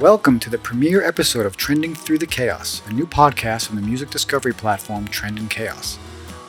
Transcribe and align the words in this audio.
Welcome 0.00 0.40
to 0.40 0.50
the 0.50 0.58
premiere 0.58 1.02
episode 1.02 1.46
of 1.46 1.56
Trending 1.56 1.94
Through 1.94 2.18
the 2.18 2.26
Chaos, 2.26 2.82
a 2.86 2.92
new 2.92 3.06
podcast 3.06 3.66
from 3.66 3.76
the 3.76 3.82
music 3.82 4.10
discovery 4.10 4.52
platform 4.52 5.08
Trend 5.08 5.38
in 5.38 5.48
Chaos. 5.48 5.98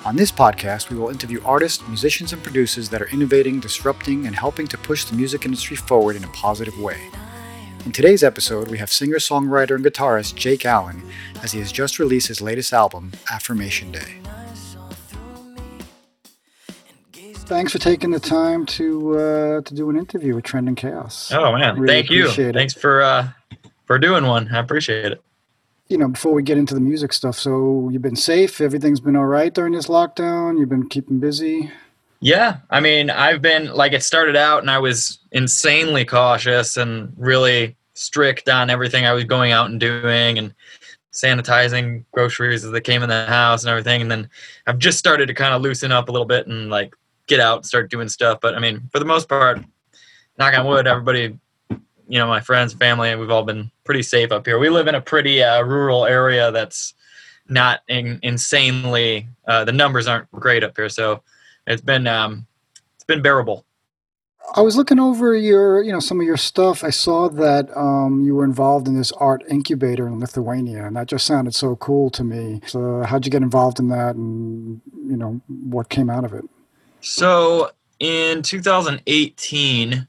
On 0.04 0.17
this 0.17 0.33
podcast, 0.33 0.90
we 0.90 0.98
will 0.98 1.08
interview 1.08 1.40
artists, 1.46 1.82
musicians, 1.88 2.33
and 2.33 2.44
producers 2.44 2.90
that 2.90 3.02
are 3.02 3.08
innovating, 3.08 3.62
disrupting, 3.62 4.28
and 4.28 4.36
helping 4.36 4.68
to 4.68 4.78
push 4.78 5.06
the 5.06 5.16
music 5.16 5.46
industry 5.46 5.78
forward 5.78 6.18
in 6.18 6.25
a 6.25 6.30
positive 6.33 6.78
way. 6.78 7.00
In 7.86 7.94
today's 7.94 8.21
episode, 8.21 8.68
we 8.68 8.80
have 8.80 8.91
singer 8.91 9.16
songwriter 9.16 9.75
and 9.75 9.86
guitarist 9.86 10.36
Jake 10.36 10.66
Allen, 10.66 11.02
as 11.41 11.54
he 11.54 11.59
has 11.59 11.71
just 11.71 12.00
released 12.00 12.27
his 12.27 12.41
latest 12.41 12.73
album, 12.73 13.14
Affirmation 13.32 13.93
Day. 13.93 14.16
Thanks 17.48 17.71
for 17.71 17.79
taking 17.79 18.11
the 18.11 18.20
time 18.20 18.66
to 18.66 19.18
uh, 19.18 19.61
to 19.61 19.73
do 19.73 19.89
an 19.89 19.97
interview 19.97 20.36
with 20.36 20.43
Trend 20.43 20.68
in 20.68 20.75
Chaos. 20.75 21.32
Oh 21.32 21.54
man, 21.57 21.79
Really 21.79 21.93
thank 21.93 22.09
you. 22.09 22.27
it. 22.29 22.54
Thanks 22.54 22.73
for 22.73 23.02
uh, 23.02 23.29
for 23.86 23.97
doing 23.97 24.25
one. 24.25 24.50
I 24.54 24.60
appreciate 24.60 25.14
it. 25.14 25.21
You 25.88 25.97
know, 25.97 26.10
before 26.10 26.33
we 26.33 26.43
get 26.43 26.57
into 26.57 26.74
the 26.74 26.82
music 26.82 27.14
stuff, 27.14 27.38
so 27.38 27.88
you've 27.89 28.02
been 28.02 28.18
safe. 28.18 28.60
Everything's 28.60 29.00
been 29.00 29.15
all 29.15 29.24
right 29.25 29.54
during 29.54 29.71
this 29.71 29.88
lockdown. 29.88 30.60
You've 30.60 30.68
been 30.68 30.89
keeping 30.89 31.19
busy. 31.19 31.71
Yeah, 32.19 32.57
I 32.69 32.81
mean, 32.81 33.09
I've 33.09 33.41
been 33.41 33.71
like 33.73 33.93
it 33.93 34.03
started 34.03 34.35
out, 34.35 34.59
and 34.61 34.69
I 34.69 34.79
was 34.79 35.17
insanely 35.31 36.03
cautious 36.03 36.75
and 36.75 37.13
really 37.17 37.77
strict 37.93 38.49
on 38.49 38.69
everything 38.69 39.05
I 39.05 39.13
was 39.13 39.23
going 39.23 39.53
out 39.53 39.69
and 39.69 39.79
doing, 39.79 40.38
and 40.38 40.53
sanitizing 41.13 42.03
groceries 42.11 42.66
as 42.66 42.71
they 42.71 42.81
came 42.81 43.03
in 43.03 43.09
the 43.09 43.25
house 43.25 43.63
and 43.63 43.69
everything. 43.69 44.02
And 44.02 44.11
then 44.11 44.29
I've 44.67 44.79
just 44.79 44.99
started 44.99 45.27
to 45.27 45.33
kind 45.33 45.53
of 45.53 45.61
loosen 45.61 45.93
up 45.93 46.09
a 46.09 46.11
little 46.11 46.27
bit 46.27 46.45
and 46.47 46.69
like 46.69 46.93
get 47.27 47.40
out 47.40 47.58
and 47.58 47.66
start 47.66 47.91
doing 47.91 48.08
stuff. 48.09 48.40
But 48.41 48.55
I 48.55 48.59
mean, 48.59 48.90
for 48.91 48.99
the 48.99 49.05
most 49.05 49.30
part, 49.30 49.59
knock 50.38 50.58
on 50.58 50.66
wood, 50.66 50.88
everybody, 50.88 51.38
you 51.70 52.20
know, 52.20 52.27
my 52.27 52.40
friends, 52.40 52.73
family, 52.73 53.16
we've 53.16 53.31
all 53.31 53.44
been 53.44 53.70
pretty 53.84 54.03
safe 54.03 54.31
up 54.31 54.45
here. 54.45 54.59
We 54.59 54.70
live 54.70 54.88
in 54.88 54.95
a 54.95 55.02
pretty 55.02 55.44
uh, 55.44 55.62
rural 55.63 56.05
area 56.05 56.52
that's 56.52 56.94
not 57.50 57.81
in, 57.88 58.19
insanely. 58.23 59.28
Uh, 59.47 59.66
the 59.66 59.72
numbers 59.72 60.08
aren't 60.08 60.31
great 60.31 60.64
up 60.64 60.75
here, 60.75 60.89
so 60.89 61.22
it's 61.66 61.81
been 61.81 62.08
um, 62.08 62.47
it's 62.95 63.06
been 63.06 63.22
bearable. 63.22 63.66
I 64.56 64.62
was 64.62 64.78
looking 64.78 64.97
over 64.97 65.36
your, 65.36 65.84
you 65.84 65.91
know, 65.91 66.00
some 66.00 66.22
of 66.22 66.25
your 66.25 66.38
stuff. 66.38 66.81
I 66.81 66.89
saw 66.89 67.28
that 67.28 67.69
um, 67.75 68.23
you 68.23 68.34
were 68.34 68.45
involved 68.45 68.88
in 68.88 68.95
this 68.95 69.12
art 69.14 69.44
incubator 69.50 70.08
in 70.08 70.22
Lithuania, 70.22 70.86
and 70.86 70.95
that 70.95 71.08
just 71.08 71.25
sounded 71.25 71.53
so 71.53 71.75
cool 71.75 72.09
to 72.12 72.23
me. 72.23 72.62
So, 72.66 73.03
how'd 73.03 73.25
you 73.25 73.31
get 73.31 73.41
involved 73.41 73.80
in 73.80 73.89
that, 73.89 74.16
and 74.16 74.80
you 75.06 75.17
know, 75.17 75.41
what 75.47 75.89
came 75.89 76.09
out 76.09 76.23
of 76.23 76.34
it? 76.34 76.45
So 77.08 77.72
in 78.00 78.41
2018, 78.41 80.08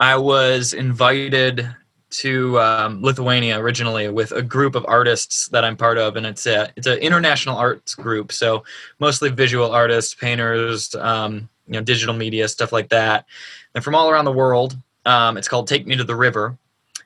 I 0.00 0.16
was 0.16 0.72
invited 0.72 1.68
to 2.10 2.58
um, 2.60 3.02
Lithuania 3.02 3.58
originally 3.58 4.08
with 4.08 4.32
a 4.32 4.40
group 4.40 4.74
of 4.74 4.86
artists 4.88 5.48
that 5.48 5.64
I'm 5.66 5.76
part 5.76 5.98
of, 5.98 6.16
and 6.16 6.24
it's 6.24 6.46
a 6.46 6.72
it's 6.76 6.86
an 6.86 6.98
international 6.98 7.56
arts 7.56 7.94
group. 7.94 8.32
So 8.32 8.64
mostly 9.00 9.28
visual 9.28 9.70
artists, 9.70 10.14
painters, 10.14 10.94
um, 10.94 11.46
you 11.66 11.74
know, 11.74 11.82
digital 11.82 12.14
media 12.14 12.48
stuff 12.48 12.72
like 12.72 12.88
that. 12.88 13.26
And 13.74 13.84
from 13.84 13.94
all 13.94 14.08
around 14.10 14.24
the 14.24 14.32
world. 14.32 14.76
Um, 15.06 15.36
it's 15.36 15.48
called 15.48 15.68
Take 15.68 15.86
Me 15.86 15.94
to 15.96 16.04
the 16.04 16.16
River, 16.16 16.56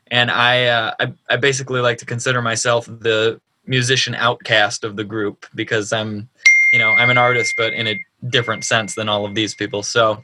and 0.07 0.31
I, 0.31 0.67
uh, 0.67 0.93
I 1.01 1.13
I 1.29 1.35
basically 1.35 1.81
like 1.81 1.97
to 1.97 2.05
consider 2.05 2.41
myself 2.41 2.85
the 2.85 3.41
musician 3.65 4.15
outcast 4.15 4.85
of 4.85 4.95
the 4.95 5.03
group 5.03 5.45
because 5.53 5.91
I'm 5.91 6.29
you 6.73 6.79
know 6.79 6.91
I'm 6.91 7.09
an 7.09 7.17
artist, 7.17 7.53
but 7.57 7.73
in 7.73 7.87
a 7.87 7.99
different 8.29 8.65
sense 8.65 8.95
than 8.95 9.09
all 9.09 9.25
of 9.25 9.35
these 9.35 9.55
people. 9.55 9.83
So 9.83 10.23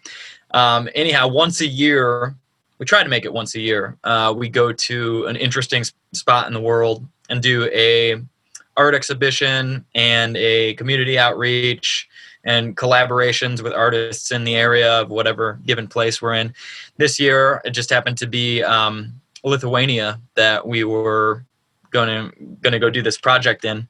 um, 0.51 0.89
anyhow, 0.95 1.27
once 1.27 1.61
a 1.61 1.67
year 1.67 2.35
we 2.77 2.85
try 2.85 3.03
to 3.03 3.09
make 3.09 3.25
it 3.25 3.33
once 3.33 3.55
a 3.55 3.59
year. 3.59 3.97
Uh, 4.03 4.33
we 4.35 4.49
go 4.49 4.71
to 4.71 5.25
an 5.27 5.35
interesting 5.35 5.83
spot 6.13 6.47
in 6.47 6.53
the 6.53 6.59
world 6.59 7.05
and 7.29 7.41
do 7.41 7.69
a 7.73 8.21
art 8.77 8.93
exhibition 8.93 9.85
and 9.95 10.35
a 10.35 10.73
community 10.73 11.17
outreach 11.17 12.09
and 12.43 12.77
collaborations 12.77 13.63
with 13.63 13.73
artists 13.73 14.31
in 14.31 14.43
the 14.43 14.55
area 14.55 15.01
of 15.01 15.09
whatever 15.09 15.59
given 15.65 15.87
place 15.87 16.21
we're 16.21 16.33
in. 16.33 16.53
This 16.97 17.19
year, 17.19 17.61
it 17.65 17.71
just 17.71 17.89
happened 17.89 18.17
to 18.19 18.27
be 18.27 18.61
um, 18.61 19.19
Lithuania 19.43 20.19
that 20.35 20.67
we 20.67 20.83
were 20.83 21.45
going 21.91 22.07
to 22.09 22.35
going 22.61 22.73
to 22.73 22.79
go 22.79 22.89
do 22.89 23.01
this 23.01 23.17
project 23.17 23.63
in, 23.63 23.87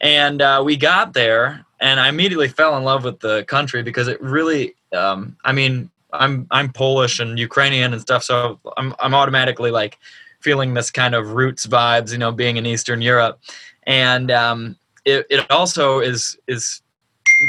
and 0.00 0.42
uh, 0.42 0.62
we 0.64 0.76
got 0.76 1.12
there, 1.12 1.64
and 1.80 2.00
I 2.00 2.08
immediately 2.08 2.48
fell 2.48 2.76
in 2.76 2.84
love 2.84 3.04
with 3.04 3.20
the 3.20 3.44
country 3.44 3.82
because 3.82 4.08
it 4.08 4.20
really, 4.20 4.74
um, 4.94 5.36
I 5.44 5.52
mean, 5.52 5.90
I'm 6.12 6.46
I'm 6.50 6.72
Polish 6.72 7.20
and 7.20 7.38
Ukrainian 7.38 7.92
and 7.92 8.00
stuff, 8.00 8.22
so 8.22 8.58
I'm 8.76 8.94
I'm 8.98 9.14
automatically 9.14 9.70
like 9.70 9.98
feeling 10.40 10.74
this 10.74 10.90
kind 10.90 11.14
of 11.14 11.32
roots 11.32 11.66
vibes, 11.66 12.12
you 12.12 12.18
know, 12.18 12.32
being 12.32 12.56
in 12.56 12.66
Eastern 12.66 13.02
Europe, 13.02 13.40
and 13.84 14.30
um, 14.30 14.76
it 15.04 15.26
it 15.28 15.50
also 15.50 16.00
is 16.00 16.38
is 16.46 16.82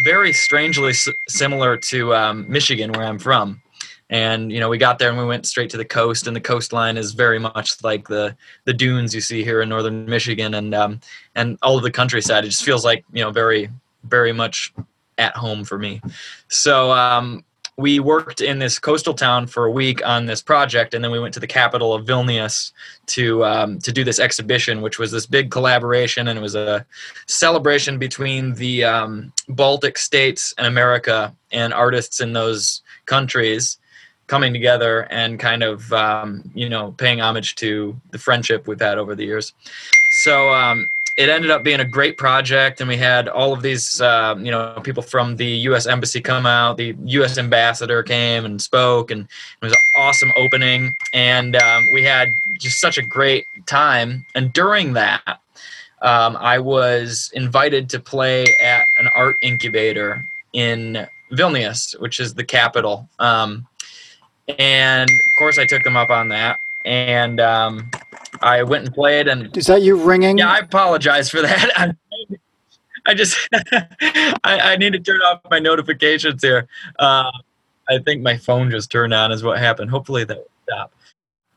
very 0.04 0.34
strangely 0.34 0.90
s- 0.90 1.08
similar 1.30 1.78
to 1.78 2.14
um, 2.14 2.46
Michigan, 2.50 2.92
where 2.92 3.06
I'm 3.06 3.20
from. 3.20 3.62
And 4.10 4.52
you 4.52 4.60
know, 4.60 4.70
we 4.70 4.78
got 4.78 5.00
there 5.00 5.10
and 5.10 5.18
we 5.18 5.26
went 5.26 5.46
straight 5.46 5.70
to 5.72 5.78
the 5.78 5.86
coast, 5.86 6.28
and 6.28 6.36
the 6.36 6.42
coastline 6.42 6.98
is 6.98 7.12
very 7.14 7.40
much 7.40 7.84
like 7.84 8.08
the 8.08 8.36
the 8.66 8.74
dunes 8.74 9.14
you 9.14 9.22
see 9.22 9.44
here 9.44 9.62
in 9.62 9.70
northern 9.70 10.06
Michigan, 10.06 10.54
and 10.56 10.74
um, 10.74 11.00
and 11.36 11.58
all 11.62 11.78
of 11.78 11.84
the 11.84 11.92
countryside. 11.92 12.44
It 12.44 12.50
just 12.50 12.64
feels 12.64 12.84
like 12.84 13.06
you 13.14 13.24
know 13.24 13.32
very 13.32 13.70
very 14.10 14.34
much 14.34 14.74
at 15.18 15.36
home 15.36 15.64
for 15.64 15.78
me. 15.78 16.02
So 16.48 16.92
um, 16.92 17.44
we 17.78 18.00
worked 18.00 18.42
in 18.42 18.58
this 18.58 18.80
coastal 18.80 19.14
town 19.14 19.46
for 19.46 19.66
a 19.66 19.72
week 19.72 20.06
on 20.06 20.26
this 20.26 20.42
project, 20.42 20.94
and 20.94 21.04
then 21.04 21.12
we 21.12 21.20
went 21.20 21.34
to 21.36 21.40
the 21.40 21.48
capital 21.48 21.94
of 21.94 22.06
Vilnius 22.06 22.72
to 23.08 23.46
um, 23.46 23.80
to 23.80 23.92
do 23.92 24.04
this 24.04 24.20
exhibition, 24.20 24.82
which 24.82 24.98
was 24.98 25.12
this 25.12 25.28
big 25.28 25.52
collaboration, 25.52 26.28
and 26.28 26.40
it 26.40 26.42
was 26.42 26.56
a 26.56 26.86
celebration 27.28 28.00
between 28.00 28.56
the 28.56 28.84
um, 28.84 29.32
Baltic 29.48 29.98
states 30.00 30.56
and 30.58 30.66
America 30.66 31.36
and 31.52 31.74
artists 31.74 32.20
in 32.20 32.34
those 32.34 32.82
countries 33.06 33.78
coming 34.26 34.52
together 34.52 35.02
and 35.12 35.40
kind 35.40 35.64
of 35.64 35.94
um, 35.94 36.50
you 36.56 36.70
know 36.70 36.94
paying 36.94 37.22
homage 37.22 37.56
to 37.56 37.96
the 38.10 38.18
friendship 38.18 38.68
we've 38.68 38.82
had 38.82 38.98
over 38.98 39.16
the 39.16 39.24
years. 39.24 39.54
So 40.18 40.50
um, 40.52 40.90
it 41.16 41.30
ended 41.30 41.52
up 41.52 41.64
being 41.64 41.80
a 41.80 41.86
great 41.86 42.18
project, 42.18 42.82
and 42.82 42.88
we 42.88 42.98
had 42.98 43.28
all 43.28 43.54
of 43.54 43.62
these 43.62 44.02
uh, 44.02 44.36
you 44.40 44.50
know 44.50 44.80
people 44.84 45.04
from 45.04 45.36
the 45.36 45.46
U.S. 45.70 45.86
Embassy 45.86 46.22
come 46.22 46.48
out. 46.48 46.78
The 46.78 46.96
U.S. 47.06 47.38
Ambassador 47.38 48.02
came 48.02 48.44
and 48.44 48.60
spoke, 48.60 49.12
and 49.12 49.22
it 49.22 49.66
was 49.66 49.74
an 49.74 49.80
awesome 49.96 50.32
opening. 50.36 50.96
And 51.14 51.56
um, 51.56 51.84
we 51.94 52.04
had 52.04 52.30
just 52.60 52.80
such 52.80 52.98
a 52.98 53.04
great 53.04 53.46
time. 53.68 54.26
And 54.34 54.52
during 54.54 54.94
that, 54.94 55.40
um, 56.02 56.36
I 56.38 56.58
was 56.58 57.32
invited 57.36 57.88
to 57.92 58.00
play 58.00 58.46
at 58.60 58.86
an 58.98 59.10
art 59.16 59.38
incubator 59.44 60.26
in 60.54 61.08
Vilnius, 61.32 62.00
which 62.00 62.20
is 62.20 62.34
the 62.34 62.44
capital. 62.44 63.08
Um, 63.20 63.68
and 64.58 65.10
of 65.10 65.40
course, 65.40 65.60
I 65.60 65.68
took 65.68 65.84
them 65.84 65.96
up 65.96 66.10
on 66.10 66.30
that, 66.30 66.60
and 66.86 67.40
um, 67.40 67.92
I 68.42 68.64
went 68.64 68.86
and 68.86 68.94
played. 68.94 69.28
And 69.28 69.56
Is 69.58 69.68
that 69.68 69.82
you 69.82 69.96
ringing? 69.98 70.38
yeah, 70.38 70.50
I 70.52 70.60
apologize 70.60 71.30
for 71.30 71.42
that. 71.42 71.72
I, 71.78 71.94
I 73.06 73.14
just 73.14 73.38
I, 73.54 74.38
I 74.44 74.76
need 74.78 74.94
to 74.94 75.00
turn 75.00 75.22
off 75.22 75.42
my 75.50 75.60
notifications 75.60 76.42
here. 76.42 76.68
Uh, 77.00 77.32
I 77.90 78.00
think 78.00 78.22
my 78.22 78.38
phone 78.38 78.70
just 78.70 78.92
turned 78.92 79.14
on, 79.14 79.32
is 79.32 79.44
what 79.44 79.60
happened. 79.60 79.90
Hopefully 79.90 80.26
that 80.26 80.38
will 80.38 80.50
stop. 80.68 80.94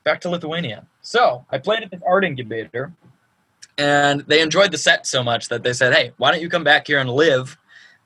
Back 0.04 0.20
to 0.22 0.30
Lithuania. 0.30 0.86
So 1.02 1.44
I 1.50 1.58
played 1.58 1.82
at 1.82 1.90
this 1.90 2.00
art 2.06 2.24
incubator, 2.24 2.92
and 3.78 4.20
they 4.22 4.40
enjoyed 4.40 4.70
the 4.70 4.78
set 4.78 5.06
so 5.06 5.22
much 5.24 5.48
that 5.48 5.62
they 5.62 5.72
said, 5.72 5.92
"Hey, 5.92 6.12
why 6.18 6.30
don't 6.30 6.40
you 6.40 6.48
come 6.48 6.64
back 6.64 6.86
here 6.86 7.00
and 7.00 7.10
live 7.10 7.58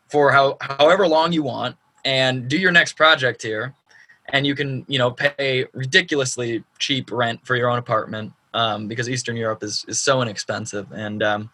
for 0.08 0.32
how 0.32 0.56
however 0.60 1.06
long 1.06 1.32
you 1.32 1.42
want, 1.42 1.76
and 2.04 2.48
do 2.48 2.56
your 2.58 2.72
next 2.72 2.94
project 2.94 3.42
here, 3.42 3.74
and 4.30 4.46
you 4.46 4.54
can 4.54 4.86
you 4.88 4.98
know 4.98 5.10
pay 5.10 5.66
ridiculously 5.74 6.64
cheap 6.78 7.12
rent 7.12 7.46
for 7.46 7.56
your 7.56 7.68
own 7.68 7.78
apartment 7.78 8.32
um, 8.54 8.88
because 8.88 9.08
Eastern 9.08 9.36
Europe 9.36 9.62
is 9.62 9.84
is 9.88 10.00
so 10.00 10.22
inexpensive 10.22 10.90
and." 10.92 11.22
Um, 11.22 11.50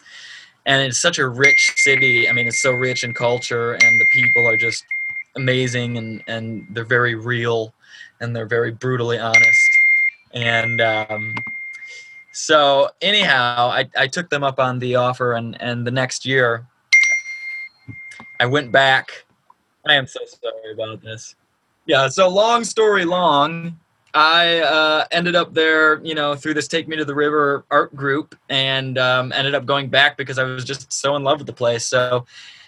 and 0.67 0.83
it's 0.83 1.01
such 1.01 1.19
a 1.19 1.27
rich 1.27 1.73
city. 1.77 2.29
I 2.29 2.33
mean, 2.33 2.47
it's 2.47 2.63
so 2.63 2.73
rich 2.73 3.03
in 3.03 3.15
culture, 3.15 3.73
and 3.73 4.01
the 4.01 4.07
people 4.13 4.47
are 4.47 4.57
just 4.57 4.85
amazing, 5.37 5.97
and 5.97 6.23
and 6.27 6.67
they're 6.71 6.85
very 6.85 7.15
real, 7.15 7.73
and 8.21 8.35
they're 8.35 8.47
very 8.47 8.71
brutally 8.71 9.19
honest. 9.19 9.71
And 10.33 10.81
um, 10.81 11.35
so, 12.33 12.91
anyhow, 13.03 13.69
I, 13.69 13.89
I 13.97 14.07
took 14.07 14.31
them 14.31 14.45
up 14.45 14.59
on 14.59 14.79
the 14.79 14.97
offer, 14.97 15.33
and 15.33 15.61
and 15.61 15.87
the 15.87 15.91
next 15.91 16.27
year, 16.27 16.67
I 18.39 18.47
went 18.47 18.71
back. 18.71 19.25
I 19.87 19.95
am 19.95 20.07
so 20.07 20.21
sorry 20.27 20.73
about 20.73 21.03
this. 21.03 21.35
Yeah. 21.87 22.09
So 22.09 22.29
long 22.29 22.65
story 22.65 23.05
long, 23.05 23.79
I 24.13 24.61
uh, 24.61 25.05
ended 25.13 25.37
up 25.37 25.55
there, 25.55 26.01
you 26.05 26.15
know, 26.15 26.35
through 26.35 26.55
this 26.55 26.67
Take 26.69 26.89
Me 26.89 26.97
to 26.97 27.05
the 27.05 27.15
River 27.15 27.65
art 27.71 27.95
group, 27.95 28.35
and 28.49 28.99
um, 28.99 29.33
ended 29.33 29.55
up 29.55 29.67
going 29.67 29.89
back 29.89 30.17
because 30.17 30.39
I 30.39 30.43
was 30.43 30.65
just 30.65 30.93
so 30.93 31.15
in 31.17 31.23
love 31.23 31.39
with 31.39 31.47
the 31.47 31.53
place. 31.53 31.87
So 31.87 32.27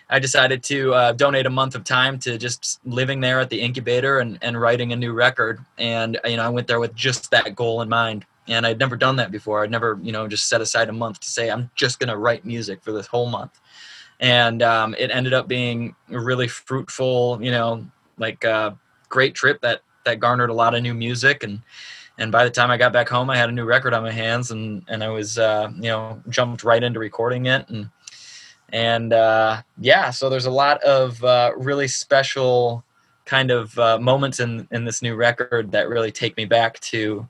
I 0.09 0.19
decided 0.19 0.62
to 0.65 0.94
uh, 0.94 1.12
donate 1.12 1.47
a 1.47 1.50
month 1.50 1.75
of 1.75 1.85
time 1.85 2.19
to 2.21 2.39
just 2.39 2.81
living 2.85 3.21
there 3.21 3.41
at 3.41 3.50
the 3.50 3.61
incubator 3.61 4.21
and, 4.21 4.39
and 4.43 4.61
writing 4.61 4.93
a 4.93 4.97
new 4.97 5.12
record. 5.12 5.65
And 5.79 6.19
you 6.25 6.37
know, 6.37 6.44
I 6.44 6.49
went 6.49 6.67
there 6.67 6.81
with 6.81 6.94
just 6.94 7.31
that 7.31 7.56
goal 7.56 7.83
in 7.83 7.88
mind. 7.88 8.25
and 8.49 8.67
I'd 8.67 8.79
never 8.79 8.97
done 8.97 9.17
that 9.17 9.31
before. 9.31 9.62
I'd 9.62 9.71
never, 9.71 9.99
you 10.03 10.12
know, 10.12 10.27
just 10.29 10.49
set 10.49 10.61
aside 10.61 10.88
a 10.88 10.93
month 10.93 11.21
to 11.21 11.31
say 11.31 11.50
I'm 11.50 11.71
just 11.75 11.99
going 11.99 12.09
to 12.09 12.17
write 12.17 12.45
music 12.45 12.83
for 12.83 12.93
this 12.93 13.06
whole 13.06 13.27
month, 13.27 13.61
and 14.21 14.62
um, 14.62 14.95
it 14.99 15.11
ended 15.11 15.33
up 15.33 15.49
being 15.49 15.95
a 16.11 16.19
really 16.19 16.49
fruitful, 16.49 17.38
you 17.43 17.50
know, 17.50 17.87
like 18.19 18.45
uh, 18.45 18.73
great 19.09 19.35
trip 19.35 19.61
that 19.62 19.83
that 20.04 20.20
garnered 20.20 20.50
a 20.50 20.54
lot 20.54 20.75
of 20.75 20.82
new 20.82 20.94
music. 20.94 21.43
And 21.43 21.62
and 22.19 22.31
by 22.31 22.44
the 22.44 22.50
time 22.50 22.70
I 22.70 22.76
got 22.76 22.93
back 22.93 23.08
home, 23.08 23.31
I 23.31 23.37
had 23.37 23.49
a 23.49 23.52
new 23.52 23.64
record 23.64 23.94
on 23.94 24.02
my 24.02 24.12
hands, 24.12 24.50
and 24.50 24.84
and 24.88 25.02
I 25.02 25.08
was 25.08 25.38
uh, 25.38 25.70
you 25.76 25.88
know 25.88 26.22
jumped 26.28 26.64
right 26.64 26.82
into 26.82 26.99
recording 26.99 27.46
it, 27.46 27.69
and 27.69 27.90
and 28.72 29.12
uh, 29.12 29.62
yeah, 29.78 30.10
so 30.10 30.28
there's 30.28 30.46
a 30.46 30.50
lot 30.50 30.82
of 30.82 31.22
uh, 31.25 31.52
really 31.56 31.88
special 31.88 32.84
kind 33.25 33.50
of 33.50 33.78
uh, 33.78 33.99
moments 33.99 34.40
in 34.40 34.69
in 34.72 34.84
this 34.84 35.02
new 35.02 35.14
record 35.14 35.72
that 35.72 35.88
really 35.88 36.10
take 36.10 36.37
me 36.37 36.44
back 36.44 36.78
to 36.81 37.26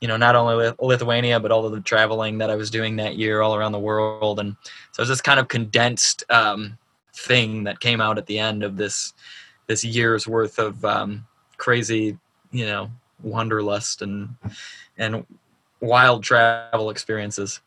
you 0.00 0.08
know 0.08 0.16
not 0.16 0.36
only 0.36 0.72
Lithuania 0.80 1.40
but 1.40 1.52
all 1.52 1.64
of 1.64 1.72
the 1.72 1.80
traveling 1.80 2.38
that 2.38 2.50
I 2.50 2.56
was 2.56 2.70
doing 2.70 2.96
that 2.96 3.16
year 3.16 3.42
all 3.42 3.54
around 3.54 3.72
the 3.72 3.78
world, 3.78 4.40
and 4.40 4.56
so 4.92 5.02
it's 5.02 5.10
this 5.10 5.20
kind 5.20 5.38
of 5.38 5.48
condensed 5.48 6.24
um, 6.30 6.76
thing 7.14 7.64
that 7.64 7.80
came 7.80 8.00
out 8.00 8.18
at 8.18 8.26
the 8.26 8.38
end 8.38 8.62
of 8.62 8.76
this 8.76 9.14
this 9.66 9.84
year's 9.84 10.26
worth 10.26 10.58
of 10.58 10.84
um, 10.84 11.26
crazy 11.56 12.18
you 12.52 12.66
know 12.66 12.90
wanderlust 13.22 14.02
and 14.02 14.34
and 14.98 15.24
wild 15.80 16.22
travel 16.22 16.90
experiences. 16.90 17.60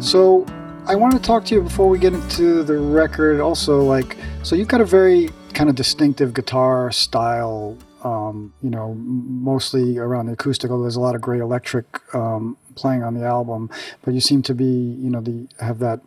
So, 0.00 0.44
I 0.86 0.94
want 0.96 1.14
to 1.14 1.20
talk 1.20 1.44
to 1.46 1.54
you 1.54 1.62
before 1.62 1.88
we 1.88 1.98
get 1.98 2.12
into 2.12 2.64
the 2.64 2.76
record. 2.76 3.40
Also, 3.40 3.82
like, 3.82 4.16
so 4.42 4.56
you've 4.56 4.68
got 4.68 4.80
a 4.80 4.84
very 4.84 5.30
kind 5.54 5.70
of 5.70 5.76
distinctive 5.76 6.34
guitar 6.34 6.90
style. 6.90 7.78
Um, 8.04 8.52
you 8.62 8.68
know, 8.68 8.94
mostly 8.94 9.96
around 9.96 10.26
the 10.26 10.32
acoustic. 10.32 10.72
Although 10.72 10.82
there's 10.82 10.96
a 10.96 11.00
lot 11.00 11.14
of 11.14 11.20
great 11.20 11.40
electric 11.40 11.86
um, 12.14 12.56
playing 12.74 13.02
on 13.02 13.14
the 13.14 13.24
album, 13.24 13.70
but 14.02 14.14
you 14.14 14.20
seem 14.20 14.42
to 14.42 14.54
be, 14.54 14.64
you 14.64 15.10
know, 15.10 15.20
the 15.20 15.48
have 15.60 15.78
that 15.80 16.00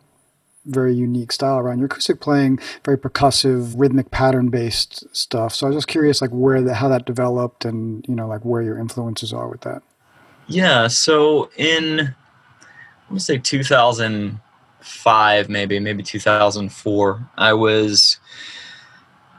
very 0.66 0.94
unique 0.94 1.32
style 1.32 1.58
around 1.58 1.78
your 1.78 1.86
acoustic 1.86 2.20
playing, 2.20 2.58
very 2.84 2.98
percussive, 2.98 3.74
rhythmic 3.76 4.10
pattern 4.10 4.48
based 4.48 5.04
stuff. 5.16 5.54
So 5.54 5.66
I 5.66 5.70
was 5.70 5.76
just 5.76 5.88
curious, 5.88 6.20
like 6.20 6.30
where 6.30 6.60
the, 6.60 6.74
how 6.74 6.88
that 6.88 7.06
developed, 7.06 7.64
and 7.64 8.04
you 8.08 8.14
know, 8.14 8.26
like 8.26 8.44
where 8.44 8.62
your 8.62 8.78
influences 8.78 9.32
are 9.32 9.48
with 9.48 9.62
that. 9.62 9.82
Yeah. 10.48 10.88
So 10.88 11.50
in 11.56 11.96
let 11.96 13.10
me 13.10 13.18
say 13.18 13.38
2005, 13.38 15.48
maybe 15.48 15.78
maybe 15.78 16.02
2004, 16.02 17.30
I 17.38 17.52
was, 17.52 18.18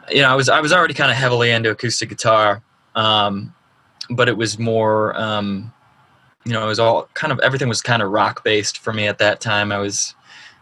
you 0.09 0.21
know, 0.21 0.29
I 0.29 0.35
was 0.35 0.49
I 0.49 0.61
was 0.61 0.71
already 0.71 0.93
kind 0.93 1.11
of 1.11 1.17
heavily 1.17 1.51
into 1.51 1.69
acoustic 1.69 2.09
guitar, 2.09 2.63
um, 2.95 3.53
but 4.09 4.29
it 4.29 4.37
was 4.37 4.57
more. 4.57 5.19
Um, 5.19 5.73
you 6.45 6.53
know, 6.53 6.63
it 6.63 6.67
was 6.67 6.79
all 6.79 7.09
kind 7.13 7.31
of 7.33 7.39
everything 7.39 7.67
was 7.67 7.81
kind 7.81 8.01
of 8.01 8.11
rock 8.11 8.43
based 8.43 8.77
for 8.79 8.93
me 8.93 9.07
at 9.07 9.17
that 9.19 9.41
time. 9.41 9.71
I 9.71 9.79
was 9.79 10.15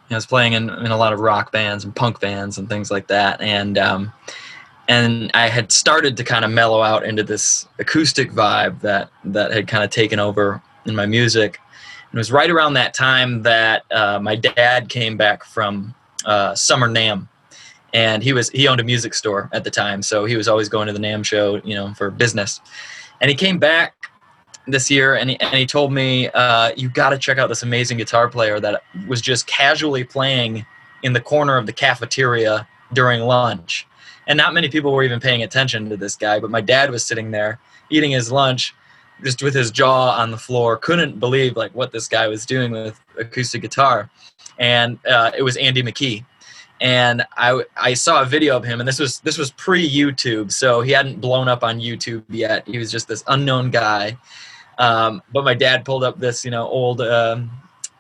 I 0.10 0.16
was 0.16 0.26
playing 0.26 0.54
in, 0.54 0.70
in 0.70 0.92
a 0.92 0.98
lot 0.98 1.14
of 1.14 1.20
rock 1.20 1.52
bands 1.52 1.84
and 1.84 1.96
punk 1.96 2.20
bands 2.20 2.58
and 2.58 2.70
things 2.70 2.92
like 2.92 3.08
that, 3.08 3.42
and 3.42 3.78
um, 3.78 4.14
and 4.88 5.32
I 5.34 5.50
had 5.50 5.72
started 5.72 6.16
to 6.18 6.24
kind 6.24 6.46
of 6.46 6.52
mellow 6.52 6.82
out 6.82 7.06
into 7.06 7.24
this 7.24 7.68
acoustic 7.80 8.32
vibe 8.32 8.82
that 8.82 9.10
that 9.26 9.52
had 9.52 9.68
kind 9.68 9.84
of 9.84 9.90
taken 9.90 10.20
over 10.20 10.62
in 10.86 10.96
my 10.96 11.06
music. 11.06 11.60
And 12.12 12.18
it 12.18 12.20
was 12.20 12.32
right 12.32 12.50
around 12.50 12.76
that 12.76 12.94
time 12.94 13.42
that 13.44 13.84
uh, 13.92 14.20
my 14.20 14.36
dad 14.36 14.90
came 14.90 15.18
back 15.18 15.44
from 15.44 15.96
uh, 16.26 16.54
Summer 16.56 16.88
NAMM, 16.88 17.28
and 17.94 18.22
he 18.22 18.34
was 18.34 18.50
he 18.50 18.68
owned 18.68 18.80
a 18.80 18.84
music 18.84 19.14
store 19.14 19.50
at 19.54 19.64
the 19.64 19.72
time, 19.72 20.02
so 20.02 20.26
he 20.26 20.36
was 20.36 20.48
always 20.48 20.70
going 20.70 20.88
to 20.88 20.94
the 20.94 21.00
NAMM 21.00 21.26
show, 21.26 21.62
you 21.64 21.74
know, 21.76 21.94
for 21.96 22.12
business. 22.12 22.62
And 23.22 23.30
he 23.30 23.36
came 23.36 23.58
back 23.58 23.95
this 24.68 24.90
year, 24.90 25.16
and 25.16 25.32
he, 25.32 25.40
and 25.40 25.54
he 25.54 25.66
told 25.66 25.92
me, 25.92 26.30
uh, 26.30 26.72
"You 26.76 26.90
got 26.90 27.10
to 27.10 27.18
check 27.18 27.38
out 27.38 27.48
this 27.48 27.64
amazing 27.64 27.98
guitar 27.98 28.28
player 28.28 28.60
that 28.60 28.84
was 29.08 29.22
just 29.22 29.48
casually 29.48 30.04
playing 30.04 30.66
in 31.04 31.14
the 31.14 31.22
corner 31.22 31.58
of 31.58 31.66
the 31.66 31.74
cafeteria 31.74 32.68
during 32.94 33.22
lunch." 33.22 33.88
And 34.28 34.38
not 34.38 34.54
many 34.54 34.70
people 34.70 34.92
were 34.92 35.04
even 35.04 35.20
paying 35.20 35.44
attention 35.44 35.90
to 35.90 35.98
this 35.98 36.16
guy, 36.16 36.40
but 36.40 36.50
my 36.50 36.62
dad 36.62 36.90
was 36.90 37.06
sitting 37.06 37.32
there 37.32 37.60
eating 37.92 38.12
his 38.12 38.32
lunch, 38.32 38.74
just 39.24 39.44
with 39.44 39.54
his 39.54 39.70
jaw 39.70 40.18
on 40.18 40.32
the 40.32 40.38
floor, 40.38 40.76
couldn't 40.78 41.20
believe 41.20 41.56
like 41.56 41.74
what 41.76 41.92
this 41.92 42.08
guy 42.08 42.28
was 42.28 42.46
doing 42.46 42.72
with 42.72 43.00
acoustic 43.20 43.62
guitar, 43.62 44.10
and 44.58 44.98
uh, 45.08 45.32
it 45.38 45.44
was 45.44 45.58
Andy 45.58 45.84
McKee 45.84 46.26
and 46.82 47.26
I 47.38 47.64
I 47.78 47.94
saw 47.94 48.22
a 48.22 48.26
video 48.26 48.58
of 48.58 48.64
him, 48.64 48.80
and 48.80 48.88
this 48.88 49.00
was 49.00 49.20
this 49.22 49.38
was 49.38 49.52
pre 49.52 49.88
YouTube, 49.90 50.52
so 50.52 50.82
he 50.82 50.92
hadn't 50.92 51.22
blown 51.22 51.48
up 51.48 51.64
on 51.64 51.80
YouTube 51.80 52.24
yet. 52.30 52.68
He 52.68 52.78
was 52.78 52.92
just 52.92 53.08
this 53.08 53.24
unknown 53.28 53.72
guy, 53.72 54.18
um, 54.78 55.22
but 55.32 55.44
my 55.44 55.54
dad 55.54 55.86
pulled 55.86 56.04
up 56.04 56.20
this, 56.20 56.44
you 56.44 56.52
know, 56.52 56.68
old 56.68 57.02
um, 57.02 57.52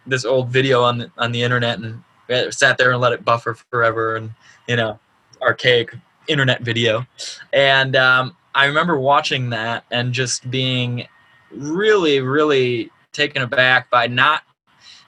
this 0.05 0.25
old 0.25 0.49
video 0.49 0.83
on 0.83 0.99
the, 0.99 1.11
on 1.17 1.31
the 1.31 1.41
internet 1.41 1.79
and 1.79 2.03
sat 2.53 2.77
there 2.77 2.91
and 2.91 3.01
let 3.01 3.13
it 3.13 3.23
buffer 3.23 3.53
forever, 3.53 4.15
and 4.15 4.31
you 4.67 4.75
know, 4.75 4.99
archaic 5.41 5.95
internet 6.27 6.61
video. 6.61 7.05
And 7.53 7.95
um, 7.95 8.35
I 8.53 8.65
remember 8.65 8.99
watching 8.99 9.49
that 9.51 9.85
and 9.91 10.13
just 10.13 10.49
being 10.49 11.07
really, 11.51 12.19
really 12.21 12.89
taken 13.11 13.41
aback 13.41 13.89
by 13.89 14.07
not 14.07 14.43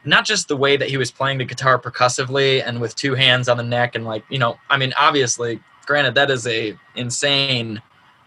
not 0.05 0.25
just 0.25 0.47
the 0.47 0.55
way 0.55 0.77
that 0.77 0.89
he 0.89 0.95
was 0.95 1.11
playing 1.11 1.37
the 1.37 1.43
guitar 1.43 1.77
percussively 1.77 2.61
and 2.61 2.79
with 2.79 2.95
two 2.95 3.13
hands 3.13 3.49
on 3.49 3.57
the 3.57 3.63
neck 3.63 3.95
and 3.95 4.05
like 4.05 4.23
you 4.29 4.39
know 4.39 4.57
i 4.69 4.77
mean 4.77 4.93
obviously 4.97 5.59
granted 5.85 6.15
that 6.15 6.31
is 6.31 6.47
a 6.47 6.73
insane 6.95 7.81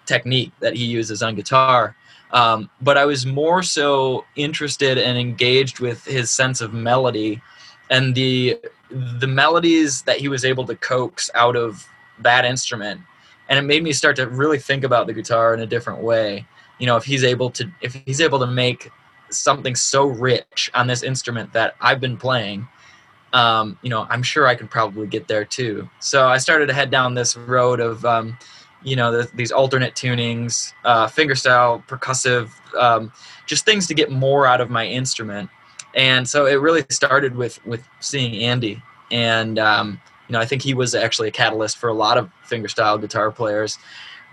technique 0.05 0.53
that 0.61 0.77
he 0.77 0.85
uses 0.85 1.23
on 1.23 1.35
guitar 1.35 1.97
um, 2.33 2.71
but 2.81 2.97
I 2.97 3.05
was 3.05 3.27
more 3.27 3.63
so 3.63 4.25
interested 4.37 4.99
and 4.99 5.19
engaged 5.19 5.81
with 5.81 6.05
his 6.05 6.31
sense 6.31 6.61
of 6.61 6.73
melody 6.73 7.41
and 7.91 8.15
the 8.15 8.59
the 8.91 9.27
melodies 9.27 10.03
that 10.03 10.19
he 10.19 10.29
was 10.29 10.45
able 10.45 10.65
to 10.67 10.75
coax 10.77 11.31
out 11.35 11.57
of 11.57 11.87
that 12.21 12.45
instrument. 12.45 13.01
And 13.49 13.59
it 13.59 13.63
made 13.63 13.83
me 13.83 13.93
start 13.93 14.17
to 14.17 14.29
really 14.29 14.59
think 14.59 14.85
about 14.85 15.07
the 15.07 15.13
guitar 15.13 15.55
in 15.55 15.61
a 15.61 15.67
different 15.67 16.03
way. 16.03 16.47
You 16.79 16.87
know, 16.87 16.97
if 16.97 17.05
he's 17.05 17.25
able 17.25 17.51
to 17.51 17.71
if 17.81 17.95
he's 18.07 18.21
able 18.21 18.39
to 18.39 18.47
make 18.47 18.91
something 19.31 19.75
so 19.75 20.07
rich 20.07 20.71
on 20.75 20.87
this 20.87 21.03
instrument 21.03 21.53
that 21.53 21.75
I've 21.81 22.01
been 22.01 22.17
playing, 22.17 22.67
um, 23.33 23.79
you 23.83 23.91
know, 23.91 24.07
I'm 24.09 24.23
sure 24.23 24.47
I 24.47 24.55
could 24.55 24.71
probably 24.71 25.07
get 25.07 25.29
there 25.29 25.45
too. 25.45 25.89
So 26.01 26.29
I 26.29 26.39
started 26.39 26.67
to 26.67 26.75
head 26.75 26.91
down 26.91 27.15
this 27.15 27.37
road 27.37 27.81
of 27.81 28.05
um, 28.05 28.37
you 28.83 28.97
know 28.97 29.11
the, 29.13 29.31
these 29.35 29.53
alternate 29.53 29.95
tunings 29.95 30.73
uh, 30.85 31.07
fingerstyle 31.07 31.87
percussive 31.87 32.51
um, 32.77 33.13
just 33.47 33.65
things 33.65 33.87
to 33.87 33.95
get 33.95 34.11
more 34.11 34.47
out 34.47 34.61
of 34.61 34.71
my 34.71 34.87
instrument. 34.87 35.51
And 35.95 36.29
so 36.29 36.47
it 36.47 36.55
really 36.55 36.85
started 36.91 37.35
with 37.35 37.65
with 37.67 37.87
seeing 38.01 38.43
andy. 38.43 38.83
And 39.11 39.59
um, 39.59 40.01
you 40.29 40.33
know 40.33 40.41
i 40.41 40.47
think 40.47 40.63
he 40.63 40.75
was 40.75 40.95
actually 40.95 41.29
a 41.29 41.33
catalyst 41.33 41.79
for 41.79 41.89
a 41.89 41.95
lot 41.95 42.17
of 42.17 42.31
fingerstyle 42.49 43.01
guitar 43.01 43.31
players. 43.31 43.79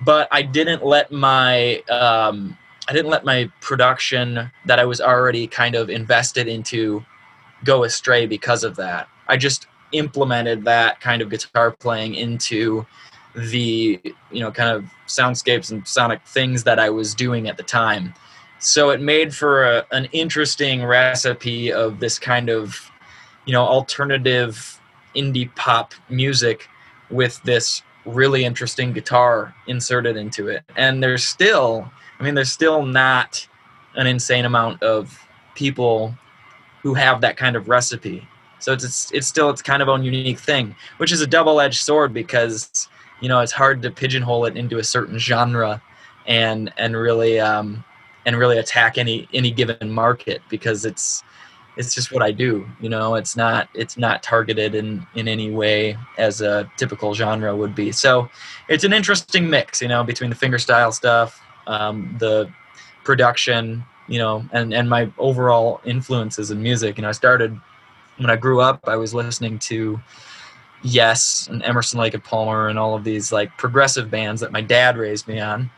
But 0.06 0.28
i 0.32 0.42
didn't 0.42 0.86
let 0.86 1.12
my 1.12 1.80
um, 1.90 2.58
i 2.88 2.94
didn't 2.94 3.10
let 3.10 3.26
my 3.26 3.52
production 3.62 4.52
that 4.66 4.80
i 4.80 4.86
was 4.86 5.02
already 5.02 5.48
kind 5.48 5.76
of 5.76 5.90
invested 5.90 6.48
into 6.48 7.04
go 7.64 7.84
astray 7.84 8.26
because 8.26 8.64
of 8.64 8.76
that. 8.76 9.08
I 9.28 9.38
just 9.38 9.68
implemented 9.92 10.66
that 10.66 11.00
kind 11.02 11.22
of 11.22 11.30
guitar 11.30 11.72
playing 11.72 12.16
into 12.16 12.86
the 13.38 14.02
you 14.32 14.40
know 14.40 14.52
kind 14.52 14.70
of 14.70 14.86
soundscapes 15.08 15.72
and 15.72 15.88
sonic 15.88 16.26
things 16.26 16.64
that 16.64 16.80
I 16.80 16.90
was 16.90 17.14
doing 17.14 17.48
at 17.48 17.58
the 17.58 17.64
time. 17.64 18.14
So 18.60 18.90
it 18.90 19.00
made 19.00 19.36
for 19.36 19.64
a, 19.64 19.86
an 19.92 20.06
interesting 20.12 20.84
recipe 20.84 21.72
of 21.72 22.00
this 22.00 22.18
kind 22.18 22.50
of 22.50 22.92
you 23.46 23.54
know 23.54 23.64
alternative 23.64 24.80
indie 25.16 25.54
pop 25.56 25.94
music 26.10 26.68
with 27.10 27.42
this 27.44 27.84
really 28.06 28.44
interesting 28.44 28.92
guitar 28.92 29.54
inserted 29.68 30.18
into 30.18 30.48
it. 30.48 30.64
And 30.76 31.04
there's 31.04 31.26
still 31.26 31.90
I 32.20 32.24
mean 32.24 32.34
there's 32.34 32.52
still 32.52 32.84
not 32.84 33.48
an 33.96 34.08
insane 34.08 34.46
amount 34.46 34.82
of 34.82 35.28
people 35.56 36.16
who 36.82 36.94
have 36.96 37.22
that 37.22 37.38
kind 37.38 37.56
of 37.56 37.68
recipe. 37.68 38.28
So 38.60 38.74
it's, 38.74 38.84
it's, 38.84 39.12
it's 39.12 39.28
still 39.28 39.50
its 39.50 39.62
kind 39.62 39.82
of 39.82 39.90
own 39.90 40.04
unique 40.04 40.40
thing, 40.40 40.76
which 40.98 41.12
is 41.12 41.22
a 41.22 41.28
double-edged 41.28 41.80
sword 41.80 42.14
because 42.14 42.90
you 43.22 43.30
know 43.30 43.40
it's 43.40 43.52
hard 43.52 43.82
to 43.82 43.92
pigeonhole 43.92 44.46
it 44.46 44.58
into 44.58 44.78
a 44.78 44.84
certain 44.84 45.18
genre 45.18 45.82
and 46.28 46.72
and 46.78 46.96
really 46.96 47.40
um, 47.40 47.84
and 48.26 48.38
really 48.38 48.58
attack 48.58 48.98
any 48.98 49.28
any 49.34 49.52
given 49.52 49.92
market 49.92 50.42
because 50.50 50.86
it's 50.86 51.24
it's 51.78 51.94
just 51.94 52.12
what 52.12 52.24
I 52.24 52.32
do. 52.32 52.68
You 52.82 52.90
know, 52.90 53.16
it's 53.16 53.38
not 53.38 53.70
it's 53.74 53.98
not 53.98 54.24
targeted 54.24 54.76
in 54.76 55.06
in 55.16 55.28
any 55.28 55.52
way 55.52 55.98
as 56.18 56.42
a 56.42 56.70
typical 56.78 57.14
genre 57.14 57.56
would 57.56 57.76
be. 57.76 57.92
So 57.92 58.30
it's 58.68 58.84
an 58.84 58.94
interesting 58.94 59.50
mix, 59.50 59.82
you 59.82 59.88
know, 59.88 60.04
between 60.04 60.30
the 60.30 60.36
fingerstyle 60.36 60.94
stuff, 60.94 61.42
um, 61.68 62.16
the 62.20 62.52
production, 63.04 63.84
you 64.08 64.20
know, 64.20 64.46
and 64.52 64.74
and 64.74 64.90
my 64.90 65.10
overall 65.18 65.80
influences 65.86 66.52
in 66.52 66.62
music. 66.62 66.98
You 66.98 67.04
know, 67.04 67.10
I 67.10 67.14
started 67.14 67.58
when 68.18 68.30
I 68.30 68.36
grew 68.36 68.60
up. 68.60 68.88
I 68.88 68.96
was 68.96 69.14
listening 69.14 69.60
to 69.60 70.00
Yes 70.88 71.48
and 71.52 71.62
Emerson 71.64 72.00
Lake 72.00 72.14
and 72.14 72.24
Palmer 72.24 72.70
and 72.70 72.80
all 72.80 72.96
of 72.96 73.04
these 73.04 73.32
like 73.32 73.56
progressive 73.58 74.10
bands 74.10 74.42
that 74.42 74.52
my 74.52 74.62
dad 74.62 74.98
raised 74.98 75.28
me 75.28 75.40
on. 75.40 75.70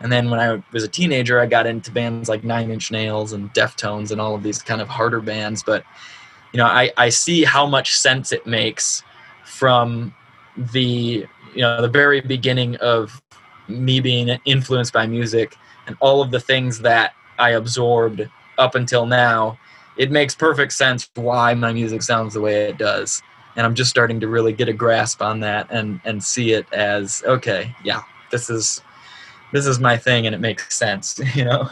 And 0.00 0.12
then 0.12 0.30
when 0.30 0.38
I 0.38 0.62
was 0.72 0.84
a 0.84 0.88
teenager, 0.88 1.40
I 1.40 1.46
got 1.46 1.66
into 1.66 1.90
bands 1.90 2.28
like 2.28 2.44
Nine 2.44 2.70
Inch 2.70 2.90
Nails 2.90 3.32
and 3.32 3.52
Deftones 3.54 4.12
and 4.12 4.20
all 4.20 4.34
of 4.34 4.42
these 4.42 4.62
kind 4.62 4.80
of 4.80 4.88
harder 4.88 5.20
bands. 5.20 5.62
But 5.62 5.84
you 6.52 6.58
know, 6.58 6.66
I, 6.66 6.92
I 6.96 7.08
see 7.08 7.44
how 7.44 7.66
much 7.66 7.96
sense 7.96 8.32
it 8.32 8.46
makes 8.46 9.02
from 9.44 10.14
the 10.72 11.26
you 11.54 11.62
know 11.62 11.80
the 11.80 11.88
very 11.88 12.20
beginning 12.20 12.76
of 12.76 13.20
me 13.68 14.00
being 14.00 14.28
influenced 14.44 14.92
by 14.92 15.06
music 15.06 15.56
and 15.86 15.96
all 16.00 16.20
of 16.20 16.30
the 16.30 16.40
things 16.40 16.80
that 16.80 17.14
I 17.38 17.50
absorbed 17.50 18.28
up 18.58 18.74
until 18.74 19.06
now. 19.06 19.58
It 19.96 20.10
makes 20.10 20.34
perfect 20.34 20.72
sense 20.72 21.10
why 21.14 21.54
my 21.54 21.72
music 21.72 22.02
sounds 22.02 22.34
the 22.34 22.40
way 22.40 22.68
it 22.68 22.78
does. 22.78 23.22
And 23.56 23.66
I'm 23.66 23.74
just 23.74 23.90
starting 23.90 24.20
to 24.20 24.28
really 24.28 24.52
get 24.52 24.68
a 24.68 24.72
grasp 24.72 25.20
on 25.22 25.40
that 25.40 25.70
and 25.70 26.00
and 26.04 26.22
see 26.22 26.52
it 26.52 26.66
as 26.72 27.22
okay, 27.26 27.74
yeah, 27.84 28.02
this 28.30 28.50
is 28.50 28.80
this 29.52 29.66
is 29.66 29.78
my 29.78 29.96
thing 29.96 30.26
and 30.26 30.34
it 30.34 30.40
makes 30.40 30.74
sense, 30.74 31.20
you 31.34 31.44
know. 31.44 31.68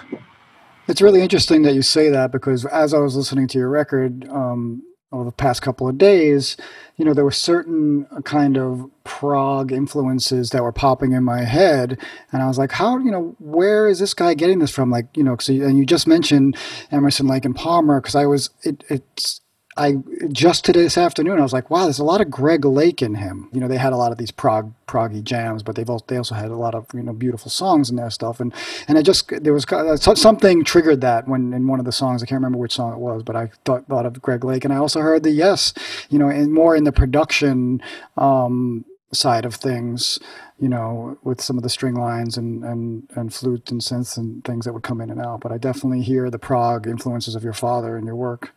It's 0.89 1.03
really 1.03 1.21
interesting 1.21 1.63
that 1.63 1.75
you 1.75 1.83
say 1.83 2.11
that 2.11 2.31
because 2.31 2.65
as 2.67 2.95
I 2.95 2.99
was 2.99 3.17
listening 3.17 3.49
to 3.49 3.59
your 3.59 3.69
record 3.69 4.29
um, 4.29 4.83
over 5.11 5.25
the 5.25 5.33
past 5.33 5.61
couple 5.61 5.89
of 5.89 5.99
days, 5.99 6.57
you 6.97 7.05
know, 7.05 7.13
there 7.13 7.25
were 7.25 7.33
certain 7.33 8.07
kind 8.25 8.57
of 8.57 8.89
prog 9.03 9.73
influences 9.73 10.51
that 10.51 10.63
were 10.63 10.73
popping 10.73 11.13
in 11.13 11.25
my 11.25 11.43
head, 11.43 11.99
and 12.31 12.43
I 12.43 12.47
was 12.47 12.57
like, 12.57 12.73
how, 12.73 12.99
you 12.99 13.11
know, 13.11 13.35
where 13.41 13.89
is 13.89 13.99
this 13.99 14.15
guy 14.15 14.35
getting 14.35 14.61
this 14.61 14.71
from? 14.71 14.91
Like, 14.91 15.07
you 15.17 15.25
know, 15.25 15.37
cause, 15.37 15.49
and 15.49 15.77
you 15.77 15.85
just 15.85 16.07
mentioned 16.07 16.57
Emerson, 16.93 17.27
Lake, 17.27 17.45
and 17.45 17.55
Palmer, 17.55 18.01
because 18.01 18.15
I 18.15 18.27
was, 18.27 18.51
it, 18.63 18.85
it's 18.89 19.41
I 19.79 19.97
just 20.33 20.65
today 20.65 20.83
this 20.83 20.97
afternoon 20.97 21.39
I 21.39 21.43
was 21.43 21.53
like, 21.53 21.71
wow, 21.71 21.85
there's 21.85 21.99
a 21.99 22.05
lot 22.05 22.23
of 22.23 22.31
Greg 22.31 22.65
Lake 22.65 23.03
in 23.03 23.17
him. 23.17 23.51
You 23.53 23.61
know, 23.61 23.69
they 23.69 23.77
had 23.77 23.93
a 23.93 23.97
lot 23.97 24.11
of 24.11 24.17
these 24.17 24.31
prog 24.31 24.73
proggy 24.89 25.23
jams, 25.23 25.63
but 25.63 25.77
they've 25.77 25.89
also, 25.89 26.05
they 26.09 26.17
also 26.17 26.35
had 26.35 26.51
a 26.51 26.57
lot 26.57 26.75
of 26.75 26.87
you 26.95 27.03
know 27.03 27.13
beautiful 27.13 27.51
songs 27.51 27.91
in 27.91 27.97
their 27.97 28.09
stuff. 28.11 28.41
And 28.41 28.55
and 28.89 28.97
I 28.97 29.03
just 29.03 29.29
there 29.43 29.53
was 29.53 29.67
something 30.15 30.65
triggered 30.65 31.03
that 31.03 31.29
when 31.29 31.53
in 31.53 31.67
one 31.67 31.79
of 31.79 31.85
the 31.85 31.93
songs 31.93 32.23
I 32.23 32.27
can't 32.27 32.39
remember 32.39 32.59
which 32.59 32.75
song 32.75 32.93
it 32.93 32.99
was, 32.99 33.23
but 33.23 33.37
I 33.37 33.51
thought 33.65 33.87
thought 33.87 34.07
of 34.07 34.23
Greg 34.23 34.45
Lake, 34.45 34.65
and 34.65 34.73
I 34.73 34.79
also 34.79 35.01
heard 35.01 35.23
the 35.23 35.31
yes, 35.31 35.75
you 36.09 36.19
know, 36.19 36.29
and 36.29 36.53
more 36.53 36.75
in 36.75 36.85
the 36.85 36.93
production 36.93 37.83
um, 38.17 38.87
side 39.13 39.45
of 39.45 39.55
things. 39.55 40.19
You 40.59 40.71
know, 40.71 41.19
with 41.23 41.43
some 41.43 41.59
of 41.59 41.63
the 41.63 41.69
string 41.69 41.97
lines 41.97 42.39
and, 42.39 42.65
and, 42.65 43.11
and 43.15 43.35
flute 43.35 43.71
and 43.71 43.83
synths 43.83 44.17
and 44.17 44.43
things 44.43 44.65
that 44.65 44.73
would 44.73 44.85
come 44.85 45.03
in 45.03 45.11
and 45.11 45.21
out. 45.21 45.41
But 45.41 45.53
I 45.53 45.59
definitely 45.59 46.01
hear 46.01 46.31
the 46.31 46.39
prog 46.39 46.87
influences 46.87 47.35
of 47.35 47.45
your 47.45 47.53
father 47.53 47.99
in 47.99 48.07
your 48.07 48.17
work. 48.17 48.55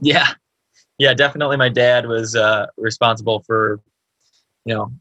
Yeah, 0.00 0.32
yeah, 0.98 1.14
definitely. 1.14 1.56
My 1.56 1.68
dad 1.68 2.06
was 2.06 2.34
uh, 2.34 2.66
responsible 2.76 3.44
for, 3.46 3.80
you 4.64 4.74
know, 4.74 4.92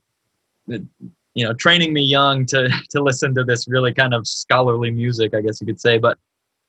you 1.34 1.44
know, 1.44 1.54
training 1.54 1.92
me 1.92 2.04
young 2.04 2.46
to 2.48 2.70
to 2.92 3.02
listen 3.02 3.34
to 3.36 3.44
this 3.44 3.68
really 3.68 3.94
kind 3.94 4.14
of 4.14 4.28
scholarly 4.28 4.92
music, 4.92 5.34
I 5.34 5.42
guess 5.42 5.60
you 5.60 5.68
could 5.68 5.82
say. 5.82 5.98
But, 5.98 6.18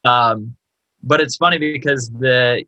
um, 0.05 0.57
but 1.03 1.21
it's 1.21 1.37
funny 1.37 1.59
because 1.59 2.11
the, 2.11 2.65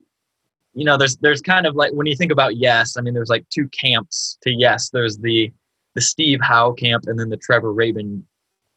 you 0.74 0.84
know, 0.84 0.96
there's 0.98 1.16
there's 1.16 1.40
kind 1.40 1.66
of 1.66 1.74
like 1.74 1.92
when 1.92 2.06
you 2.06 2.14
think 2.14 2.30
about 2.30 2.56
Yes, 2.56 2.96
I 2.96 3.00
mean, 3.00 3.14
there's 3.14 3.30
like 3.30 3.48
two 3.48 3.68
camps 3.68 4.38
to 4.42 4.50
Yes. 4.50 4.90
There's 4.90 5.18
the 5.18 5.52
the 5.94 6.00
Steve 6.00 6.40
Howe 6.40 6.72
camp 6.72 7.04
and 7.06 7.18
then 7.18 7.30
the 7.30 7.36
Trevor 7.36 7.72
Rabin 7.72 8.24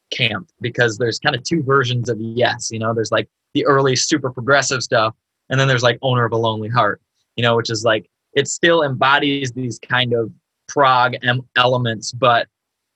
camp 0.10 0.50
because 0.62 0.98
there's 0.98 1.20
kind 1.20 1.36
of 1.36 1.44
two 1.44 1.62
versions 1.62 2.10
of 2.10 2.18
Yes. 2.20 2.72
You 2.72 2.80
know, 2.80 2.94
there's 2.94 3.12
like 3.12 3.30
the 3.54 3.66
early 3.66 3.96
super 3.96 4.32
progressive 4.32 4.82
stuff, 4.84 5.14
and 5.50 5.60
then 5.60 5.68
there's 5.68 5.84
like 5.84 6.00
Owner 6.02 6.26
of 6.26 6.32
a 6.32 6.38
Lonely 6.38 6.70
Heart 6.70 7.02
you 7.36 7.44
know, 7.44 7.56
which 7.56 7.70
is 7.70 7.84
like 7.84 8.10
it 8.34 8.48
still 8.48 8.84
embodies 8.84 9.52
these 9.52 9.80
kind 9.80 10.14
of 10.14 10.32
prog 10.68 11.16
elements, 11.56 12.12
but 12.12 12.48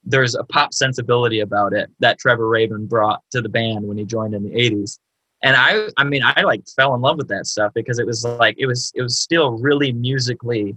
there's 0.03 0.35
a 0.35 0.43
pop 0.45 0.73
sensibility 0.73 1.41
about 1.41 1.73
it 1.73 1.89
that 1.99 2.17
Trevor 2.17 2.47
Rabin 2.47 2.87
brought 2.87 3.21
to 3.31 3.41
the 3.41 3.49
band 3.49 3.85
when 3.85 3.97
he 3.97 4.05
joined 4.05 4.33
in 4.33 4.43
the 4.43 4.51
80s. 4.51 4.99
And 5.43 5.55
I 5.55 5.89
I 5.97 6.03
mean 6.03 6.23
I 6.23 6.41
like 6.41 6.63
fell 6.75 6.95
in 6.95 7.01
love 7.01 7.17
with 7.17 7.27
that 7.27 7.45
stuff 7.45 7.71
because 7.75 7.99
it 7.99 8.07
was 8.07 8.23
like 8.23 8.55
it 8.57 8.65
was 8.65 8.91
it 8.95 9.01
was 9.01 9.19
still 9.19 9.51
really 9.51 9.91
musically, 9.91 10.75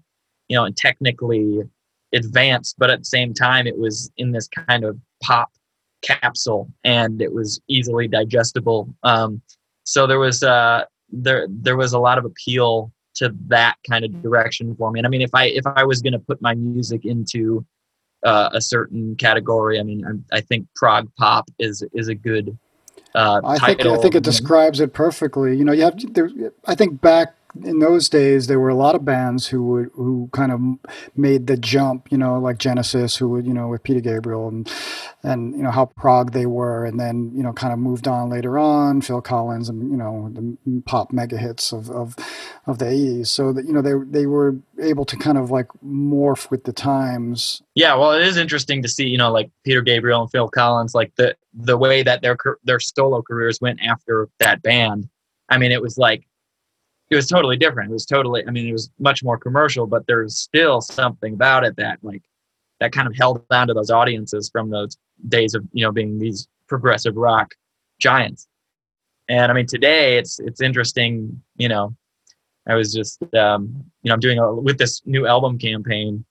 you 0.49 0.57
know, 0.57 0.65
and 0.65 0.77
technically 0.77 1.63
advanced, 2.13 2.75
but 2.77 2.91
at 2.91 2.99
the 2.99 3.05
same 3.05 3.33
time 3.33 3.67
it 3.67 3.79
was 3.79 4.11
in 4.17 4.33
this 4.33 4.49
kind 4.49 4.85
of 4.85 4.99
pop 5.23 5.51
capsule 6.03 6.69
and 6.85 7.23
it 7.23 7.33
was 7.33 7.61
easily 7.69 8.09
digestible. 8.09 8.95
Um, 9.03 9.41
so 9.85 10.07
there 10.07 10.19
was 10.19 10.43
uh 10.43 10.85
there 11.11 11.47
there 11.49 11.77
was 11.77 11.93
a 11.93 11.99
lot 11.99 12.19
of 12.19 12.25
appeal 12.25 12.93
to 13.21 13.35
that 13.49 13.77
kind 13.89 14.05
of 14.05 14.23
direction 14.23 14.75
for 14.77 14.91
me. 14.91 14.99
And 14.99 15.07
I 15.07 15.11
mean, 15.11 15.21
if 15.21 15.35
I 15.35 15.47
if 15.47 15.67
I 15.67 15.85
was 15.85 16.01
going 16.01 16.15
to 16.15 16.19
put 16.19 16.41
my 16.41 16.55
music 16.55 17.05
into 17.05 17.65
uh, 18.25 18.49
a 18.53 18.61
certain 18.61 19.15
category, 19.17 19.79
I 19.79 19.83
mean, 19.83 20.25
I, 20.33 20.39
I, 20.39 20.41
think 20.41 20.67
prog 20.75 21.09
pop 21.17 21.51
is 21.59 21.85
is 21.93 22.09
a 22.09 22.15
good. 22.15 22.59
Uh, 23.15 23.43
I 23.45 23.59
think 23.59 23.85
I 23.85 23.97
think 23.99 24.15
it 24.15 24.23
describes 24.23 24.81
it 24.81 24.95
perfectly. 24.95 25.55
You 25.55 25.65
know, 25.65 25.73
you 25.73 25.83
have 25.83 26.15
there, 26.15 26.31
I 26.65 26.75
think 26.75 27.01
back 27.03 27.35
in 27.65 27.79
those 27.81 28.09
days 28.09 28.47
there 28.47 28.61
were 28.61 28.69
a 28.69 28.75
lot 28.75 28.95
of 28.95 29.05
bands 29.05 29.49
who 29.49 29.63
would 29.65 29.91
who 29.95 30.29
kind 30.33 30.53
of 30.53 30.61
made 31.17 31.47
the 31.47 31.57
jump 31.57 32.11
you 32.11 32.19
know 32.19 32.39
like 32.39 32.59
genesis 32.59 33.17
who 33.17 33.29
would 33.29 33.47
you 33.47 33.53
know 33.53 33.69
with 33.69 33.83
peter 33.83 34.01
gabriel 34.01 34.49
and 34.49 34.73
and 35.23 35.55
you 35.57 35.63
know 35.63 35.71
how 35.71 35.87
prog 35.87 36.33
they 36.33 36.47
were 36.47 36.85
and 36.85 36.99
then 36.99 37.31
you 37.35 37.43
know 37.43 37.53
kind 37.53 37.73
of 37.73 37.79
moved 37.79 38.07
on 38.07 38.29
later 38.31 38.59
on 38.59 39.01
phil 39.01 39.21
collins 39.21 39.69
and 39.69 39.91
you 39.91 39.97
know 39.97 40.31
the 40.33 40.83
pop 40.87 41.13
mega 41.13 41.37
hits 41.37 41.73
of 41.73 41.91
of, 41.91 42.17
of 42.67 42.79
the 42.79 42.85
80s 42.85 43.27
so 43.29 43.53
that 43.53 43.67
you 43.67 43.73
know 43.73 43.83
they 43.83 43.95
they 44.21 44.27
were 44.27 44.57
able 44.81 45.05
to 45.05 45.17
kind 45.17 45.39
of 45.39 45.51
like 45.51 45.69
morph 45.85 46.51
with 46.51 46.65
the 46.65 46.73
times. 46.73 47.63
Yeah 47.75 47.95
well 47.95 48.13
it 48.13 48.23
is 48.23 48.37
interesting 48.37 48.83
to 48.83 48.89
see 48.89 49.07
you 49.07 49.19
know 49.19 49.31
like 49.31 49.51
peter 49.65 49.83
gabriel 49.83 50.23
and 50.23 50.31
phil 50.31 50.49
collins 50.49 50.95
like 50.95 51.15
the 51.17 51.37
the 51.55 51.77
way 51.77 52.03
that 52.03 52.23
their 52.23 52.37
their 52.65 52.81
solo 52.81 53.23
careers 53.23 53.61
went 53.61 53.81
after 53.83 54.29
that 54.39 54.63
band. 54.63 55.09
I 55.49 55.59
mean 55.59 55.73
it 55.73 55.83
was 55.83 55.99
like 55.99 56.27
it 57.11 57.17
was 57.17 57.27
totally 57.27 57.57
different. 57.57 57.91
It 57.91 57.93
was 57.93 58.07
totally, 58.07 58.47
I 58.47 58.51
mean, 58.51 58.69
it 58.69 58.73
was 58.73 58.91
much 59.01 59.25
more 59.25 59.37
commercial, 59.37 59.87
but 59.87 60.07
there's 60.07 60.39
still 60.39 60.81
something 60.81 61.35
about 61.35 61.65
it 61.65 61.77
that 61.77 61.99
like 62.03 62.23
that 62.79 62.93
kind 62.93 63.09
of 63.09 63.17
held 63.17 63.45
on 63.51 63.67
to 63.69 63.75
those 63.75 63.91
audiences 63.91 64.49
from 64.49 64.71
those 64.71 64.97
days 65.29 65.55
of 65.55 65.65
you 65.73 65.85
know 65.85 65.93
being 65.93 66.19
these 66.19 66.49
progressive 66.69 67.17
rock 67.17 67.55
giants. 67.99 68.47
And 69.29 69.51
I 69.51 69.55
mean, 69.55 69.67
today 69.67 70.19
it's 70.19 70.39
it's 70.39 70.61
interesting. 70.61 71.43
You 71.57 71.69
know, 71.69 71.97
I 72.69 72.75
was 72.75 72.93
just 72.93 73.23
um, 73.35 73.85
you 74.03 74.09
know 74.09 74.15
I'm 74.15 74.21
doing 74.21 74.39
a, 74.39 74.55
with 74.55 74.79
this 74.79 75.03
new 75.05 75.27
album 75.27 75.59
campaign. 75.59 76.25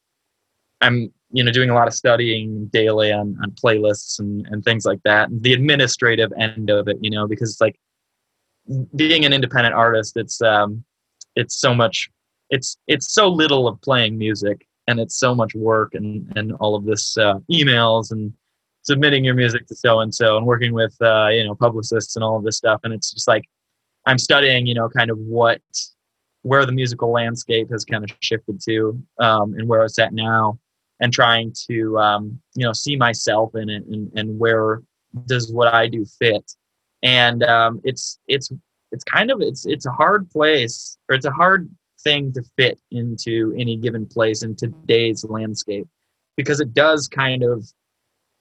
I'm 0.81 1.11
you 1.31 1.43
know 1.43 1.51
doing 1.51 1.69
a 1.69 1.75
lot 1.75 1.87
of 1.87 1.93
studying 1.93 2.67
daily 2.67 3.11
on 3.11 3.37
on 3.43 3.51
playlists 3.51 4.19
and 4.19 4.47
and 4.47 4.63
things 4.63 4.85
like 4.85 5.03
that. 5.03 5.29
And 5.29 5.43
the 5.43 5.53
administrative 5.53 6.31
end 6.37 6.69
of 6.69 6.87
it, 6.87 6.97
you 7.01 7.09
know, 7.09 7.27
because 7.27 7.51
it's 7.51 7.61
like 7.61 7.77
being 8.95 9.25
an 9.25 9.33
independent 9.33 9.75
artist, 9.75 10.17
it's 10.17 10.41
um, 10.41 10.83
it's 11.35 11.59
so 11.59 11.73
much, 11.73 12.09
it's 12.49 12.77
it's 12.87 13.13
so 13.13 13.27
little 13.27 13.67
of 13.67 13.81
playing 13.81 14.17
music, 14.17 14.67
and 14.87 14.99
it's 14.99 15.17
so 15.19 15.33
much 15.35 15.55
work 15.55 15.93
and 15.93 16.31
and 16.35 16.53
all 16.53 16.75
of 16.75 16.85
this 16.85 17.17
uh, 17.17 17.35
emails 17.51 18.11
and 18.11 18.33
submitting 18.83 19.23
your 19.23 19.35
music 19.35 19.67
to 19.67 19.75
so 19.75 19.99
and 19.99 20.13
so 20.13 20.37
and 20.37 20.45
working 20.45 20.73
with 20.73 20.95
uh, 21.01 21.27
you 21.27 21.43
know 21.43 21.55
publicists 21.55 22.15
and 22.15 22.23
all 22.23 22.37
of 22.37 22.43
this 22.43 22.57
stuff, 22.57 22.81
and 22.83 22.93
it's 22.93 23.11
just 23.11 23.27
like 23.27 23.45
I'm 24.05 24.17
studying, 24.17 24.65
you 24.65 24.73
know, 24.73 24.89
kind 24.89 25.11
of 25.11 25.17
what 25.17 25.61
where 26.43 26.65
the 26.65 26.71
musical 26.71 27.11
landscape 27.11 27.69
has 27.69 27.83
kind 27.85 28.03
of 28.03 28.15
shifted 28.21 28.61
to 28.61 29.01
um, 29.19 29.53
and 29.55 29.67
where 29.67 29.83
it's 29.83 29.99
at 29.99 30.13
now 30.13 30.57
and 30.99 31.13
trying 31.13 31.53
to 31.69 31.97
um, 31.97 32.39
you 32.55 32.65
know 32.65 32.73
see 32.73 32.95
myself 32.95 33.55
in 33.55 33.69
it 33.69 33.85
and, 33.85 34.11
and 34.15 34.39
where 34.39 34.81
does 35.25 35.51
what 35.51 35.73
i 35.73 35.87
do 35.87 36.05
fit 36.05 36.51
and 37.03 37.43
um, 37.43 37.81
it's 37.83 38.19
it's 38.27 38.51
it's 38.91 39.03
kind 39.03 39.31
of 39.31 39.41
it's 39.41 39.65
it's 39.65 39.85
a 39.85 39.91
hard 39.91 40.29
place 40.29 40.97
or 41.09 41.15
it's 41.15 41.25
a 41.25 41.31
hard 41.31 41.69
thing 42.01 42.31
to 42.33 42.43
fit 42.57 42.79
into 42.91 43.53
any 43.57 43.75
given 43.75 44.05
place 44.05 44.43
in 44.43 44.55
today's 44.55 45.23
landscape 45.25 45.87
because 46.37 46.59
it 46.59 46.73
does 46.73 47.07
kind 47.07 47.43
of 47.43 47.65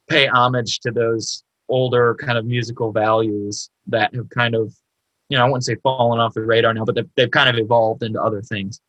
pay 0.09 0.27
homage 0.27 0.81
to 0.81 0.91
those 0.91 1.45
older 1.69 2.15
kind 2.15 2.39
of 2.39 2.47
musical 2.47 2.93
values 2.93 3.69
that 3.87 4.15
have 4.15 4.31
kind 4.31 4.55
of 4.55 4.75
you 5.29 5.37
know 5.37 5.45
i 5.45 5.47
wouldn't 5.47 5.65
say 5.65 5.75
fallen 5.83 6.21
off 6.21 6.35
the 6.35 6.41
radar 6.41 6.73
now 6.73 6.85
but 6.85 6.95
they've, 6.95 7.11
they've 7.17 7.31
kind 7.31 7.49
of 7.49 7.57
evolved 7.57 8.03
into 8.03 8.21
other 8.23 8.43
things. 8.43 8.81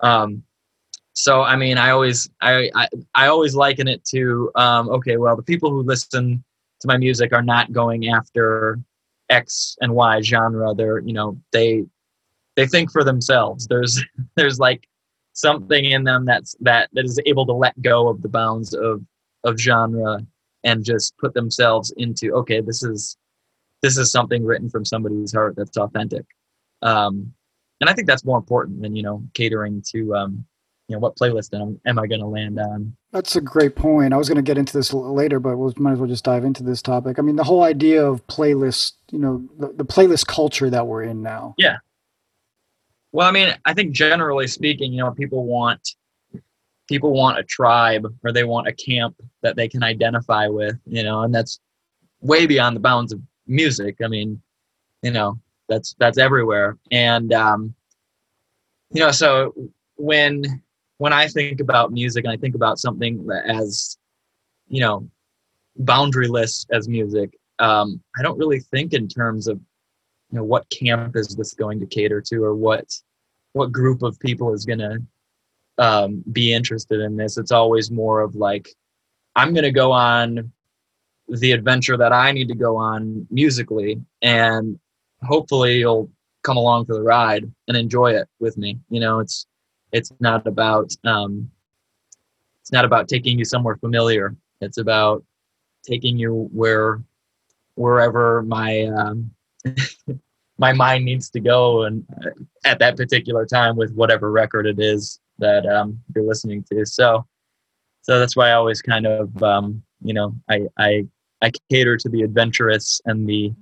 Um, 0.00 0.42
so 1.14 1.42
i 1.42 1.54
mean 1.54 1.78
i 1.78 1.90
always 1.90 2.28
I, 2.40 2.70
I 2.74 2.88
i 3.14 3.26
always 3.28 3.54
liken 3.54 3.86
it 3.86 4.04
to 4.06 4.50
um, 4.56 4.88
okay 4.88 5.16
well 5.16 5.36
the 5.36 5.42
people 5.42 5.70
who 5.70 5.82
listen 5.82 6.42
to 6.80 6.88
my 6.88 6.96
music 6.96 7.32
are 7.32 7.42
not 7.42 7.72
going 7.72 8.08
after 8.08 8.80
X 9.28 9.76
and 9.80 9.94
Y 9.94 10.20
genre. 10.22 10.74
They're 10.74 11.00
you 11.00 11.12
know 11.12 11.38
they 11.52 11.84
they 12.56 12.66
think 12.66 12.90
for 12.90 13.04
themselves. 13.04 13.66
There's 13.66 14.02
there's 14.36 14.58
like 14.58 14.88
something 15.34 15.84
in 15.84 16.04
them 16.04 16.24
that's 16.24 16.56
that 16.60 16.88
that 16.92 17.04
is 17.04 17.20
able 17.26 17.46
to 17.46 17.52
let 17.52 17.80
go 17.82 18.08
of 18.08 18.22
the 18.22 18.28
bounds 18.28 18.72
of 18.74 19.02
of 19.42 19.58
genre 19.58 20.20
and 20.64 20.84
just 20.84 21.16
put 21.18 21.34
themselves 21.34 21.92
into 21.96 22.32
okay 22.32 22.60
this 22.60 22.82
is 22.82 23.16
this 23.82 23.98
is 23.98 24.10
something 24.10 24.44
written 24.44 24.70
from 24.70 24.84
somebody's 24.84 25.32
heart 25.32 25.54
that's 25.56 25.76
authentic 25.76 26.24
um, 26.82 27.32
and 27.80 27.90
i 27.90 27.92
think 27.92 28.06
that's 28.06 28.24
more 28.24 28.38
important 28.38 28.80
than 28.80 28.96
you 28.96 29.02
know 29.02 29.22
catering 29.34 29.82
to 29.84 30.14
um, 30.14 30.46
you 30.88 30.94
know 30.94 31.00
what 31.00 31.16
playlist 31.16 31.58
am, 31.58 31.80
am 31.86 31.98
I 31.98 32.06
going 32.06 32.20
to 32.20 32.26
land 32.26 32.58
on. 32.58 32.94
That's 33.12 33.36
a 33.36 33.40
great 33.40 33.74
point. 33.74 34.12
I 34.12 34.16
was 34.16 34.28
going 34.28 34.36
to 34.36 34.42
get 34.42 34.58
into 34.58 34.76
this 34.76 34.92
later, 34.92 35.40
but 35.40 35.56
we 35.56 35.72
might 35.78 35.92
as 35.92 35.98
well 35.98 36.08
just 36.08 36.24
dive 36.24 36.44
into 36.44 36.62
this 36.62 36.82
topic. 36.82 37.18
I 37.18 37.22
mean, 37.22 37.36
the 37.36 37.44
whole 37.44 37.62
idea 37.62 38.04
of 38.04 38.26
playlist, 38.26 38.92
you 39.10 39.18
know, 39.18 39.48
the, 39.58 39.68
the 39.68 39.84
playlist 39.84 40.26
culture 40.26 40.68
that 40.68 40.86
we're 40.86 41.04
in 41.04 41.22
now. 41.22 41.54
Yeah. 41.56 41.78
Well, 43.12 43.26
I 43.26 43.30
mean, 43.30 43.54
I 43.64 43.72
think 43.72 43.92
generally 43.92 44.46
speaking, 44.46 44.92
you 44.92 44.98
know, 44.98 45.12
people 45.12 45.44
want 45.44 45.94
people 46.86 47.12
want 47.12 47.38
a 47.38 47.44
tribe 47.44 48.06
or 48.22 48.32
they 48.32 48.44
want 48.44 48.66
a 48.66 48.72
camp 48.72 49.16
that 49.42 49.56
they 49.56 49.68
can 49.68 49.82
identify 49.82 50.48
with, 50.48 50.76
you 50.84 51.02
know, 51.02 51.22
and 51.22 51.34
that's 51.34 51.60
way 52.20 52.46
beyond 52.46 52.76
the 52.76 52.80
bounds 52.80 53.12
of 53.12 53.20
music. 53.46 53.96
I 54.04 54.08
mean, 54.08 54.42
you 55.02 55.10
know, 55.10 55.40
that's 55.68 55.94
that's 55.98 56.18
everywhere. 56.18 56.76
And 56.90 57.32
um, 57.32 57.74
you 58.90 59.00
know, 59.00 59.12
so 59.12 59.54
when 59.96 60.62
when 60.98 61.12
I 61.12 61.28
think 61.28 61.60
about 61.60 61.92
music 61.92 62.24
and 62.24 62.32
I 62.32 62.36
think 62.36 62.54
about 62.54 62.78
something 62.78 63.28
as, 63.46 63.98
you 64.68 64.80
know, 64.80 65.08
boundaryless 65.82 66.66
as 66.70 66.88
music, 66.88 67.36
um, 67.58 68.00
I 68.18 68.22
don't 68.22 68.38
really 68.38 68.60
think 68.60 68.92
in 68.92 69.08
terms 69.08 69.48
of, 69.48 69.58
you 70.30 70.38
know, 70.38 70.44
what 70.44 70.68
camp 70.70 71.16
is 71.16 71.28
this 71.28 71.54
going 71.54 71.80
to 71.80 71.86
cater 71.86 72.20
to 72.20 72.44
or 72.44 72.54
what 72.54 72.86
what 73.52 73.70
group 73.70 74.02
of 74.02 74.18
people 74.18 74.52
is 74.52 74.64
going 74.64 74.80
to 74.80 75.02
um, 75.78 76.24
be 76.32 76.52
interested 76.52 77.00
in 77.00 77.16
this. 77.16 77.38
It's 77.38 77.52
always 77.52 77.90
more 77.90 78.20
of 78.20 78.34
like, 78.34 78.68
I'm 79.36 79.52
going 79.52 79.64
to 79.64 79.70
go 79.70 79.92
on 79.92 80.52
the 81.28 81.52
adventure 81.52 81.96
that 81.96 82.12
I 82.12 82.32
need 82.32 82.48
to 82.48 82.54
go 82.54 82.76
on 82.76 83.26
musically, 83.30 84.00
and 84.22 84.78
hopefully 85.22 85.78
you'll 85.78 86.10
come 86.42 86.56
along 86.56 86.86
for 86.86 86.94
the 86.94 87.02
ride 87.02 87.50
and 87.68 87.76
enjoy 87.76 88.12
it 88.12 88.28
with 88.40 88.58
me. 88.58 88.78
You 88.90 89.00
know, 89.00 89.20
it's 89.20 89.46
it's 89.94 90.12
not 90.20 90.46
about 90.46 90.94
um, 91.04 91.50
it's 92.60 92.72
not 92.72 92.84
about 92.84 93.08
taking 93.08 93.38
you 93.38 93.44
somewhere 93.44 93.76
familiar. 93.76 94.34
It's 94.60 94.78
about 94.78 95.24
taking 95.82 96.18
you 96.18 96.50
where 96.52 97.02
wherever 97.76 98.42
my 98.42 98.86
um, 98.86 99.30
my 100.58 100.72
mind 100.72 101.04
needs 101.04 101.30
to 101.30 101.40
go 101.40 101.84
and 101.84 102.04
uh, 102.24 102.30
at 102.64 102.78
that 102.80 102.96
particular 102.96 103.46
time 103.46 103.76
with 103.76 103.92
whatever 103.94 104.30
record 104.30 104.66
it 104.66 104.80
is 104.80 105.20
that 105.38 105.66
um, 105.66 106.00
you're 106.14 106.24
listening 106.24 106.64
to. 106.72 106.84
So, 106.86 107.26
so 108.02 108.18
that's 108.18 108.36
why 108.36 108.50
I 108.50 108.52
always 108.52 108.80
kind 108.80 109.06
of, 109.06 109.42
um, 109.42 109.82
you 110.02 110.14
know, 110.14 110.34
I, 110.48 110.66
I, 110.78 111.06
I 111.42 111.50
cater 111.70 111.96
to 111.96 112.08
the 112.08 112.22
adventurous 112.22 113.00
and 113.06 113.28
the, 113.28 113.52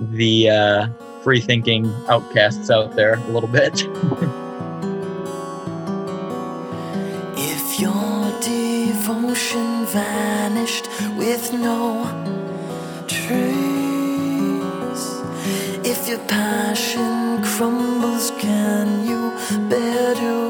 the 0.00 0.50
uh, 0.50 0.88
free 1.22 1.40
thinking 1.40 1.86
outcasts 2.08 2.70
out 2.70 2.96
there 2.96 3.14
a 3.14 3.28
little 3.28 3.48
bit. 3.48 3.86
vanished 9.86 10.88
with 11.16 11.52
no 11.52 12.04
trace, 13.06 13.46
if 15.84 16.08
your 16.08 16.18
passion 16.26 17.42
crumbles, 17.42 18.32
can 18.38 19.06
you 19.06 19.32
bear 19.68 20.14
to? 20.14 20.45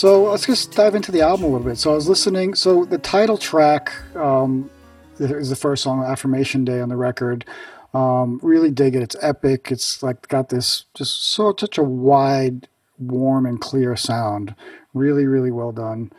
So 0.00 0.30
let's 0.30 0.46
just 0.46 0.72
dive 0.72 0.94
into 0.94 1.12
the 1.12 1.20
album 1.20 1.44
a 1.44 1.48
little 1.48 1.66
bit. 1.66 1.76
So 1.76 1.92
I 1.92 1.94
was 1.94 2.08
listening. 2.08 2.54
So 2.54 2.86
the 2.86 2.96
title 2.96 3.36
track 3.36 3.92
um, 4.16 4.70
is 5.18 5.50
the 5.50 5.56
first 5.56 5.82
song, 5.82 6.02
"Affirmation 6.02 6.64
Day" 6.64 6.80
on 6.80 6.88
the 6.88 6.96
record. 6.96 7.44
Um, 7.92 8.40
really 8.42 8.70
dig 8.70 8.96
it. 8.96 9.02
It's 9.02 9.16
epic. 9.20 9.70
It's 9.70 10.02
like 10.02 10.26
got 10.28 10.48
this 10.48 10.86
just 10.94 11.22
so 11.22 11.54
such 11.54 11.76
a 11.76 11.82
wide, 11.82 12.66
warm, 12.98 13.44
and 13.44 13.60
clear 13.60 13.94
sound. 13.94 14.54
Really, 14.94 15.26
really 15.26 15.50
well 15.50 15.70
done. 15.70 16.10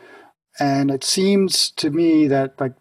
And 0.60 0.88
it 0.88 1.02
seems 1.02 1.72
to 1.72 1.90
me 1.90 2.28
that 2.28 2.60
like 2.60 2.74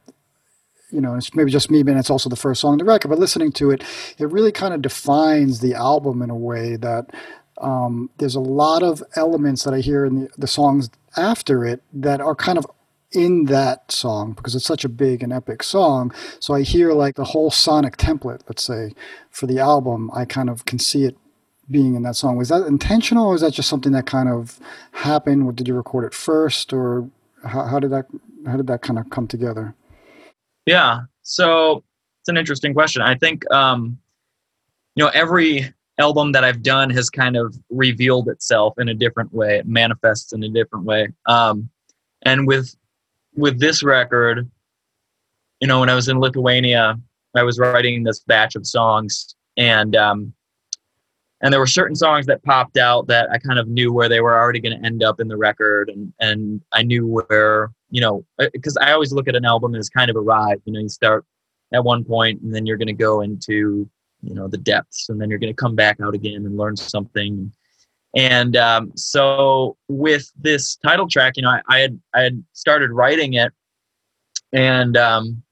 you 0.91 1.01
know, 1.01 1.15
it's 1.15 1.33
maybe 1.33 1.49
just 1.49 1.71
me, 1.71 1.81
but 1.81 1.97
it's 1.97 2.11
also 2.11 2.29
the 2.29 2.35
first 2.35 2.61
song 2.61 2.73
on 2.73 2.77
the 2.77 2.85
record, 2.85 3.07
but 3.07 3.17
listening 3.17 3.51
to 3.53 3.71
it, 3.71 3.83
it 4.19 4.29
really 4.29 4.51
kind 4.51 4.71
of 4.71 4.83
defines 4.83 5.61
the 5.61 5.73
album 5.73 6.21
in 6.21 6.29
a 6.29 6.35
way 6.35 6.75
that 6.75 7.09
um, 7.61 8.09
there's 8.17 8.35
a 8.35 8.41
lot 8.41 8.83
of 8.83 9.03
elements 9.15 9.63
that 9.63 9.73
I 9.73 9.79
hear 9.79 10.03
in 10.03 10.21
the, 10.21 10.29
the 10.37 10.47
songs 10.47 10.89
after 11.17 11.65
it 11.65 11.81
that 11.93 12.21
are 12.21 12.35
kind 12.35 12.57
of 12.57 12.65
in 13.11 13.45
that 13.45 13.91
song 13.91 14.33
because 14.33 14.55
it's 14.55 14.65
such 14.65 14.85
a 14.85 14.89
big 14.89 15.21
and 15.21 15.33
epic 15.33 15.63
song. 15.63 16.13
So 16.39 16.53
I 16.53 16.61
hear 16.61 16.93
like 16.93 17.15
the 17.15 17.25
whole 17.25 17.51
sonic 17.51 17.97
template, 17.97 18.41
let's 18.47 18.63
say, 18.63 18.93
for 19.29 19.47
the 19.47 19.59
album. 19.59 20.09
I 20.13 20.25
kind 20.25 20.49
of 20.49 20.65
can 20.65 20.79
see 20.79 21.03
it 21.03 21.17
being 21.69 21.95
in 21.95 22.03
that 22.03 22.15
song. 22.15 22.37
Was 22.37 22.49
that 22.49 22.65
intentional, 22.67 23.27
or 23.27 23.33
was 23.33 23.41
that 23.41 23.53
just 23.53 23.69
something 23.69 23.91
that 23.93 24.05
kind 24.05 24.29
of 24.29 24.59
happened? 24.91 25.43
Or 25.43 25.51
did 25.51 25.67
you 25.67 25.73
record 25.73 26.05
it 26.05 26.13
first, 26.13 26.73
or 26.73 27.09
how, 27.43 27.65
how 27.65 27.79
did 27.79 27.91
that 27.91 28.05
how 28.45 28.57
did 28.57 28.67
that 28.67 28.81
kind 28.81 28.99
of 28.99 29.09
come 29.09 29.27
together? 29.27 29.75
Yeah, 30.65 31.01
so 31.21 31.83
it's 32.21 32.29
an 32.29 32.37
interesting 32.37 32.73
question. 32.73 33.01
I 33.01 33.15
think 33.15 33.49
um, 33.51 33.99
you 34.95 35.03
know 35.03 35.11
every 35.13 35.73
album 36.01 36.31
that 36.33 36.43
I've 36.43 36.63
done 36.63 36.89
has 36.89 37.09
kind 37.09 37.37
of 37.37 37.55
revealed 37.69 38.27
itself 38.27 38.73
in 38.77 38.89
a 38.89 38.93
different 38.93 39.33
way. 39.33 39.57
It 39.57 39.67
manifests 39.67 40.33
in 40.33 40.43
a 40.43 40.49
different 40.49 40.85
way. 40.85 41.09
Um, 41.25 41.69
and 42.23 42.47
with 42.47 42.75
with 43.35 43.59
this 43.59 43.83
record, 43.83 44.49
you 45.61 45.67
know, 45.67 45.79
when 45.79 45.89
I 45.89 45.95
was 45.95 46.07
in 46.07 46.19
Lithuania, 46.19 46.99
I 47.35 47.43
was 47.43 47.59
writing 47.59 48.03
this 48.03 48.19
batch 48.19 48.55
of 48.55 48.67
songs, 48.67 49.35
and 49.57 49.95
um, 49.95 50.33
and 51.41 51.53
there 51.53 51.59
were 51.59 51.67
certain 51.67 51.95
songs 51.95 52.25
that 52.27 52.43
popped 52.43 52.77
out 52.77 53.07
that 53.07 53.29
I 53.31 53.37
kind 53.37 53.57
of 53.57 53.67
knew 53.67 53.93
where 53.93 54.09
they 54.09 54.21
were 54.21 54.37
already 54.37 54.59
going 54.59 54.79
to 54.79 54.85
end 54.85 55.03
up 55.03 55.19
in 55.19 55.27
the 55.27 55.37
record, 55.37 55.89
and 55.89 56.13
and 56.19 56.61
I 56.73 56.83
knew 56.83 57.07
where 57.07 57.71
you 57.89 58.01
know 58.01 58.25
because 58.37 58.77
uh, 58.77 58.83
I 58.83 58.91
always 58.91 59.13
look 59.13 59.27
at 59.27 59.35
an 59.35 59.45
album 59.45 59.75
as 59.75 59.89
kind 59.89 60.09
of 60.09 60.15
a 60.15 60.21
ride. 60.21 60.61
You 60.65 60.73
know, 60.73 60.79
you 60.79 60.89
start 60.89 61.25
at 61.73 61.83
one 61.83 62.03
point, 62.03 62.41
and 62.41 62.53
then 62.53 62.65
you're 62.65 62.77
going 62.77 62.87
to 62.87 62.93
go 62.93 63.21
into 63.21 63.89
you 64.21 64.33
know 64.33 64.47
the 64.47 64.57
depths, 64.57 65.09
and 65.09 65.19
then 65.19 65.29
you're 65.29 65.39
going 65.39 65.53
to 65.53 65.61
come 65.61 65.75
back 65.75 65.99
out 66.01 66.13
again 66.13 66.45
and 66.45 66.57
learn 66.57 66.75
something. 66.75 67.51
And 68.15 68.57
um, 68.57 68.91
so 68.95 69.77
with 69.87 70.31
this 70.37 70.75
title 70.75 71.07
track, 71.07 71.37
you 71.37 71.43
know, 71.43 71.49
I, 71.49 71.61
I 71.67 71.79
had 71.79 71.99
I 72.13 72.21
had 72.21 72.43
started 72.53 72.91
writing 72.91 73.33
it, 73.33 73.51
and 74.51 74.97
um, 74.97 75.43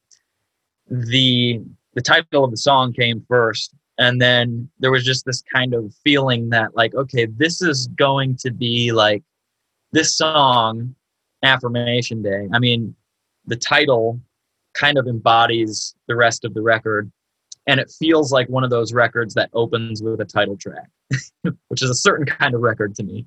the 0.90 1.62
the 1.94 2.02
title 2.02 2.44
of 2.44 2.52
the 2.52 2.58
song 2.58 2.94
came 2.94 3.26
first 3.28 3.74
and 4.00 4.22
then 4.22 4.70
there 4.80 4.92
was 4.92 5.04
just 5.04 5.26
this 5.26 5.44
kind 5.54 5.74
of 5.74 5.94
feeling 6.04 6.50
that 6.50 6.76
like 6.76 6.96
okay 6.96 7.26
this 7.26 7.62
is 7.62 7.88
going 7.88 8.36
to 8.38 8.52
be 8.52 8.92
like 8.92 9.22
this 9.92 10.16
song 10.16 10.96
affirmation 11.44 12.24
day 12.24 12.48
i 12.54 12.60
mean 12.60 12.96
the 13.46 13.56
title 13.56 14.20
kind 14.74 14.98
of 14.98 15.08
embodies 15.08 15.96
the 16.08 16.16
rest 16.16 16.46
of 16.46 16.54
the 16.54 16.62
record 16.62 17.12
and 17.70 17.80
it 17.80 17.92
feels 18.00 18.32
like 18.32 18.50
one 18.50 18.64
of 18.64 18.72
those 18.72 18.94
records 18.94 19.36
that 19.36 19.52
opens 19.54 20.02
with 20.02 20.20
a 20.20 20.26
title 20.26 20.58
track 20.58 20.90
which 21.68 21.84
is 21.84 21.90
a 21.90 21.96
certain 21.96 22.26
kind 22.26 22.54
of 22.54 22.62
record 22.62 22.96
to 22.96 23.04
me. 23.04 23.26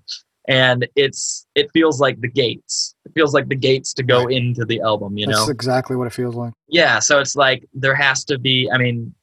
And 0.48 0.88
it's 0.96 1.46
it 1.54 1.70
feels 1.72 2.00
like 2.00 2.20
the 2.20 2.28
gates. 2.28 2.96
It 3.04 3.12
feels 3.14 3.32
like 3.32 3.48
the 3.48 3.54
gates 3.54 3.94
to 3.94 4.02
go 4.02 4.26
into 4.26 4.64
the 4.64 4.80
album 4.80 5.16
you 5.16 5.26
That's 5.26 5.46
know? 5.46 5.52
exactly 5.52 5.94
what 5.94 6.08
it 6.08 6.12
feels 6.12 6.34
like. 6.34 6.52
Yeah 6.68 6.98
so 6.98 7.20
it's 7.20 7.36
like 7.36 7.64
there 7.72 7.94
has 7.94 8.24
to 8.24 8.38
be 8.38 8.68
i 8.72 8.76
mean 8.76 9.14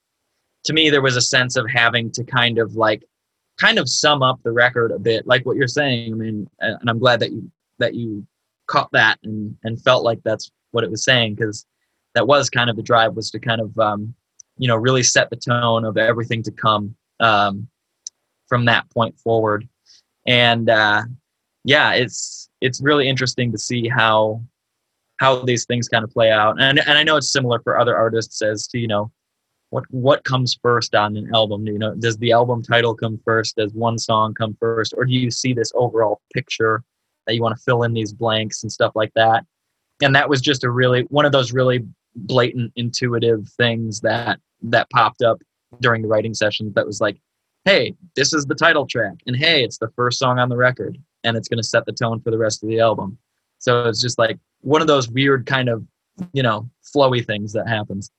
to 0.63 0.73
me 0.73 0.89
there 0.89 1.01
was 1.01 1.17
a 1.17 1.21
sense 1.21 1.58
of 1.58 1.69
having 1.69 2.12
to 2.12 2.23
kind 2.23 2.58
of 2.58 2.75
like 2.75 3.03
kind 3.58 3.77
of 3.77 3.89
sum 3.89 4.23
up 4.23 4.39
the 4.43 4.51
record 4.53 4.91
a 4.91 4.99
bit. 4.99 5.27
Like 5.27 5.45
what 5.45 5.58
you're 5.58 5.67
saying 5.67 6.13
i 6.13 6.15
mean 6.15 6.49
and 6.62 6.89
i'm 6.89 6.99
glad 6.99 7.19
that 7.19 7.32
you 7.32 7.51
that 7.79 7.95
you 7.95 8.25
caught 8.67 8.91
that 8.93 9.19
and 9.23 9.58
and 9.65 9.82
felt 9.82 10.05
like 10.05 10.21
that's 10.23 10.49
what 10.71 10.86
it 10.86 10.91
was 10.91 11.03
saying 11.03 11.36
because 11.36 11.65
that 12.15 12.27
was 12.27 12.49
kind 12.49 12.69
of 12.69 12.75
the 12.75 12.84
drive 12.84 13.15
was 13.15 13.29
to 13.32 13.39
kind 13.39 13.62
of 13.62 13.77
um, 13.77 14.13
you 14.60 14.67
know 14.67 14.76
really 14.76 15.04
set 15.04 15.32
the 15.32 15.36
tone 15.36 15.84
of 15.86 15.98
everything 15.98 16.43
to 16.43 16.52
come 16.52 16.95
um, 17.19 17.67
from 18.48 18.65
that 18.65 18.89
point 18.91 19.17
forward. 19.19 19.67
And 20.28 20.69
uh, 20.69 21.04
yeah 21.63 21.93
it's 21.93 22.50
it's 22.62 22.82
really 22.82 23.10
interesting 23.10 23.52
to 23.52 23.58
see 23.58 23.88
how 23.88 24.43
how 25.19 25.43
these 25.43 25.65
things 25.65 25.89
kind 25.89 26.04
of 26.04 26.12
play 26.12 26.32
out. 26.32 26.62
And 26.62 26.80
and 26.80 26.98
i 26.98 27.04
know 27.04 27.17
it's 27.17 27.32
similar 27.32 27.60
for 27.60 27.80
other 27.80 27.95
artists 27.95 28.41
as 28.41 28.67
to 28.67 28.78
you 28.78 28.88
know 28.88 29.12
what 29.69 29.84
what 29.91 30.24
comes 30.24 30.58
first 30.62 30.95
on 30.95 31.15
an 31.15 31.30
album? 31.34 31.67
You 31.67 31.78
know 31.78 31.93
does 31.95 32.17
the 32.17 32.32
album 32.32 32.63
title 32.63 32.95
come 32.95 33.19
first? 33.24 33.56
Does 33.56 33.74
one 33.74 33.98
song 33.98 34.34
come 34.34 34.58
first? 34.60 34.93
Or 34.98 35.06
do 35.06 35.13
you 35.13 35.32
see 35.32 35.54
this 35.54 35.72
overall 35.76 36.22
picture 36.34 36.84
that 37.28 37.36
you 37.36 37.41
want 37.41 37.56
to 37.56 37.63
fill 37.63 37.84
in 37.84 37.93
these 37.93 38.13
blanks 38.13 38.63
and 38.63 38.72
stuff 38.72 38.93
like 38.95 39.13
that? 39.15 39.45
And 40.02 40.15
that 40.15 40.30
was 40.30 40.41
just 40.41 40.63
a 40.63 40.72
really 40.72 41.04
one 41.10 41.26
of 41.26 41.32
those 41.32 41.54
really 41.54 41.86
blatant 42.15 42.72
intuitive 42.76 43.48
things 43.58 44.02
that 44.02 44.39
that 44.62 44.89
popped 44.89 45.22
up 45.22 45.41
during 45.80 46.02
the 46.02 46.08
writing 46.08 46.34
sessions 46.34 46.74
that 46.74 46.86
was 46.86 47.00
like 47.00 47.17
hey 47.65 47.95
this 48.15 48.34
is 48.34 48.45
the 48.45 48.56
title 48.56 48.86
track 48.88 49.13
and 49.28 49.36
hey 49.36 49.63
it's 49.63 49.78
the 49.78 49.89
first 49.95 50.19
song 50.19 50.39
on 50.39 50.50
the 50.50 50.58
record 50.58 50.98
and 51.24 51.38
it's 51.38 51.48
going 51.48 51.58
to 51.58 51.63
set 51.63 51.86
the 51.86 51.93
tone 51.93 52.19
for 52.22 52.32
the 52.32 52.38
rest 52.38 52.63
of 52.63 52.69
the 52.69 52.80
album 52.80 53.17
So 53.60 53.88
it's 53.88 54.02
just 54.02 54.17
like 54.17 54.39
one 54.62 54.82
of 54.82 54.88
those 54.88 55.10
weird 55.10 55.45
kind 55.45 55.69
of, 55.69 55.86
you 56.34 56.41
know, 56.41 56.69
flowy 56.95 57.26
things 57.26 57.54
that 57.54 57.67
happens. 57.67 58.10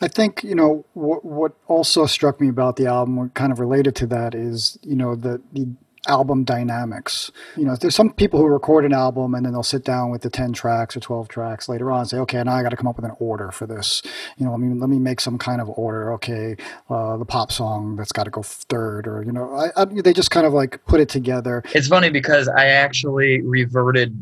I 0.00 0.08
think 0.08 0.42
you 0.44 0.54
know 0.54 0.84
what. 0.94 1.24
What 1.24 1.52
also 1.66 2.04
struck 2.06 2.40
me 2.40 2.48
about 2.48 2.76
the 2.76 2.86
album, 2.86 3.30
kind 3.30 3.52
of 3.52 3.60
related 3.60 3.94
to 3.96 4.06
that, 4.08 4.34
is 4.34 4.76
you 4.82 4.96
know 4.96 5.14
the 5.14 5.40
the 5.52 5.68
album 6.08 6.44
dynamics. 6.44 7.30
You 7.56 7.64
know, 7.64 7.76
there's 7.76 7.94
some 7.94 8.12
people 8.12 8.38
who 8.38 8.46
record 8.46 8.84
an 8.84 8.92
album 8.92 9.34
and 9.34 9.44
then 9.44 9.52
they'll 9.52 9.62
sit 9.62 9.84
down 9.84 10.10
with 10.10 10.22
the 10.22 10.30
10 10.30 10.52
tracks 10.52 10.96
or 10.96 11.00
12 11.00 11.28
tracks 11.28 11.68
later 11.68 11.90
on 11.90 12.00
and 12.00 12.08
say, 12.08 12.18
okay, 12.18 12.42
now 12.42 12.54
I 12.54 12.62
got 12.62 12.70
to 12.70 12.76
come 12.76 12.86
up 12.86 12.96
with 12.96 13.04
an 13.04 13.16
order 13.18 13.50
for 13.50 13.66
this. 13.66 14.02
You 14.36 14.46
know, 14.46 14.52
let 14.52 14.60
me, 14.60 14.74
let 14.78 14.88
me 14.88 14.98
make 14.98 15.20
some 15.20 15.38
kind 15.38 15.60
of 15.60 15.68
order. 15.70 16.12
Okay, 16.14 16.56
uh, 16.90 17.16
the 17.16 17.24
pop 17.24 17.52
song 17.52 17.96
that's 17.96 18.12
got 18.12 18.24
to 18.24 18.30
go 18.30 18.42
third 18.42 19.06
or, 19.06 19.22
you 19.22 19.32
know, 19.32 19.54
I, 19.54 19.82
I, 19.82 19.84
they 19.84 20.12
just 20.12 20.30
kind 20.30 20.46
of 20.46 20.52
like 20.52 20.84
put 20.86 21.00
it 21.00 21.08
together. 21.08 21.62
It's 21.74 21.88
funny 21.88 22.10
because 22.10 22.48
I 22.48 22.66
actually 22.66 23.42
reverted 23.42 24.16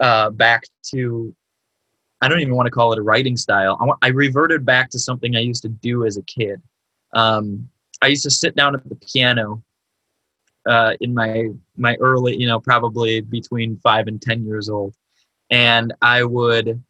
uh, 0.00 0.30
back 0.30 0.64
to, 0.92 1.34
I 2.20 2.28
don't 2.28 2.40
even 2.40 2.54
want 2.54 2.66
to 2.66 2.70
call 2.70 2.92
it 2.92 2.98
a 2.98 3.02
writing 3.02 3.36
style. 3.36 3.96
I, 4.02 4.06
I 4.06 4.10
reverted 4.10 4.64
back 4.64 4.90
to 4.90 4.98
something 4.98 5.36
I 5.36 5.40
used 5.40 5.62
to 5.62 5.68
do 5.68 6.04
as 6.04 6.16
a 6.16 6.22
kid. 6.22 6.60
Um, 7.14 7.68
I 8.02 8.08
used 8.08 8.22
to 8.22 8.30
sit 8.30 8.56
down 8.56 8.74
at 8.74 8.88
the 8.88 8.94
piano 8.94 9.62
uh, 10.66 10.94
in 11.00 11.14
my 11.14 11.48
my 11.76 11.96
early, 11.96 12.36
you 12.36 12.46
know, 12.46 12.60
probably 12.60 13.20
between 13.20 13.78
five 13.78 14.06
and 14.06 14.20
ten 14.20 14.44
years 14.44 14.68
old, 14.68 14.94
and 15.50 15.92
I 16.02 16.24
would 16.24 16.82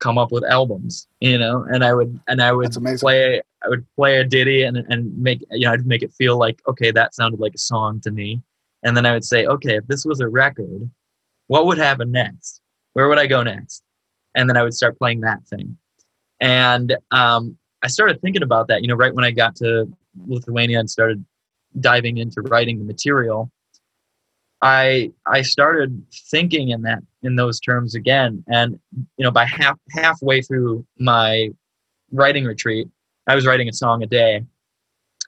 come 0.00 0.18
up 0.18 0.32
with 0.32 0.44
albums, 0.44 1.06
you 1.20 1.38
know, 1.38 1.64
and 1.70 1.84
I 1.84 1.94
would 1.94 2.20
and 2.28 2.42
I 2.42 2.52
would 2.52 2.72
play 2.98 3.40
I 3.64 3.68
would 3.68 3.86
play 3.94 4.18
a 4.18 4.24
ditty 4.24 4.62
and 4.62 4.76
and 4.76 5.16
make 5.16 5.44
you 5.50 5.66
know 5.66 5.72
I'd 5.72 5.86
make 5.86 6.02
it 6.02 6.12
feel 6.12 6.36
like 6.38 6.60
okay 6.66 6.90
that 6.90 7.14
sounded 7.14 7.40
like 7.40 7.54
a 7.54 7.58
song 7.58 8.00
to 8.00 8.10
me, 8.10 8.42
and 8.82 8.96
then 8.96 9.06
I 9.06 9.12
would 9.12 9.24
say 9.24 9.46
okay 9.46 9.76
if 9.76 9.86
this 9.86 10.04
was 10.04 10.20
a 10.20 10.28
record, 10.28 10.90
what 11.46 11.66
would 11.66 11.78
happen 11.78 12.10
next? 12.10 12.60
Where 12.94 13.08
would 13.08 13.18
I 13.18 13.26
go 13.26 13.42
next? 13.42 13.82
And 14.34 14.48
then 14.48 14.56
I 14.56 14.62
would 14.64 14.74
start 14.74 14.98
playing 14.98 15.20
that 15.20 15.46
thing, 15.46 15.76
and 16.40 16.96
um, 17.10 17.56
I 17.84 17.86
started 17.88 18.20
thinking 18.22 18.42
about 18.42 18.68
that, 18.68 18.80
you 18.82 18.88
know, 18.88 18.94
right 18.94 19.14
when 19.14 19.26
I 19.26 19.30
got 19.30 19.56
to 19.56 19.86
Lithuania 20.26 20.80
and 20.80 20.88
started 20.88 21.24
diving 21.78 22.18
into 22.18 22.40
writing 22.42 22.78
the 22.78 22.84
material, 22.84 23.50
I 24.62 25.12
I 25.26 25.42
started 25.42 26.04
thinking 26.30 26.70
in 26.70 26.82
that 26.82 27.02
in 27.22 27.36
those 27.36 27.60
terms 27.60 27.94
again. 27.94 28.44
And 28.48 28.78
you 29.16 29.24
know, 29.24 29.30
by 29.30 29.44
half 29.44 29.78
halfway 29.90 30.40
through 30.40 30.86
my 30.98 31.50
writing 32.12 32.44
retreat, 32.44 32.88
I 33.26 33.34
was 33.34 33.46
writing 33.46 33.68
a 33.68 33.72
song 33.72 34.02
a 34.02 34.06
day, 34.06 34.44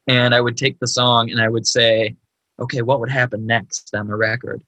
and 0.06 0.34
I 0.34 0.40
would 0.40 0.56
take 0.56 0.78
the 0.78 0.88
song 0.88 1.30
and 1.30 1.40
I 1.40 1.48
would 1.48 1.66
say, 1.66 2.16
okay, 2.58 2.82
what 2.82 3.00
would 3.00 3.10
happen 3.10 3.46
next 3.46 3.94
on 3.94 4.06
the 4.06 4.16
record? 4.16 4.62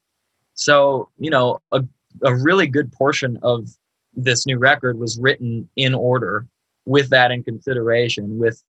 So 0.53 1.09
you 1.17 1.31
know, 1.31 1.59
a 1.71 1.83
a 2.23 2.35
really 2.35 2.67
good 2.67 2.91
portion 2.91 3.39
of 3.41 3.69
this 4.13 4.45
new 4.45 4.57
record 4.57 4.99
was 4.99 5.17
written 5.19 5.69
in 5.75 5.95
order 5.95 6.45
with 6.85 7.09
that 7.09 7.31
in 7.31 7.43
consideration 7.43 8.37
with 8.39 8.63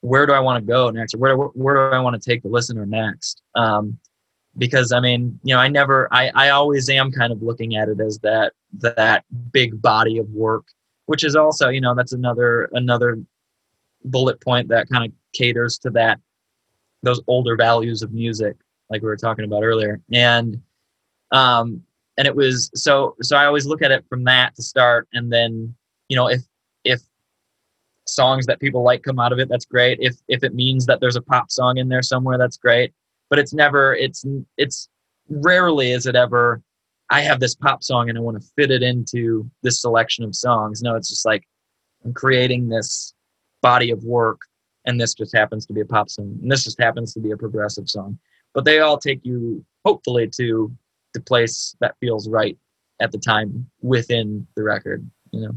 where 0.00 0.26
do 0.26 0.32
I 0.32 0.40
want 0.40 0.64
to 0.64 0.66
go 0.66 0.90
next? 0.90 1.14
Where, 1.14 1.36
where 1.36 1.90
do 1.90 1.96
I 1.96 2.00
want 2.00 2.20
to 2.20 2.30
take 2.30 2.42
the 2.42 2.48
listener 2.48 2.86
next? 2.86 3.42
Um, 3.54 3.98
because 4.56 4.92
I 4.92 5.00
mean, 5.00 5.38
you 5.44 5.54
know, 5.54 5.60
I 5.60 5.68
never, 5.68 6.08
I, 6.12 6.30
I 6.34 6.50
always 6.50 6.88
am 6.88 7.12
kind 7.12 7.32
of 7.32 7.42
looking 7.42 7.76
at 7.76 7.88
it 7.88 8.00
as 8.00 8.18
that, 8.20 8.52
that 8.80 9.24
big 9.52 9.80
body 9.80 10.18
of 10.18 10.28
work, 10.30 10.64
which 11.06 11.22
is 11.24 11.36
also, 11.36 11.68
you 11.68 11.80
know, 11.80 11.94
that's 11.94 12.12
another, 12.12 12.68
another 12.72 13.18
bullet 14.04 14.40
point 14.40 14.68
that 14.68 14.88
kind 14.88 15.04
of 15.04 15.12
caters 15.32 15.78
to 15.78 15.90
that, 15.90 16.18
those 17.02 17.20
older 17.26 17.56
values 17.56 18.02
of 18.02 18.12
music, 18.12 18.56
like 18.88 19.02
we 19.02 19.08
were 19.08 19.16
talking 19.16 19.44
about 19.44 19.62
earlier. 19.62 20.00
And, 20.12 20.60
um, 21.30 21.82
and 22.18 22.26
it 22.26 22.34
was, 22.34 22.70
so, 22.74 23.16
so 23.22 23.36
I 23.36 23.46
always 23.46 23.66
look 23.66 23.82
at 23.82 23.92
it 23.92 24.04
from 24.08 24.24
that 24.24 24.54
to 24.56 24.62
start. 24.62 25.06
And 25.12 25.32
then, 25.32 25.74
you 26.08 26.16
know, 26.16 26.28
if 26.28 26.40
songs 28.10 28.46
that 28.46 28.60
people 28.60 28.82
like 28.82 29.02
come 29.02 29.18
out 29.18 29.32
of 29.32 29.38
it, 29.38 29.48
that's 29.48 29.64
great. 29.64 29.98
If 30.00 30.16
if 30.28 30.42
it 30.44 30.54
means 30.54 30.86
that 30.86 31.00
there's 31.00 31.16
a 31.16 31.22
pop 31.22 31.50
song 31.50 31.78
in 31.78 31.88
there 31.88 32.02
somewhere, 32.02 32.38
that's 32.38 32.56
great. 32.56 32.92
But 33.28 33.38
it's 33.38 33.52
never 33.52 33.94
it's 33.94 34.24
it's 34.56 34.88
rarely 35.28 35.92
is 35.92 36.06
it 36.06 36.16
ever 36.16 36.62
I 37.10 37.20
have 37.22 37.40
this 37.40 37.54
pop 37.54 37.82
song 37.82 38.08
and 38.08 38.16
I 38.16 38.20
want 38.20 38.40
to 38.40 38.48
fit 38.56 38.70
it 38.70 38.82
into 38.82 39.50
this 39.62 39.80
selection 39.80 40.24
of 40.24 40.34
songs. 40.34 40.82
No, 40.82 40.94
it's 40.94 41.08
just 41.08 41.26
like 41.26 41.44
I'm 42.04 42.12
creating 42.12 42.68
this 42.68 43.14
body 43.62 43.90
of 43.90 44.04
work 44.04 44.40
and 44.84 45.00
this 45.00 45.14
just 45.14 45.36
happens 45.36 45.66
to 45.66 45.72
be 45.72 45.80
a 45.80 45.84
pop 45.84 46.08
song 46.08 46.38
and 46.40 46.50
this 46.50 46.64
just 46.64 46.80
happens 46.80 47.12
to 47.14 47.20
be 47.20 47.32
a 47.32 47.36
progressive 47.36 47.88
song. 47.88 48.18
But 48.54 48.64
they 48.64 48.80
all 48.80 48.98
take 48.98 49.24
you 49.24 49.64
hopefully 49.84 50.28
to 50.36 50.72
the 51.14 51.20
place 51.20 51.76
that 51.80 51.96
feels 52.00 52.28
right 52.28 52.56
at 53.00 53.12
the 53.12 53.18
time 53.18 53.68
within 53.80 54.46
the 54.56 54.62
record, 54.62 55.08
you 55.32 55.40
know. 55.40 55.52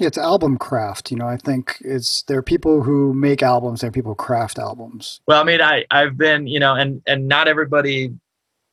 Yeah, 0.00 0.06
it's 0.06 0.16
album 0.16 0.56
craft. 0.56 1.10
You 1.10 1.18
know, 1.18 1.28
I 1.28 1.36
think 1.36 1.76
it's 1.82 2.22
there 2.22 2.38
are 2.38 2.42
people 2.42 2.82
who 2.82 3.12
make 3.12 3.42
albums, 3.42 3.82
there 3.82 3.88
are 3.88 3.92
people 3.92 4.12
who 4.12 4.16
craft 4.16 4.58
albums. 4.58 5.20
Well, 5.26 5.38
I 5.38 5.44
mean, 5.44 5.60
I 5.60 5.84
I've 5.90 6.16
been, 6.16 6.46
you 6.46 6.58
know, 6.58 6.74
and 6.74 7.02
and 7.06 7.28
not 7.28 7.48
everybody 7.48 8.10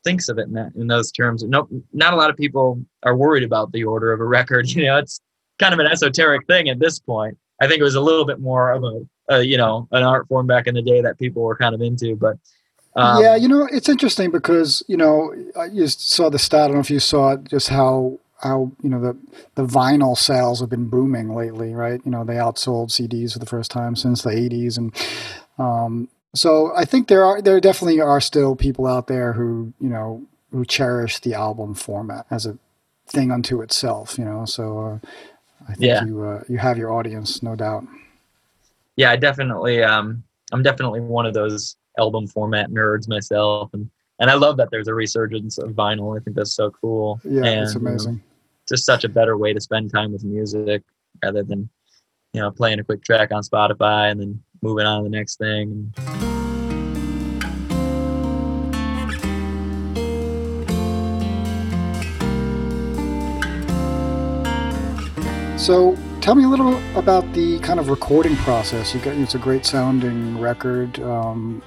thinks 0.05 0.29
of 0.29 0.37
it 0.37 0.47
in 0.47 0.53
that 0.53 0.71
in 0.77 0.87
those 0.87 1.11
terms. 1.11 1.43
No, 1.43 1.67
not 1.91 2.13
a 2.13 2.15
lot 2.15 2.29
of 2.29 2.37
people 2.37 2.81
are 3.03 3.13
worried 3.13 3.43
about 3.43 3.73
the 3.73 3.83
order 3.83 4.13
of 4.13 4.21
a 4.21 4.23
record. 4.23 4.69
You 4.77 4.85
know, 4.85 4.97
it's 4.99 5.19
kind 5.59 5.73
of 5.73 5.81
an 5.81 5.87
esoteric 5.87 6.47
thing 6.47 6.69
at 6.69 6.79
this 6.79 6.97
point. 6.97 7.37
I 7.61 7.67
think 7.67 7.81
it 7.81 7.83
was 7.83 7.95
a 7.95 8.01
little 8.01 8.25
bit 8.25 8.39
more 8.39 8.71
of 8.71 8.85
a, 8.85 9.01
a 9.27 9.43
you 9.43 9.57
know 9.57 9.85
an 9.91 10.03
art 10.03 10.29
form 10.29 10.47
back 10.47 10.65
in 10.65 10.75
the 10.75 10.81
day 10.81 11.01
that 11.01 11.19
people 11.19 11.43
were 11.43 11.57
kind 11.57 11.75
of 11.75 11.81
into, 11.81 12.15
but. 12.15 12.37
Um, 12.95 13.21
yeah, 13.21 13.35
you 13.35 13.47
know, 13.47 13.67
it's 13.71 13.89
interesting 13.89 14.31
because 14.31 14.81
you 14.87 14.95
know 14.95 15.35
I 15.59 15.67
just 15.67 16.09
saw 16.09 16.29
the 16.29 16.39
stat. 16.39 16.61
I 16.61 16.67
don't 16.67 16.75
know 16.75 16.79
if 16.79 16.89
you 16.89 16.99
saw 16.99 17.33
it, 17.33 17.43
just 17.49 17.67
how 17.67 18.17
how 18.41 18.71
you 18.81 18.89
know 18.89 19.01
the 19.01 19.17
the 19.55 19.65
vinyl 19.65 20.17
sales 20.17 20.59
have 20.59 20.69
been 20.69 20.87
booming 20.87 21.33
lately, 21.33 21.73
right? 21.73 22.01
You 22.05 22.11
know, 22.11 22.23
they 22.23 22.35
outsold 22.35 22.89
CDs 22.89 23.33
for 23.33 23.39
the 23.39 23.45
first 23.45 23.71
time 23.71 23.95
since 23.95 24.21
the 24.21 24.29
'80s, 24.29 24.77
and 24.77 24.93
um, 25.57 26.09
so 26.35 26.71
I 26.75 26.85
think 26.85 27.07
there 27.07 27.25
are 27.25 27.41
there 27.41 27.59
definitely 27.59 27.99
are 27.99 28.21
still 28.21 28.55
people 28.55 28.85
out 28.85 29.07
there 29.07 29.33
who 29.33 29.73
you 29.79 29.89
know 29.89 30.25
who 30.51 30.65
cherish 30.65 31.19
the 31.19 31.33
album 31.33 31.73
format 31.73 32.25
as 32.29 32.45
a 32.45 32.57
thing 33.07 33.31
unto 33.31 33.61
itself. 33.61 34.17
You 34.17 34.25
know, 34.25 34.45
so 34.45 34.79
uh, 34.79 35.07
I 35.67 35.73
think 35.73 35.81
yeah. 35.81 36.05
you 36.05 36.23
uh, 36.23 36.43
you 36.47 36.57
have 36.57 36.77
your 36.77 36.91
audience, 36.91 37.41
no 37.41 37.55
doubt. 37.55 37.85
Yeah, 38.95 39.11
I 39.11 39.15
definitely. 39.15 39.83
Um, 39.83 40.23
I'm 40.51 40.63
definitely 40.63 41.01
one 41.01 41.25
of 41.25 41.33
those 41.33 41.75
album 41.97 42.27
format 42.27 42.69
nerds 42.69 43.07
myself, 43.07 43.71
and 43.73 43.89
and 44.19 44.29
I 44.29 44.35
love 44.35 44.57
that 44.57 44.69
there's 44.71 44.87
a 44.87 44.93
resurgence 44.93 45.57
of 45.57 45.71
vinyl. 45.71 46.19
I 46.19 46.23
think 46.23 46.35
that's 46.35 46.53
so 46.53 46.71
cool. 46.71 47.19
Yeah, 47.23 47.45
and, 47.45 47.63
it's 47.63 47.75
amazing. 47.75 48.21
Just 48.67 48.85
such 48.85 49.03
a 49.03 49.09
better 49.09 49.37
way 49.37 49.53
to 49.53 49.61
spend 49.61 49.91
time 49.91 50.11
with 50.11 50.23
music 50.23 50.83
rather 51.23 51.41
than 51.43 51.69
you 52.33 52.41
know 52.41 52.51
playing 52.51 52.79
a 52.79 52.83
quick 52.83 53.03
track 53.03 53.31
on 53.31 53.41
Spotify 53.41 54.11
and 54.11 54.19
then 54.19 54.43
moving 54.61 54.85
on 54.85 55.03
to 55.03 55.09
the 55.09 55.15
next 55.15 55.37
thing. 55.37 55.93
So, 65.57 65.97
tell 66.21 66.35
me 66.35 66.43
a 66.43 66.47
little 66.47 66.77
about 66.97 67.31
the 67.33 67.59
kind 67.59 67.79
of 67.79 67.89
recording 67.89 68.35
process. 68.37 68.93
You 68.93 68.99
got 68.99 69.15
it's 69.15 69.35
a 69.35 69.39
great 69.39 69.65
sounding 69.65 70.39
record. 70.39 70.99
Um, 70.99 71.61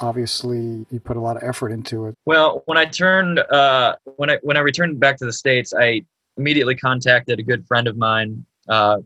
obviously 0.00 0.84
you 0.90 1.00
put 1.00 1.16
a 1.16 1.20
lot 1.20 1.36
of 1.36 1.42
effort 1.42 1.70
into 1.70 2.06
it. 2.06 2.16
Well, 2.26 2.62
when 2.66 2.78
I 2.78 2.84
turned 2.84 3.38
uh, 3.38 3.96
when 4.16 4.30
I 4.30 4.38
when 4.42 4.56
I 4.56 4.60
returned 4.60 5.00
back 5.00 5.16
to 5.18 5.24
the 5.24 5.32
states, 5.32 5.72
I 5.76 6.04
immediately 6.36 6.74
contacted 6.74 7.38
a 7.38 7.42
good 7.42 7.66
friend 7.66 7.86
of 7.86 7.96
mine 7.96 8.44
uh, 8.68 8.98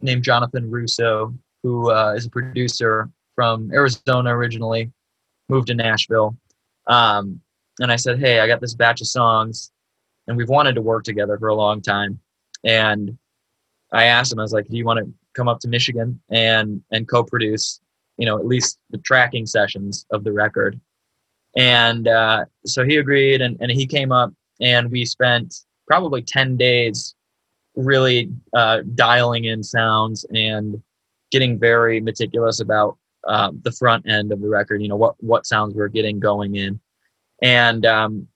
named 0.00 0.22
Jonathan 0.22 0.70
Russo, 0.70 1.34
who 1.62 1.90
uh, 1.90 2.14
is 2.16 2.26
a 2.26 2.30
producer 2.30 3.10
from 3.34 3.70
Arizona 3.72 4.34
originally, 4.34 4.92
moved 5.48 5.68
to 5.68 5.74
Nashville, 5.74 6.36
um, 6.86 7.40
and 7.80 7.90
I 7.90 7.96
said, 7.96 8.18
"Hey, 8.18 8.40
I 8.40 8.46
got 8.46 8.60
this 8.60 8.74
batch 8.74 9.00
of 9.00 9.06
songs, 9.06 9.72
and 10.26 10.36
we've 10.36 10.48
wanted 10.48 10.74
to 10.76 10.82
work 10.82 11.04
together 11.04 11.38
for 11.38 11.48
a 11.48 11.54
long 11.54 11.80
time." 11.82 12.20
And 12.62 13.18
I 13.92 14.04
asked 14.04 14.32
him, 14.32 14.38
I 14.38 14.42
was 14.42 14.52
like, 14.52 14.68
"Do 14.68 14.76
you 14.76 14.84
want 14.84 15.00
to 15.00 15.12
come 15.34 15.48
up 15.48 15.60
to 15.60 15.68
Michigan 15.68 16.20
and 16.30 16.82
and 16.92 17.08
co-produce 17.08 17.80
you 18.16 18.26
know, 18.26 18.38
at 18.38 18.46
least 18.46 18.78
the 18.90 18.98
tracking 18.98 19.46
sessions 19.46 20.06
of 20.10 20.24
the 20.24 20.32
record. 20.32 20.80
And 21.56 22.08
uh, 22.08 22.44
so 22.64 22.84
he 22.84 22.96
agreed, 22.96 23.40
and, 23.40 23.56
and 23.60 23.70
he 23.70 23.86
came 23.86 24.12
up, 24.12 24.32
and 24.60 24.90
we 24.90 25.04
spent 25.04 25.54
probably 25.86 26.22
10 26.22 26.56
days 26.56 27.14
really 27.76 28.30
uh, 28.54 28.80
dialing 28.94 29.44
in 29.44 29.62
sounds 29.62 30.24
and 30.32 30.82
getting 31.30 31.58
very 31.58 32.00
meticulous 32.00 32.60
about 32.60 32.96
uh, 33.26 33.50
the 33.62 33.72
front 33.72 34.08
end 34.08 34.32
of 34.32 34.40
the 34.40 34.48
record. 34.48 34.82
You 34.82 34.88
know 34.88 34.96
what 34.96 35.14
what 35.18 35.46
sounds 35.46 35.74
we're 35.74 35.88
getting 35.88 36.20
going 36.20 36.54
in, 36.56 36.78
and 37.42 37.84
um, 37.86 38.28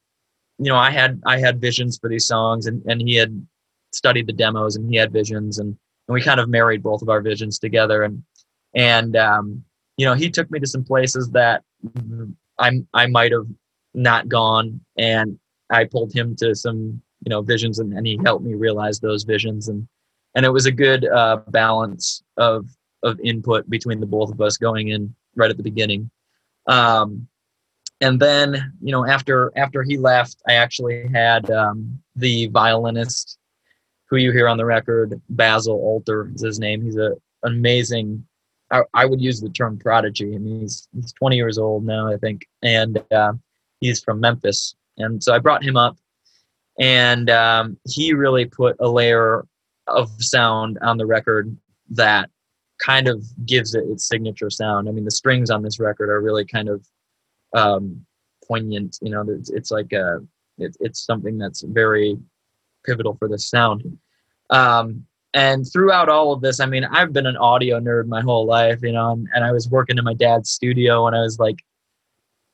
you 0.59 0.71
know 0.71 0.77
I 0.77 0.91
had 0.91 1.21
I 1.27 1.39
had 1.39 1.61
visions 1.61 1.99
for 1.99 2.09
these 2.09 2.27
songs, 2.27 2.67
and 2.67 2.83
and 2.87 3.01
he 3.01 3.15
had 3.15 3.47
studied 3.93 4.27
the 4.27 4.33
demos, 4.33 4.77
and 4.77 4.89
he 4.91 4.97
had 4.97 5.13
visions, 5.13 5.59
and 5.59 5.77
and 6.09 6.15
we 6.15 6.23
kind 6.23 6.41
of 6.41 6.49
married 6.49 6.83
both 6.83 7.03
of 7.03 7.09
our 7.09 7.21
visions 7.21 7.59
together, 7.59 8.03
and 8.03 8.23
and 8.75 9.15
um, 9.17 9.65
you 9.97 10.07
know, 10.07 10.15
he 10.15 10.31
took 10.31 10.51
me 10.51 10.59
to 10.61 10.67
some 10.67 10.85
places 10.85 11.31
that 11.31 11.63
I 12.59 12.81
I 12.95 13.07
might 13.07 13.33
have 13.33 13.47
not 13.95 14.29
gone, 14.29 14.81
and 14.97 15.39
I 15.71 15.85
pulled 15.85 16.15
him 16.15 16.35
to 16.37 16.55
some 16.55 17.03
you 17.29 17.35
know 17.35 17.43
visions 17.43 17.79
and, 17.79 17.93
and 17.93 18.07
he 18.07 18.19
helped 18.25 18.43
me 18.43 18.55
realize 18.55 19.01
those 19.01 19.25
visions. 19.25 19.69
And 19.69 19.87
and 20.35 20.47
it 20.47 20.51
was 20.51 20.65
a 20.65 20.73
good 20.73 21.05
uh, 21.05 21.43
balance 21.49 22.23
of 22.39 22.71
of 23.03 23.21
input 23.21 23.69
between 23.69 24.01
the 24.01 24.07
both 24.07 24.33
of 24.33 24.41
us 24.41 24.57
going 24.57 24.89
in 24.89 25.15
right 25.37 25.51
at 25.51 25.59
the 25.59 25.63
beginning. 25.63 26.11
Um, 26.67 27.29
and 28.01 28.19
then 28.19 28.73
you 28.81 28.93
know 28.93 29.05
after 29.07 29.53
after 29.57 29.83
he 29.83 29.99
left 29.99 30.37
i 30.49 30.55
actually 30.55 31.09
had 31.09 31.51
um, 31.51 32.01
the 32.17 32.47
violinist 32.47 33.39
who 34.09 34.17
you 34.17 34.33
hear 34.33 34.49
on 34.49 34.57
the 34.57 34.65
record 34.65 35.21
basil 35.29 35.75
alter 35.75 36.31
is 36.35 36.41
his 36.41 36.59
name. 36.59 36.83
He's 36.83 36.97
a 36.97 37.13
amazing 37.43 38.25
I, 38.71 38.85
I 38.95 39.05
would 39.05 39.21
use 39.21 39.39
the 39.43 39.51
term 39.51 39.79
prodigy. 39.79 40.35
I 40.35 40.39
mean 40.39 40.61
he's 40.61 40.89
he's 40.95 41.13
20 41.13 41.37
years 41.37 41.59
old 41.59 41.85
now 41.85 42.09
i 42.09 42.17
think. 42.17 42.47
And 42.63 43.05
uh, 43.13 43.35
he's 43.81 44.03
from 44.03 44.19
memphis. 44.19 44.75
And 44.97 45.23
so 45.23 45.35
i 45.35 45.39
brought 45.39 45.63
him 45.63 45.77
up 45.77 45.99
and 46.79 47.31
um, 47.31 47.77
he 47.87 48.13
really 48.13 48.45
put 48.45 48.77
a 48.81 48.89
layer 48.89 49.47
of 49.87 50.11
sound 50.23 50.79
on 50.83 50.97
the 50.99 51.07
record 51.07 51.57
that 51.91 52.31
kind 52.79 53.09
of 53.09 53.25
gives 53.47 53.75
it 53.75 53.85
its 53.89 54.07
signature 54.07 54.51
sound 54.51 54.89
i 54.89 54.93
mean 54.93 55.05
the 55.05 55.11
strings 55.11 55.51
on 55.51 55.63
this 55.63 55.81
record 55.81 56.11
are 56.11 56.21
really 56.21 56.45
kind 56.45 56.69
of 56.69 56.87
um, 57.55 58.05
poignant. 58.49 58.99
You 59.03 59.11
know, 59.11 59.25
it's, 59.29 59.51
it's 59.51 59.71
like 59.71 59.93
a, 59.93 60.21
it, 60.57 60.77
it's 60.81 61.05
something 61.05 61.39
that's 61.39 61.63
very 61.63 62.17
pivotal 62.85 63.15
for 63.17 63.29
the 63.29 63.39
sound. 63.39 63.99
Um, 64.51 65.05
and 65.35 65.71
throughout 65.71 66.09
all 66.09 66.33
of 66.33 66.41
this, 66.41 66.59
I 66.59 66.67
mean, 66.67 66.85
I've 66.85 67.13
been 67.13 67.27
an 67.27 67.37
audio 67.37 67.79
nerd 67.79 68.07
my 68.07 68.23
whole 68.23 68.47
life, 68.47 68.81
you 68.83 68.93
know, 68.93 69.13
and, 69.13 69.29
and 69.35 69.45
I 69.45 69.53
was 69.53 69.69
working 69.69 69.99
in 69.99 70.05
my 70.05 70.15
dad's 70.15 70.51
studio 70.51 71.05
when 71.05 71.15
I 71.15 71.21
was 71.21 71.39
like 71.39 71.59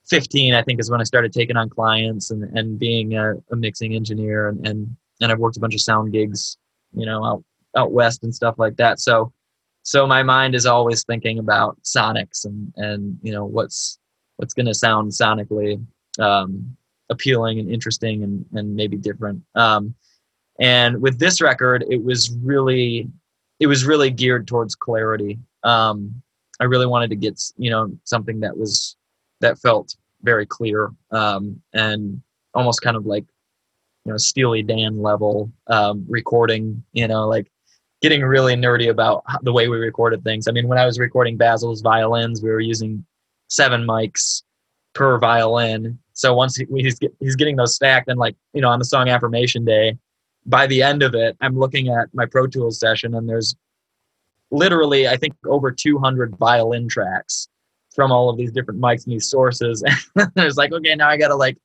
15, 0.08 0.54
I 0.54 0.62
think 0.62 0.80
is 0.80 0.90
when 0.90 1.00
I 1.00 1.04
started 1.04 1.32
taking 1.32 1.56
on 1.56 1.70
clients 1.70 2.30
and, 2.30 2.44
and 2.56 2.78
being 2.78 3.16
a, 3.16 3.34
a 3.50 3.56
mixing 3.56 3.94
engineer. 3.94 4.48
And, 4.48 4.66
and, 4.66 4.96
and 5.20 5.32
I've 5.32 5.38
worked 5.38 5.56
a 5.56 5.60
bunch 5.60 5.74
of 5.74 5.80
sound 5.80 6.12
gigs, 6.12 6.58
you 6.92 7.06
know, 7.06 7.24
out, 7.24 7.44
out 7.76 7.92
West 7.92 8.22
and 8.22 8.34
stuff 8.34 8.56
like 8.58 8.76
that. 8.76 9.00
So, 9.00 9.32
so 9.82 10.06
my 10.06 10.22
mind 10.22 10.54
is 10.54 10.66
always 10.66 11.04
thinking 11.04 11.38
about 11.38 11.78
sonics 11.82 12.44
and, 12.44 12.72
and, 12.76 13.18
you 13.22 13.32
know, 13.32 13.44
what's, 13.44 13.98
what's 14.36 14.54
going 14.54 14.66
to 14.66 14.74
sound 14.74 15.12
sonically 15.12 15.84
um, 16.18 16.76
appealing 17.10 17.58
and 17.58 17.70
interesting 17.70 18.22
and, 18.22 18.44
and 18.52 18.74
maybe 18.74 18.96
different. 18.96 19.42
Um, 19.54 19.94
and 20.60 21.00
with 21.00 21.18
this 21.18 21.40
record, 21.40 21.84
it 21.88 22.02
was 22.02 22.30
really, 22.42 23.08
it 23.58 23.66
was 23.66 23.84
really 23.84 24.10
geared 24.10 24.46
towards 24.46 24.74
clarity. 24.74 25.38
Um, 25.62 26.22
I 26.60 26.64
really 26.64 26.86
wanted 26.86 27.10
to 27.10 27.16
get, 27.16 27.40
you 27.56 27.70
know, 27.70 27.96
something 28.04 28.40
that 28.40 28.56
was, 28.56 28.96
that 29.44 29.58
felt 29.58 29.94
very 30.22 30.46
clear 30.46 30.90
um, 31.10 31.60
and 31.72 32.20
almost 32.54 32.80
kind 32.82 32.96
of 32.96 33.06
like, 33.06 33.24
you 34.04 34.12
know, 34.12 34.16
Steely 34.16 34.62
Dan 34.62 35.00
level 35.02 35.52
um, 35.68 36.04
recording, 36.08 36.82
you 36.92 37.06
know, 37.06 37.28
like 37.28 37.50
getting 38.02 38.22
really 38.22 38.54
nerdy 38.54 38.90
about 38.90 39.22
the 39.42 39.52
way 39.52 39.68
we 39.68 39.76
recorded 39.76 40.24
things. 40.24 40.48
I 40.48 40.52
mean, 40.52 40.66
when 40.66 40.78
I 40.78 40.86
was 40.86 40.98
recording 40.98 41.36
Basil's 41.36 41.82
violins, 41.82 42.42
we 42.42 42.50
were 42.50 42.60
using 42.60 43.04
seven 43.48 43.86
mics 43.86 44.42
per 44.94 45.18
violin. 45.18 45.98
So 46.12 46.34
once 46.34 46.56
he, 46.56 46.66
he's 46.76 46.98
he's 47.20 47.36
getting 47.36 47.56
those 47.56 47.74
stacked, 47.74 48.08
and 48.08 48.18
like 48.18 48.36
you 48.52 48.60
know, 48.60 48.68
on 48.68 48.78
the 48.78 48.84
song 48.84 49.08
Affirmation 49.08 49.64
Day, 49.64 49.98
by 50.46 50.66
the 50.66 50.82
end 50.82 51.02
of 51.02 51.14
it, 51.14 51.36
I'm 51.40 51.58
looking 51.58 51.88
at 51.88 52.08
my 52.12 52.26
Pro 52.26 52.46
Tools 52.46 52.78
session, 52.78 53.14
and 53.14 53.28
there's 53.28 53.56
literally 54.50 55.08
I 55.08 55.16
think 55.16 55.34
over 55.46 55.70
200 55.72 56.36
violin 56.36 56.88
tracks 56.88 57.48
from 57.94 58.10
all 58.10 58.28
of 58.28 58.36
these 58.36 58.52
different 58.52 58.80
mics 58.80 59.04
and 59.04 59.14
these 59.14 59.30
sources. 59.30 59.82
And 60.16 60.30
there's 60.34 60.56
like, 60.56 60.72
okay, 60.72 60.94
now 60.94 61.08
I 61.08 61.16
gotta 61.16 61.36
like, 61.36 61.56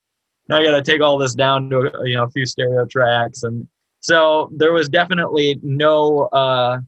now 0.48 0.58
I 0.58 0.63
gotta 0.63 0.82
take 0.82 1.02
all 1.02 1.18
this 1.18 1.36
down 1.36 1.70
to 1.70 1.92
you 2.04 2.15
know 2.15 2.24
a 2.24 2.30
few 2.30 2.46
stereo 2.46 2.86
tracks, 2.86 3.44
and 3.44 3.68
so 4.00 4.50
there 4.56 4.74
was 4.74 4.89
definitely 4.89 5.60
no 5.62 6.22
uh, 6.28 6.80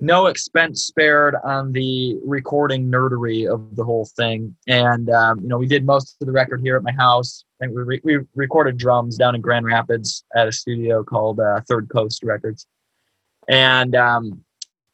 no 0.00 0.26
expense 0.26 0.84
spared 0.84 1.36
on 1.44 1.72
the 1.72 2.18
recording 2.24 2.90
nerdery 2.90 3.52
of 3.52 3.76
the 3.76 3.84
whole 3.84 4.06
thing. 4.16 4.56
And 4.66 5.10
um, 5.10 5.40
you 5.40 5.48
know, 5.48 5.58
we 5.58 5.66
did 5.66 5.84
most 5.84 6.16
of 6.20 6.26
the 6.26 6.32
record 6.32 6.60
here 6.60 6.76
at 6.76 6.82
my 6.82 6.92
house. 6.92 7.44
I 7.60 7.64
think 7.64 7.76
we 7.76 7.82
re- 7.82 8.00
we 8.02 8.18
recorded 8.34 8.78
drums 8.78 9.16
down 9.16 9.34
in 9.34 9.40
Grand 9.40 9.66
Rapids 9.66 10.24
at 10.34 10.48
a 10.48 10.52
studio 10.52 11.04
called 11.04 11.40
uh, 11.40 11.60
Third 11.68 11.88
Coast 11.90 12.22
Records. 12.22 12.66
And 13.48 13.94
um, 13.94 14.44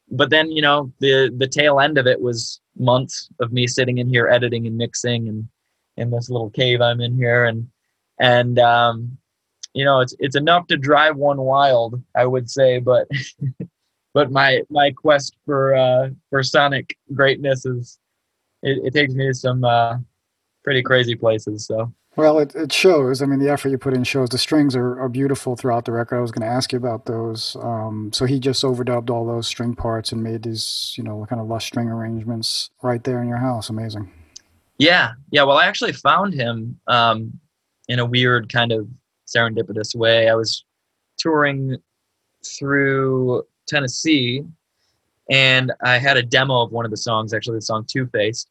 but 0.09 0.29
then 0.29 0.51
you 0.51 0.61
know 0.61 0.91
the 0.99 1.33
the 1.37 1.47
tail 1.47 1.79
end 1.79 1.97
of 1.97 2.07
it 2.07 2.21
was 2.21 2.61
months 2.77 3.29
of 3.39 3.51
me 3.51 3.67
sitting 3.67 3.97
in 3.97 4.07
here 4.07 4.27
editing 4.27 4.67
and 4.67 4.77
mixing 4.77 5.27
and 5.27 5.47
in 5.97 6.11
this 6.11 6.29
little 6.29 6.49
cave 6.49 6.81
I'm 6.81 7.01
in 7.01 7.15
here 7.15 7.45
and 7.45 7.67
and 8.19 8.59
um, 8.59 9.17
you 9.73 9.83
know 9.83 9.99
it's 9.99 10.15
it's 10.19 10.35
enough 10.35 10.67
to 10.67 10.77
drive 10.77 11.15
one 11.15 11.41
wild 11.41 12.01
I 12.15 12.25
would 12.25 12.49
say 12.49 12.79
but 12.79 13.07
but 14.13 14.31
my 14.31 14.61
my 14.69 14.91
quest 14.91 15.35
for 15.45 15.75
uh, 15.75 16.09
for 16.29 16.43
sonic 16.43 16.97
greatness 17.13 17.65
is 17.65 17.99
it, 18.63 18.85
it 18.85 18.93
takes 18.93 19.13
me 19.13 19.27
to 19.27 19.33
some 19.33 19.63
uh, 19.63 19.97
pretty 20.63 20.81
crazy 20.81 21.15
places. 21.15 21.65
So. 21.65 21.93
Well, 22.17 22.39
it, 22.39 22.55
it 22.55 22.73
shows. 22.73 23.21
I 23.21 23.27
mean, 23.27 23.37
the 23.37 23.49
effort 23.49 23.69
you 23.69 23.77
put 23.77 23.93
in 23.93 24.03
shows. 24.03 24.29
The 24.29 24.39
strings 24.39 24.75
are, 24.75 24.99
are 24.99 25.07
beautiful 25.07 25.55
throughout 25.55 25.85
the 25.85 25.91
record. 25.91 26.17
I 26.17 26.21
was 26.21 26.31
going 26.31 26.41
to 26.41 26.51
ask 26.51 26.71
you 26.71 26.79
about 26.79 27.05
those. 27.05 27.55
Um, 27.61 28.11
so 28.11 28.25
he 28.25 28.39
just 28.39 28.63
overdubbed 28.63 29.11
all 29.11 29.23
those 29.23 29.47
string 29.47 29.75
parts 29.75 30.11
and 30.11 30.23
made 30.23 30.41
these, 30.41 30.95
you 30.97 31.03
know, 31.03 31.27
kind 31.29 31.39
of 31.39 31.47
lush 31.47 31.67
string 31.67 31.89
arrangements 31.89 32.71
right 32.81 33.03
there 33.03 33.21
in 33.21 33.27
your 33.27 33.37
house. 33.37 33.69
Amazing. 33.69 34.11
Yeah, 34.79 35.11
yeah. 35.29 35.43
Well, 35.43 35.57
I 35.57 35.67
actually 35.67 35.93
found 35.93 36.33
him 36.33 36.79
um, 36.87 37.39
in 37.87 37.99
a 37.99 38.05
weird 38.05 38.51
kind 38.51 38.71
of 38.71 38.87
serendipitous 39.27 39.95
way. 39.95 40.27
I 40.27 40.33
was 40.33 40.65
touring 41.19 41.77
through 42.43 43.43
Tennessee, 43.67 44.43
and 45.29 45.71
I 45.83 45.99
had 45.99 46.17
a 46.17 46.23
demo 46.23 46.61
of 46.61 46.71
one 46.71 46.83
of 46.85 46.89
the 46.89 46.97
songs, 46.97 47.31
actually 47.31 47.57
the 47.57 47.61
song 47.61 47.85
Two 47.87 48.07
Faced, 48.07 48.49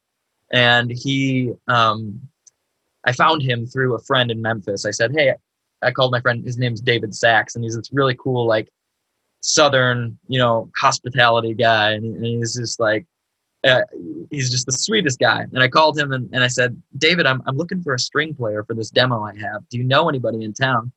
and 0.53 0.89
he, 0.89 1.51
um, 1.67 2.21
I 3.07 3.13
found 3.13 3.41
him 3.41 3.65
through 3.65 3.95
a 3.95 3.99
friend 3.99 4.29
in 4.29 4.41
Memphis. 4.41 4.85
I 4.85 4.91
said, 4.91 5.11
hey, 5.15 5.33
I 5.81 5.91
called 5.91 6.11
my 6.11 6.21
friend. 6.21 6.45
His 6.45 6.57
name's 6.57 6.81
David 6.81 7.15
Sachs, 7.15 7.55
and 7.55 7.63
he's 7.63 7.75
this 7.75 7.89
really 7.91 8.15
cool, 8.15 8.45
like 8.45 8.69
Southern, 9.41 10.19
you 10.27 10.37
know, 10.37 10.69
hospitality 10.77 11.53
guy, 11.53 11.93
and, 11.93 12.23
he's 12.23 12.55
just 12.55 12.79
like. 12.79 13.05
Uh, 13.63 13.81
he's 14.29 14.51
just 14.51 14.67
the 14.67 14.71
sweetest 14.71 15.19
guy. 15.19 15.41
And 15.41 15.63
I 15.63 15.67
called 15.67 15.97
him 15.97 16.13
and, 16.13 16.29
and 16.31 16.43
I 16.43 16.47
said, 16.47 16.81
David, 16.99 17.25
I'm, 17.25 17.41
I'm 17.47 17.57
looking 17.57 17.81
for 17.81 17.95
a 17.95 17.99
string 17.99 18.33
player 18.35 18.63
for 18.63 18.75
this 18.75 18.91
demo 18.91 19.23
I 19.23 19.35
have. 19.35 19.67
Do 19.69 19.79
you 19.79 19.83
know 19.83 20.07
anybody 20.07 20.43
in 20.43 20.53
town? 20.53 20.91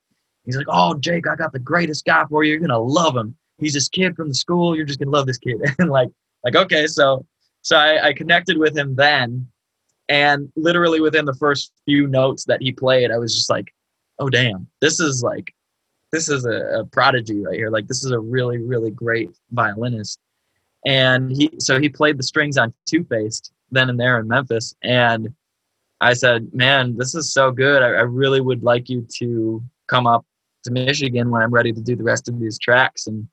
He's 0.45 0.57
like, 0.57 0.67
Oh, 0.69 0.95
Jake, 0.95 1.27
I 1.27 1.37
got 1.37 1.53
the 1.53 1.59
greatest 1.59 2.05
guy 2.05 2.27
for 2.29 2.45
you. 2.45 2.51
You're 2.51 2.61
going 2.61 2.69
to 2.69 2.79
love 2.79 3.17
him 3.17 3.35
he's 3.61 3.75
this 3.75 3.89
kid 3.89 4.17
from 4.17 4.29
the 4.29 4.35
school. 4.35 4.75
You're 4.75 4.87
just 4.87 4.99
gonna 4.99 5.11
love 5.11 5.27
this 5.27 5.39
kid. 5.39 5.61
and 5.79 5.91
like, 5.91 6.09
like, 6.45 6.57
okay, 6.57 6.87
so 6.87 7.25
so 7.63 7.77
I, 7.77 8.09
I 8.09 8.13
connected 8.13 8.59
with 8.59 8.77
him 8.77 8.97
then, 8.97 9.47
and 10.11 10.53
literally 10.57 11.01
within 11.01 11.25
the 11.25 11.35
first 11.35 11.73
few 11.87 12.07
notes 12.07 12.45
that 12.45 12.61
he 12.61 12.73
played, 12.73 13.11
I 13.11 13.17
was 13.17 13.35
just 13.35 13.49
like, 13.49 13.73
oh 14.19 14.29
damn, 14.29 14.67
this 14.83 15.01
is 15.01 15.23
like, 15.23 15.55
this 16.13 16.29
is 16.29 16.45
a, 16.45 16.81
a 16.81 16.85
prodigy 16.85 17.41
right 17.41 17.55
here. 17.55 17.71
Like, 17.71 17.87
this 17.87 18.05
is 18.05 18.11
a 18.11 18.19
really 18.19 18.59
really 18.59 18.91
great 18.91 19.31
violinist. 19.51 20.19
And 20.85 21.31
he 21.31 21.51
so 21.59 21.81
he 21.81 21.89
played 21.89 22.19
the 22.19 22.23
strings 22.23 22.59
on 22.59 22.75
Two 22.87 23.05
Faced 23.05 23.53
then 23.71 23.89
and 23.89 23.99
there 23.99 24.19
in 24.19 24.29
Memphis, 24.29 24.75
and 24.83 25.33
I 26.01 26.15
said, 26.15 26.53
man, 26.55 26.97
this 26.97 27.15
is 27.15 27.33
so 27.33 27.51
good. 27.51 27.83
I, 27.83 27.89
I 27.89 28.03
really 28.03 28.41
would 28.41 28.63
like 28.63 28.89
you 28.89 29.07
to 29.19 29.63
come 29.87 30.07
up 30.07 30.25
to 30.65 30.71
Michigan 30.71 31.31
when 31.31 31.43
I'm 31.43 31.51
ready 31.51 31.73
to 31.73 31.81
do 31.81 31.95
the 31.95 32.03
rest 32.03 32.29
of 32.29 32.41
these 32.41 32.59
tracks 32.59 33.07
and 33.07 33.29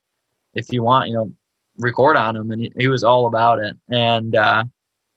if 0.54 0.72
you 0.72 0.84
want, 0.84 1.08
you 1.08 1.16
know, 1.16 1.32
record 1.78 2.18
on 2.18 2.36
him. 2.36 2.52
And 2.52 2.62
he, 2.62 2.72
he 2.78 2.88
was 2.88 3.04
all 3.04 3.28
about 3.28 3.60
it. 3.60 3.76
And, 3.90 4.36
uh, 4.36 4.66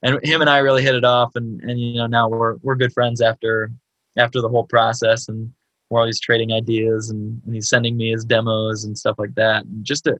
and 0.03 0.19
him 0.23 0.41
and 0.41 0.49
I 0.49 0.59
really 0.59 0.83
hit 0.83 0.95
it 0.95 1.05
off. 1.05 1.35
And, 1.35 1.61
and, 1.61 1.79
you 1.79 1.95
know, 1.95 2.07
now 2.07 2.27
we're, 2.27 2.55
we're 2.57 2.75
good 2.75 2.93
friends 2.93 3.21
after, 3.21 3.71
after 4.17 4.41
the 4.41 4.49
whole 4.49 4.65
process 4.65 5.27
and 5.27 5.51
we're 5.89 5.99
always 5.99 6.19
trading 6.19 6.51
ideas 6.51 7.09
and, 7.09 7.41
and 7.45 7.53
he's 7.53 7.69
sending 7.69 7.97
me 7.97 8.11
his 8.11 8.25
demos 8.25 8.83
and 8.83 8.97
stuff 8.97 9.17
like 9.19 9.35
that. 9.35 9.65
And 9.65 9.83
just 9.85 10.07
a, 10.07 10.17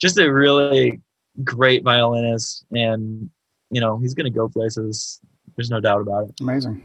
just 0.00 0.18
a 0.18 0.32
really 0.32 1.00
great 1.44 1.84
violinist. 1.84 2.64
And, 2.72 3.30
you 3.70 3.80
know, 3.80 3.98
he's 3.98 4.14
going 4.14 4.30
to 4.30 4.36
go 4.36 4.48
places. 4.48 5.20
There's 5.56 5.70
no 5.70 5.80
doubt 5.80 6.00
about 6.00 6.28
it. 6.28 6.40
Amazing. 6.40 6.82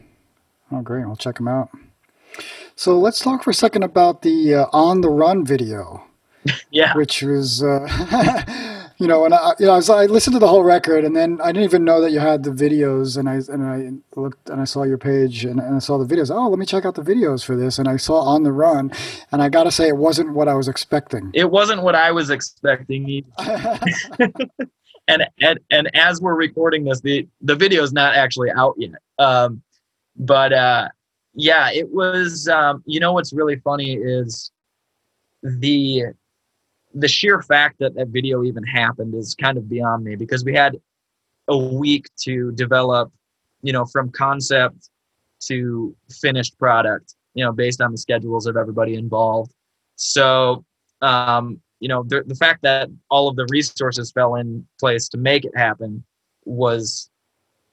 Oh, 0.70 0.82
great. 0.82 1.04
I'll 1.04 1.16
check 1.16 1.40
him 1.40 1.48
out. 1.48 1.70
So 2.76 2.98
let's 2.98 3.18
talk 3.18 3.42
for 3.42 3.50
a 3.50 3.54
second 3.54 3.82
about 3.82 4.22
the 4.22 4.54
uh, 4.54 4.66
On 4.72 5.00
the 5.00 5.08
Run 5.08 5.44
video. 5.44 6.04
yeah. 6.70 6.94
Which 6.94 7.22
was, 7.22 7.64
uh, 7.64 7.88
you 8.98 9.06
know, 9.06 9.24
and 9.24 9.32
I, 9.32 9.54
you 9.60 9.66
know, 9.66 9.72
I, 9.72 9.76
was, 9.76 9.88
I, 9.88 10.06
listened 10.06 10.34
to 10.34 10.40
the 10.40 10.48
whole 10.48 10.64
record, 10.64 11.04
and 11.04 11.14
then 11.14 11.40
I 11.40 11.52
didn't 11.52 11.64
even 11.64 11.84
know 11.84 12.00
that 12.00 12.10
you 12.10 12.18
had 12.18 12.42
the 12.42 12.50
videos, 12.50 13.16
and 13.16 13.28
I 13.28 13.34
and 13.52 13.64
I 13.64 14.20
looked 14.20 14.50
and 14.50 14.60
I 14.60 14.64
saw 14.64 14.82
your 14.82 14.98
page, 14.98 15.44
and, 15.44 15.60
and 15.60 15.76
I 15.76 15.78
saw 15.78 15.98
the 15.98 16.04
videos. 16.04 16.34
Oh, 16.34 16.48
let 16.48 16.58
me 16.58 16.66
check 16.66 16.84
out 16.84 16.96
the 16.96 17.02
videos 17.02 17.44
for 17.44 17.54
this, 17.54 17.78
and 17.78 17.88
I 17.88 17.96
saw 17.96 18.20
On 18.20 18.42
the 18.42 18.50
Run, 18.50 18.90
and 19.30 19.40
I 19.40 19.48
got 19.48 19.64
to 19.64 19.70
say, 19.70 19.86
it 19.86 19.96
wasn't 19.96 20.34
what 20.34 20.48
I 20.48 20.54
was 20.54 20.66
expecting. 20.66 21.30
It 21.32 21.50
wasn't 21.50 21.82
what 21.82 21.94
I 21.94 22.10
was 22.10 22.30
expecting. 22.30 23.24
and 25.08 25.24
and 25.40 25.60
and 25.70 25.96
as 25.96 26.20
we're 26.20 26.34
recording 26.34 26.84
this, 26.84 27.00
the 27.00 27.26
the 27.40 27.54
video 27.54 27.84
is 27.84 27.92
not 27.92 28.16
actually 28.16 28.50
out 28.50 28.74
yet. 28.78 29.00
Um, 29.20 29.62
but 30.16 30.52
uh, 30.52 30.88
yeah, 31.34 31.70
it 31.70 31.88
was. 31.90 32.48
Um, 32.48 32.82
you 32.84 32.98
know, 32.98 33.12
what's 33.12 33.32
really 33.32 33.56
funny 33.56 33.94
is 33.94 34.50
the 35.42 36.06
the 36.94 37.08
sheer 37.08 37.42
fact 37.42 37.76
that 37.80 37.94
that 37.94 38.08
video 38.08 38.44
even 38.44 38.62
happened 38.64 39.14
is 39.14 39.34
kind 39.34 39.58
of 39.58 39.68
beyond 39.68 40.04
me 40.04 40.16
because 40.16 40.44
we 40.44 40.54
had 40.54 40.76
a 41.48 41.56
week 41.56 42.06
to 42.20 42.52
develop, 42.52 43.12
you 43.62 43.72
know, 43.72 43.84
from 43.84 44.10
concept 44.10 44.90
to 45.40 45.94
finished 46.10 46.58
product, 46.58 47.14
you 47.34 47.44
know, 47.44 47.52
based 47.52 47.80
on 47.80 47.92
the 47.92 47.98
schedules 47.98 48.46
of 48.46 48.56
everybody 48.56 48.94
involved. 48.94 49.52
So, 49.96 50.64
um, 51.00 51.60
you 51.80 51.88
know, 51.88 52.02
the, 52.02 52.22
the 52.26 52.34
fact 52.34 52.62
that 52.62 52.88
all 53.10 53.28
of 53.28 53.36
the 53.36 53.46
resources 53.50 54.10
fell 54.10 54.34
in 54.34 54.66
place 54.80 55.08
to 55.10 55.18
make 55.18 55.44
it 55.44 55.56
happen 55.56 56.04
was, 56.44 57.10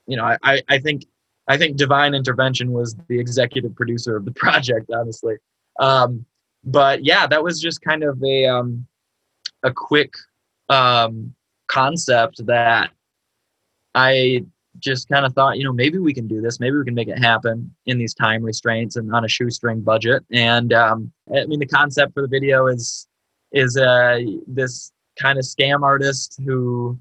you 0.08 0.18
know, 0.18 0.36
I, 0.44 0.62
I 0.70 0.80
think 0.80 1.06
I 1.48 1.58
think 1.58 1.78
divine 1.78 2.14
intervention 2.14 2.72
was 2.72 2.96
the 3.08 3.20
executive 3.20 3.76
producer 3.76 4.16
of 4.16 4.26
the 4.26 4.32
project, 4.36 4.92
honestly. 4.92 5.36
Um, 5.80 6.26
but 6.64 7.06
yeah, 7.06 7.28
that 7.28 7.44
was 7.44 7.62
just 7.62 7.82
kind 7.82 8.04
of 8.04 8.22
a 8.24 8.46
um, 8.48 8.88
a 9.66 9.74
quick 9.74 10.14
um, 10.70 11.34
concept 11.68 12.46
that 12.46 12.92
I 13.94 14.46
just 14.80 15.10
kind 15.10 15.26
of 15.26 15.34
thought, 15.34 15.58
you 15.58 15.64
know, 15.64 15.74
maybe 15.74 15.98
we 15.98 16.14
can 16.14 16.28
do 16.28 16.42
this. 16.42 16.60
Maybe 16.60 16.78
we 16.78 16.86
can 16.86 16.94
make 16.94 17.08
it 17.08 17.18
happen 17.18 17.74
in 17.86 17.98
these 17.98 18.14
time 18.14 18.44
restraints 18.44 18.96
and 18.96 19.14
on 19.14 19.26
a 19.26 19.28
shoestring 19.28 19.82
budget. 19.82 20.24
And 20.32 20.72
um, 20.74 21.12
I 21.36 21.46
mean, 21.46 21.60
the 21.60 21.66
concept 21.66 22.14
for 22.14 22.22
the 22.22 22.28
video 22.28 22.68
is 22.68 23.08
is 23.52 23.78
uh, 23.78 24.20
this 24.48 24.92
kind 25.18 25.40
of 25.40 25.46
scam 25.46 25.82
artist 25.82 26.40
who 26.46 27.00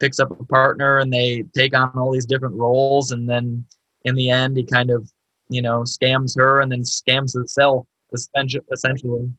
picks 0.00 0.18
up 0.18 0.30
a 0.32 0.44
partner 0.44 0.98
and 0.98 1.12
they 1.12 1.44
take 1.54 1.76
on 1.76 1.92
all 1.96 2.12
these 2.12 2.26
different 2.26 2.56
roles, 2.56 3.12
and 3.12 3.28
then 3.28 3.64
in 4.04 4.14
the 4.14 4.30
end, 4.30 4.56
he 4.56 4.64
kind 4.64 4.90
of, 4.90 5.10
you 5.48 5.62
know, 5.62 5.80
scams 5.82 6.36
her 6.36 6.60
and 6.60 6.70
then 6.70 6.82
scams 6.82 7.32
himself 7.32 7.86
essentially. 8.12 9.30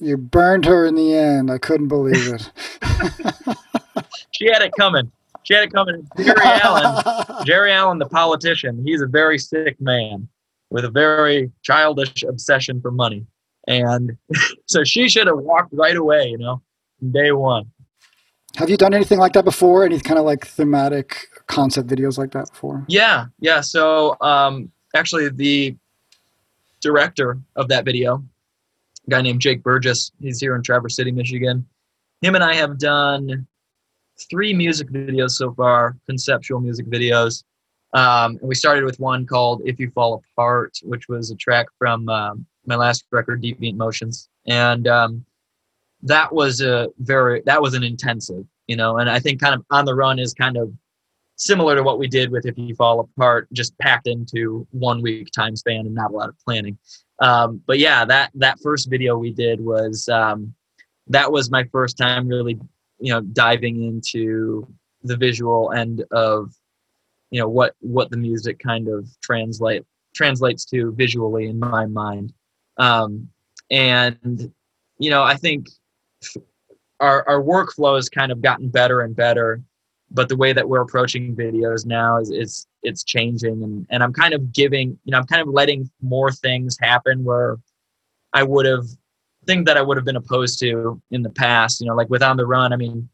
You 0.00 0.16
burned 0.16 0.64
her 0.64 0.86
in 0.86 0.94
the 0.94 1.14
end. 1.14 1.50
I 1.50 1.58
couldn't 1.58 1.88
believe 1.88 2.32
it. 2.32 2.50
she 4.30 4.46
had 4.46 4.62
it 4.62 4.72
coming. 4.78 5.10
She 5.42 5.54
had 5.54 5.64
it 5.64 5.72
coming. 5.72 6.06
Jerry 6.18 6.34
Allen, 6.44 7.46
Jerry 7.46 7.72
Allen, 7.72 7.98
the 7.98 8.06
politician, 8.06 8.84
he's 8.84 9.00
a 9.00 9.06
very 9.06 9.38
sick 9.38 9.80
man 9.80 10.28
with 10.70 10.84
a 10.84 10.90
very 10.90 11.50
childish 11.62 12.22
obsession 12.22 12.80
for 12.80 12.90
money. 12.90 13.26
And 13.66 14.16
so 14.66 14.84
she 14.84 15.08
should 15.08 15.26
have 15.26 15.38
walked 15.38 15.72
right 15.72 15.96
away, 15.96 16.28
you 16.28 16.38
know, 16.38 16.62
day 17.10 17.32
one. 17.32 17.70
Have 18.56 18.70
you 18.70 18.76
done 18.76 18.94
anything 18.94 19.18
like 19.18 19.32
that 19.34 19.44
before? 19.44 19.84
Any 19.84 20.00
kind 20.00 20.18
of 20.18 20.24
like 20.24 20.46
thematic 20.46 21.28
concept 21.46 21.88
videos 21.88 22.18
like 22.18 22.32
that 22.32 22.50
before? 22.50 22.84
Yeah, 22.88 23.26
yeah. 23.40 23.60
So 23.60 24.16
um, 24.20 24.70
actually, 24.94 25.28
the 25.28 25.76
director 26.80 27.38
of 27.56 27.68
that 27.68 27.84
video, 27.84 28.24
guy 29.08 29.22
named 29.22 29.40
Jake 29.40 29.62
Burgess, 29.62 30.12
he's 30.20 30.40
here 30.40 30.54
in 30.54 30.62
Traverse 30.62 30.96
City, 30.96 31.10
Michigan. 31.10 31.66
Him 32.20 32.34
and 32.34 32.44
I 32.44 32.54
have 32.54 32.78
done 32.78 33.46
three 34.30 34.52
music 34.52 34.88
videos 34.88 35.30
so 35.30 35.52
far, 35.54 35.96
conceptual 36.06 36.60
music 36.60 36.86
videos. 36.86 37.44
Um, 37.94 38.38
we 38.42 38.54
started 38.54 38.84
with 38.84 39.00
one 39.00 39.26
called 39.26 39.62
"If 39.64 39.80
You 39.80 39.90
Fall 39.90 40.22
Apart," 40.32 40.78
which 40.82 41.08
was 41.08 41.30
a 41.30 41.36
track 41.36 41.66
from 41.78 42.08
um, 42.08 42.46
my 42.66 42.76
last 42.76 43.06
record, 43.10 43.40
Beat 43.40 43.76
Motions, 43.76 44.28
and 44.46 44.86
um, 44.86 45.24
that 46.02 46.32
was 46.32 46.60
a 46.60 46.88
very 46.98 47.42
that 47.46 47.62
was 47.62 47.74
an 47.74 47.82
intensive, 47.82 48.44
you 48.66 48.76
know. 48.76 48.98
And 48.98 49.08
I 49.08 49.20
think 49.20 49.40
kind 49.40 49.54
of 49.54 49.64
on 49.70 49.84
the 49.84 49.94
run 49.94 50.18
is 50.18 50.34
kind 50.34 50.56
of 50.56 50.72
similar 51.38 51.76
to 51.76 51.82
what 51.82 51.98
we 51.98 52.08
did 52.08 52.30
with 52.30 52.44
If 52.44 52.58
You 52.58 52.74
Fall 52.74 53.00
Apart, 53.00 53.48
just 53.52 53.76
packed 53.78 54.06
into 54.06 54.66
one 54.72 55.00
week 55.00 55.30
time 55.30 55.56
span 55.56 55.86
and 55.86 55.94
not 55.94 56.10
a 56.10 56.14
lot 56.14 56.28
of 56.28 56.38
planning. 56.44 56.76
Um, 57.20 57.62
but 57.66 57.78
yeah, 57.78 58.04
that 58.04 58.30
that 58.34 58.60
first 58.60 58.90
video 58.90 59.16
we 59.16 59.32
did 59.32 59.60
was 59.60 60.08
um, 60.08 60.54
that 61.06 61.32
was 61.32 61.50
my 61.50 61.64
first 61.72 61.96
time 61.96 62.28
really, 62.28 62.58
you 63.00 63.12
know, 63.12 63.20
diving 63.20 63.82
into 63.82 64.66
the 65.04 65.16
visual 65.16 65.72
end 65.72 66.04
of, 66.10 66.52
you 67.30 67.40
know, 67.40 67.48
what 67.48 67.74
what 67.80 68.10
the 68.10 68.16
music 68.16 68.58
kind 68.58 68.88
of 68.88 69.08
translate 69.22 69.84
translates 70.14 70.64
to 70.66 70.92
visually 70.92 71.46
in 71.46 71.58
my 71.58 71.86
mind. 71.86 72.32
Um, 72.76 73.28
and 73.70 74.52
you 74.98 75.10
know, 75.10 75.22
I 75.22 75.36
think 75.36 75.68
our 77.00 77.28
our 77.28 77.40
workflow 77.40 77.94
has 77.94 78.08
kind 78.08 78.32
of 78.32 78.42
gotten 78.42 78.68
better 78.68 79.02
and 79.02 79.14
better 79.14 79.62
but 80.10 80.28
the 80.28 80.36
way 80.36 80.52
that 80.52 80.68
we're 80.68 80.80
approaching 80.80 81.34
videos 81.34 81.84
now 81.84 82.18
is 82.18 82.30
it's 82.30 82.66
it's 82.82 83.04
changing. 83.04 83.62
And, 83.62 83.86
and 83.90 84.02
i'm 84.02 84.12
kind 84.12 84.34
of 84.34 84.52
giving 84.52 84.98
you 85.04 85.12
know 85.12 85.18
i'm 85.18 85.26
kind 85.26 85.42
of 85.42 85.48
letting 85.48 85.90
more 86.00 86.30
things 86.30 86.76
happen 86.80 87.24
where 87.24 87.58
i 88.32 88.42
would 88.42 88.66
have 88.66 88.84
things 89.46 89.64
that 89.66 89.76
i 89.76 89.82
would 89.82 89.96
have 89.96 90.06
been 90.06 90.16
opposed 90.16 90.58
to 90.60 91.00
in 91.10 91.22
the 91.22 91.30
past 91.30 91.80
you 91.80 91.86
know 91.86 91.94
like 91.94 92.10
with 92.10 92.22
on 92.22 92.36
the 92.36 92.46
run 92.46 92.72
i 92.72 92.76
mean 92.76 93.08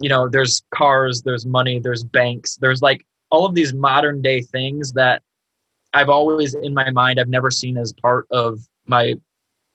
you 0.00 0.08
know 0.08 0.28
there's 0.28 0.62
cars 0.74 1.22
there's 1.22 1.46
money 1.46 1.78
there's 1.78 2.04
banks 2.04 2.56
there's 2.56 2.82
like 2.82 3.04
all 3.30 3.46
of 3.46 3.54
these 3.54 3.72
modern 3.72 4.20
day 4.20 4.40
things 4.40 4.92
that 4.92 5.22
i've 5.94 6.08
always 6.08 6.54
in 6.54 6.74
my 6.74 6.90
mind 6.90 7.18
i've 7.18 7.28
never 7.28 7.50
seen 7.50 7.76
as 7.76 7.92
part 7.92 8.26
of 8.30 8.60
my 8.86 9.14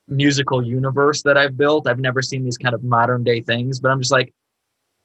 musical 0.07 0.61
universe 0.65 1.21
that 1.23 1.37
i've 1.37 1.55
built. 1.55 1.87
I've 1.87 1.99
never 1.99 2.21
seen 2.21 2.43
these 2.43 2.57
kind 2.57 2.75
of 2.75 2.83
modern 2.83 3.23
day 3.23 3.41
things 3.41 3.79
but 3.79 3.91
i'm 3.91 3.99
just 3.99 4.11
like 4.11 4.33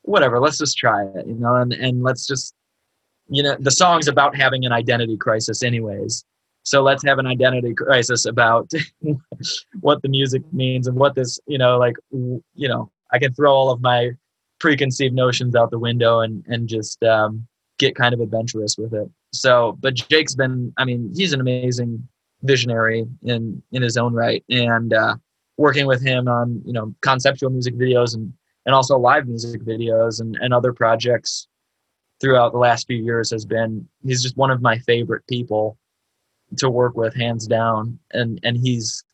whatever, 0.06 0.40
let's 0.40 0.58
just 0.58 0.76
try 0.76 1.04
it, 1.04 1.26
you 1.26 1.34
know, 1.34 1.56
and, 1.56 1.72
and 1.72 2.02
let's 2.02 2.26
just, 2.26 2.54
you 3.28 3.42
know, 3.42 3.56
the 3.58 3.70
song's 3.70 4.08
about 4.08 4.36
having 4.36 4.64
an 4.64 4.72
identity 4.72 5.16
crisis 5.16 5.62
anyways. 5.62 6.24
So 6.62 6.82
let's 6.82 7.04
have 7.04 7.18
an 7.18 7.26
identity 7.26 7.74
crisis 7.74 8.24
about 8.24 8.70
what 9.80 10.02
the 10.02 10.08
music 10.08 10.42
means 10.52 10.86
and 10.86 10.96
what 10.96 11.14
this, 11.14 11.38
you 11.46 11.58
know, 11.58 11.78
like, 11.78 11.94
you 12.10 12.68
know, 12.68 12.90
I 13.12 13.18
can 13.18 13.34
throw 13.34 13.52
all 13.52 13.70
of 13.70 13.80
my 13.80 14.12
preconceived 14.58 15.14
notions 15.14 15.54
out 15.54 15.70
the 15.70 15.78
window 15.78 16.20
and, 16.20 16.44
and 16.48 16.68
just 16.68 17.02
um, 17.04 17.46
get 17.78 17.94
kind 17.94 18.14
of 18.14 18.20
adventurous 18.20 18.76
with 18.78 18.94
it. 18.94 19.08
So, 19.32 19.76
but 19.80 19.94
Jake's 19.94 20.34
been, 20.34 20.72
I 20.76 20.84
mean, 20.84 21.12
he's 21.14 21.32
an 21.32 21.40
amazing 21.40 22.06
visionary 22.42 23.06
in, 23.22 23.62
in 23.72 23.82
his 23.82 23.96
own 23.96 24.12
right. 24.12 24.44
And 24.48 24.92
uh, 24.92 25.16
working 25.56 25.86
with 25.86 26.02
him 26.02 26.26
on, 26.28 26.62
you 26.64 26.72
know, 26.72 26.94
conceptual 27.02 27.50
music 27.50 27.74
videos 27.74 28.14
and 28.14 28.32
and 28.66 28.74
also 28.74 28.98
live 28.98 29.26
music 29.26 29.62
videos 29.62 30.20
and, 30.20 30.36
and 30.40 30.52
other 30.52 30.72
projects 30.72 31.48
throughout 32.20 32.52
the 32.52 32.58
last 32.58 32.86
few 32.86 32.96
years 32.96 33.30
has 33.30 33.46
been 33.46 33.88
he's 34.04 34.22
just 34.22 34.36
one 34.36 34.50
of 34.50 34.60
my 34.60 34.78
favorite 34.80 35.26
people 35.28 35.78
to 36.58 36.68
work 36.68 36.96
with 36.96 37.14
hands 37.14 37.46
down. 37.46 37.98
And 38.12 38.38
and 38.42 38.56
he's 38.56 39.04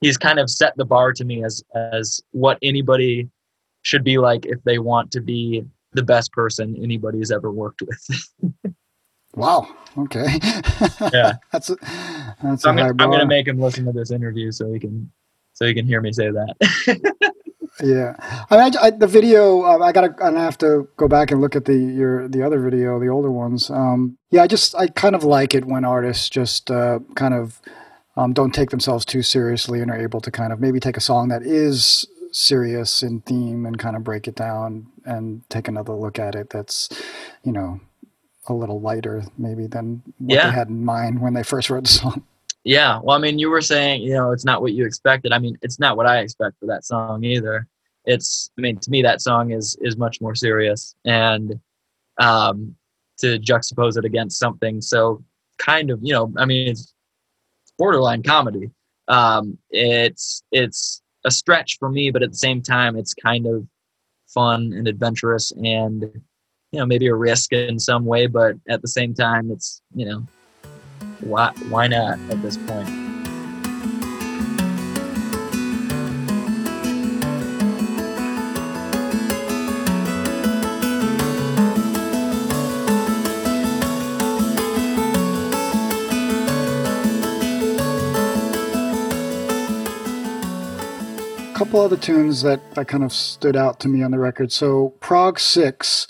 he's 0.00 0.16
kind 0.16 0.38
of 0.38 0.50
set 0.50 0.76
the 0.76 0.84
bar 0.84 1.12
to 1.12 1.24
me 1.24 1.44
as 1.44 1.62
as 1.74 2.20
what 2.32 2.58
anybody 2.62 3.28
should 3.82 4.02
be 4.02 4.18
like 4.18 4.46
if 4.46 4.62
they 4.64 4.78
want 4.78 5.12
to 5.12 5.20
be 5.20 5.64
the 5.92 6.02
best 6.02 6.32
person 6.32 6.76
anybody's 6.82 7.30
ever 7.30 7.52
worked 7.52 7.82
with. 7.82 8.74
Wow. 9.36 9.68
Okay. 9.98 10.26
Yeah. 11.12 11.34
That's 11.52 11.68
a, 11.68 11.76
that's 12.42 12.62
so 12.62 12.70
I'm, 12.70 12.76
gonna, 12.76 12.88
I'm 12.88 13.10
gonna 13.10 13.26
make 13.26 13.46
him 13.46 13.60
listen 13.60 13.84
to 13.84 13.92
this 13.92 14.10
interview 14.10 14.50
so 14.50 14.72
he 14.72 14.78
can 14.78 15.10
so 15.52 15.66
he 15.66 15.74
can 15.74 15.86
hear 15.86 16.00
me 16.00 16.10
say 16.12 16.30
that 16.30 17.32
yeah, 17.82 18.14
I 18.50 18.56
mean, 18.56 18.76
I, 18.76 18.86
I, 18.86 18.90
the 18.90 19.06
video. 19.06 19.62
Uh, 19.62 19.78
I 19.78 19.92
gotta. 19.92 20.14
I 20.22 20.30
have 20.30 20.58
to 20.58 20.88
go 20.96 21.08
back 21.08 21.30
and 21.30 21.40
look 21.40 21.54
at 21.54 21.66
the 21.66 21.76
your 21.76 22.26
the 22.26 22.42
other 22.42 22.60
video, 22.60 22.98
the 22.98 23.08
older 23.08 23.30
ones. 23.30 23.70
Um, 23.70 24.16
yeah, 24.30 24.42
I 24.42 24.46
just 24.46 24.74
I 24.74 24.86
kind 24.86 25.14
of 25.14 25.24
like 25.24 25.54
it 25.54 25.66
when 25.66 25.84
artists 25.84 26.28
just 26.30 26.70
uh, 26.70 27.00
kind 27.14 27.34
of 27.34 27.60
um, 28.16 28.32
don't 28.32 28.54
take 28.54 28.70
themselves 28.70 29.04
too 29.04 29.22
seriously 29.22 29.80
and 29.80 29.90
are 29.90 29.98
able 29.98 30.20
to 30.22 30.30
kind 30.30 30.52
of 30.52 30.60
maybe 30.60 30.80
take 30.80 30.96
a 30.96 31.02
song 31.02 31.28
that 31.28 31.42
is 31.42 32.06
serious 32.32 33.02
in 33.02 33.20
theme 33.20 33.66
and 33.66 33.78
kind 33.78 33.96
of 33.96 34.04
break 34.04 34.26
it 34.26 34.34
down 34.34 34.86
and 35.04 35.42
take 35.50 35.68
another 35.68 35.92
look 35.92 36.18
at 36.18 36.34
it. 36.34 36.50
That's 36.50 36.88
you 37.42 37.52
know 37.52 37.80
a 38.48 38.54
little 38.54 38.80
lighter 38.80 39.24
maybe 39.36 39.66
than 39.66 40.02
what 40.18 40.34
yeah. 40.34 40.50
they 40.50 40.54
had 40.54 40.68
in 40.68 40.84
mind 40.84 41.20
when 41.20 41.34
they 41.34 41.42
first 41.42 41.68
wrote 41.68 41.84
the 41.84 41.90
song. 41.90 42.24
Yeah, 42.66 42.98
well, 43.00 43.16
I 43.16 43.20
mean, 43.20 43.38
you 43.38 43.48
were 43.48 43.60
saying, 43.60 44.02
you 44.02 44.12
know, 44.14 44.32
it's 44.32 44.44
not 44.44 44.60
what 44.60 44.72
you 44.72 44.84
expected. 44.84 45.32
I 45.32 45.38
mean, 45.38 45.56
it's 45.62 45.78
not 45.78 45.96
what 45.96 46.08
I 46.08 46.18
expect 46.18 46.58
for 46.58 46.66
that 46.66 46.84
song 46.84 47.22
either. 47.22 47.64
It's, 48.06 48.50
I 48.58 48.60
mean, 48.60 48.76
to 48.78 48.90
me, 48.90 49.02
that 49.02 49.20
song 49.20 49.52
is 49.52 49.78
is 49.80 49.96
much 49.96 50.20
more 50.20 50.34
serious, 50.34 50.96
and 51.04 51.60
um, 52.18 52.74
to 53.18 53.38
juxtapose 53.38 53.96
it 53.96 54.04
against 54.04 54.40
something 54.40 54.80
so 54.80 55.22
kind 55.58 55.92
of, 55.92 56.00
you 56.02 56.12
know, 56.12 56.32
I 56.36 56.44
mean, 56.44 56.66
it's 56.66 56.92
borderline 57.78 58.24
comedy. 58.24 58.72
Um, 59.06 59.58
it's 59.70 60.42
it's 60.50 61.02
a 61.24 61.30
stretch 61.30 61.78
for 61.78 61.88
me, 61.88 62.10
but 62.10 62.24
at 62.24 62.32
the 62.32 62.36
same 62.36 62.62
time, 62.62 62.96
it's 62.96 63.14
kind 63.14 63.46
of 63.46 63.64
fun 64.26 64.72
and 64.72 64.88
adventurous, 64.88 65.52
and 65.52 66.02
you 66.72 66.80
know, 66.80 66.86
maybe 66.86 67.06
a 67.06 67.14
risk 67.14 67.52
in 67.52 67.78
some 67.78 68.04
way, 68.04 68.26
but 68.26 68.56
at 68.68 68.82
the 68.82 68.88
same 68.88 69.14
time, 69.14 69.52
it's 69.52 69.82
you 69.94 70.06
know, 70.06 70.26
why 71.20 71.52
why 71.68 71.86
not 71.86 72.18
at 72.30 72.42
this 72.42 72.56
point? 72.56 73.06
couple 91.56 91.80
other 91.80 91.96
tunes 91.96 92.42
that, 92.42 92.74
that 92.74 92.86
kind 92.86 93.02
of 93.02 93.10
stood 93.10 93.56
out 93.56 93.80
to 93.80 93.88
me 93.88 94.02
on 94.02 94.10
the 94.10 94.18
record. 94.18 94.52
So 94.52 94.90
Prague 95.00 95.40
Six, 95.40 96.06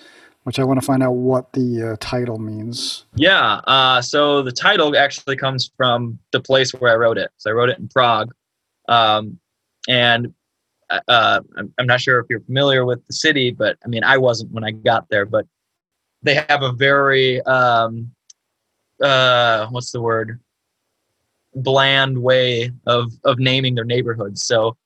which 0.47 0.61
I 0.61 0.65
want 0.65 0.81
to 0.81 0.87
find 0.87 1.03
out 1.03 1.15
what 1.15 1.53
the 1.55 1.83
uh, 1.83 1.97
title 1.99 2.39
means. 2.39 3.05
Yeah. 3.17 3.55
Uh, 3.67 4.01
so 4.01 4.43
the 4.43 4.53
title 4.53 4.97
actually 4.97 5.35
comes 5.35 5.73
from 5.77 6.21
the 6.31 6.39
place 6.39 6.71
where 6.71 6.93
I 6.93 6.95
wrote 6.95 7.19
it. 7.19 7.33
So 7.37 7.51
I 7.51 7.53
wrote 7.53 7.69
it 7.69 7.81
in 7.81 7.89
Prague, 7.89 8.33
um, 8.89 9.41
and 9.89 10.33
uh, 10.89 11.41
I'm, 11.57 11.75
I'm 11.79 11.87
not 11.89 12.01
sure 12.01 12.21
if 12.21 12.27
you're 12.31 12.43
familiar 12.43 12.85
with 12.85 13.05
the 13.09 13.13
city, 13.13 13.51
but 13.51 13.77
I 13.85 13.89
mean 13.89 14.05
I 14.05 14.19
wasn't 14.19 14.53
when 14.53 14.63
I 14.63 14.71
got 14.71 15.09
there. 15.09 15.27
But 15.27 15.47
they 16.23 16.35
have 16.35 16.63
a 16.63 16.71
very 16.71 17.43
um, 17.43 18.13
uh, 19.03 19.67
what's 19.71 19.91
the 19.91 20.01
word? 20.01 20.39
Bland 21.57 22.23
way 22.23 22.71
of 22.87 23.11
of 23.25 23.41
naming 23.41 23.75
their 23.75 23.85
neighborhoods. 23.85 24.45
So 24.45 24.77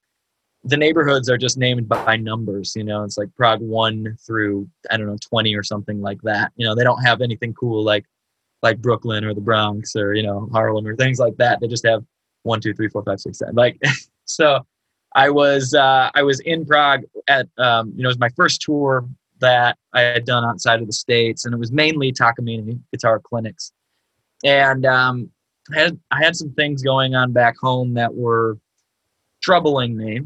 the 0.65 0.77
neighborhoods 0.77 1.31
are 1.31 1.39
just 1.39 1.57
named 1.57 1.89
by 1.89 2.17
numbers. 2.17 2.75
You 2.77 2.85
know, 2.85 3.03
it's 3.05 3.17
like 3.17 3.35
Prague 3.37 3.61
one 3.61 4.17
through 4.27 4.69
I 4.91 4.97
don't 4.97 5.07
know 5.07 5.19
twenty 5.21 5.55
or 5.55 5.63
something 5.63 6.01
like 6.01 6.21
that. 6.23 6.53
You 6.57 6.67
know, 6.67 6.75
they 6.75 6.85
don't 6.85 7.03
have 7.03 7.21
anything 7.21 7.55
cool 7.55 7.83
like 7.83 8.05
like 8.63 8.79
Brooklyn 8.79 9.25
or 9.25 9.35
the 9.35 9.41
Bronx 9.41 9.97
or 9.97 10.15
you 10.15 10.23
know 10.23 10.49
Harlem 10.53 10.87
or 10.87 10.97
things 10.97 11.19
like 11.19 11.37
that. 11.37 11.61
They 11.61 11.69
just 11.69 11.87
have 11.87 12.05
one, 12.43 12.61
two, 12.61 12.75
three, 12.75 12.89
four, 12.89 13.03
five, 13.05 13.21
six, 13.21 13.39
seven. 13.39 13.55
Like 13.55 13.81
so. 14.25 14.67
I 15.13 15.29
was 15.29 15.75
uh, 15.75 16.09
I 16.15 16.23
was 16.23 16.39
in 16.39 16.65
Prague 16.65 17.03
at 17.27 17.49
um, 17.59 17.93
you 17.97 18.05
know 18.05 18.07
it 18.07 18.13
was 18.13 18.21
my 18.21 18.29
first 18.37 18.63
tour 18.63 19.09
that 19.41 19.77
I 19.93 20.03
had 20.03 20.25
done 20.25 20.45
outside 20.45 20.81
of 20.81 20.87
the 20.87 20.93
states, 20.93 21.45
and 21.45 21.53
it 21.53 21.59
was 21.59 21.73
mainly 21.73 22.13
Takamine 22.13 22.79
guitar 22.93 23.19
clinics. 23.19 23.73
And 24.45 24.87
um, 24.87 25.31
I 25.75 25.81
had 25.81 26.01
I 26.11 26.23
had 26.23 26.37
some 26.37 26.53
things 26.53 26.83
going 26.83 27.15
on 27.15 27.33
back 27.33 27.57
home 27.61 27.95
that 27.95 28.15
were 28.15 28.59
troubling 29.43 29.97
me, 29.97 30.21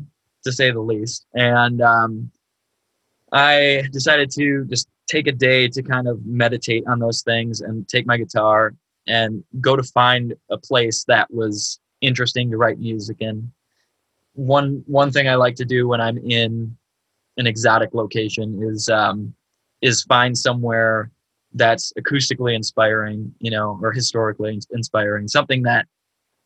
to 0.45 0.53
say 0.53 0.70
the 0.70 0.80
least. 0.80 1.26
And 1.34 1.80
um, 1.82 2.30
I 3.32 3.84
decided 3.92 4.30
to 4.32 4.64
just 4.66 4.88
take 5.07 5.26
a 5.26 5.32
day 5.32 5.68
to 5.68 5.82
kind 5.82 6.09
of 6.09 6.24
meditate 6.24 6.84
on 6.86 6.99
those 6.99 7.22
things 7.22 7.61
and 7.61 7.86
take 7.88 8.07
my 8.07 8.16
guitar 8.16 8.74
and 9.07 9.45
go 9.61 9.76
to 9.76 9.82
find 9.82 10.34
a 10.51 10.59
place 10.59 11.05
that 11.05 11.32
was 11.32 11.78
interesting 12.01 12.51
to 12.51 12.57
write 12.57 12.78
music 12.78 13.18
in. 13.20 13.53
One 14.34 14.82
one 14.86 15.11
thing 15.11 15.28
I 15.28 15.34
like 15.34 15.57
to 15.57 15.64
do 15.64 15.86
when 15.88 16.01
I'm 16.01 16.18
in 16.18 16.76
an 17.36 17.47
exotic 17.47 17.95
location 17.95 18.62
is 18.62 18.88
um, 18.88 19.34
is 19.80 20.03
find 20.05 20.36
somewhere 20.36 21.11
that's 21.53 21.92
acoustically 21.99 22.55
inspiring, 22.55 23.32
you 23.38 23.51
know, 23.51 23.78
or 23.80 23.92
historically 23.92 24.61
inspiring, 24.72 25.28
something 25.28 25.62
that 25.62 25.86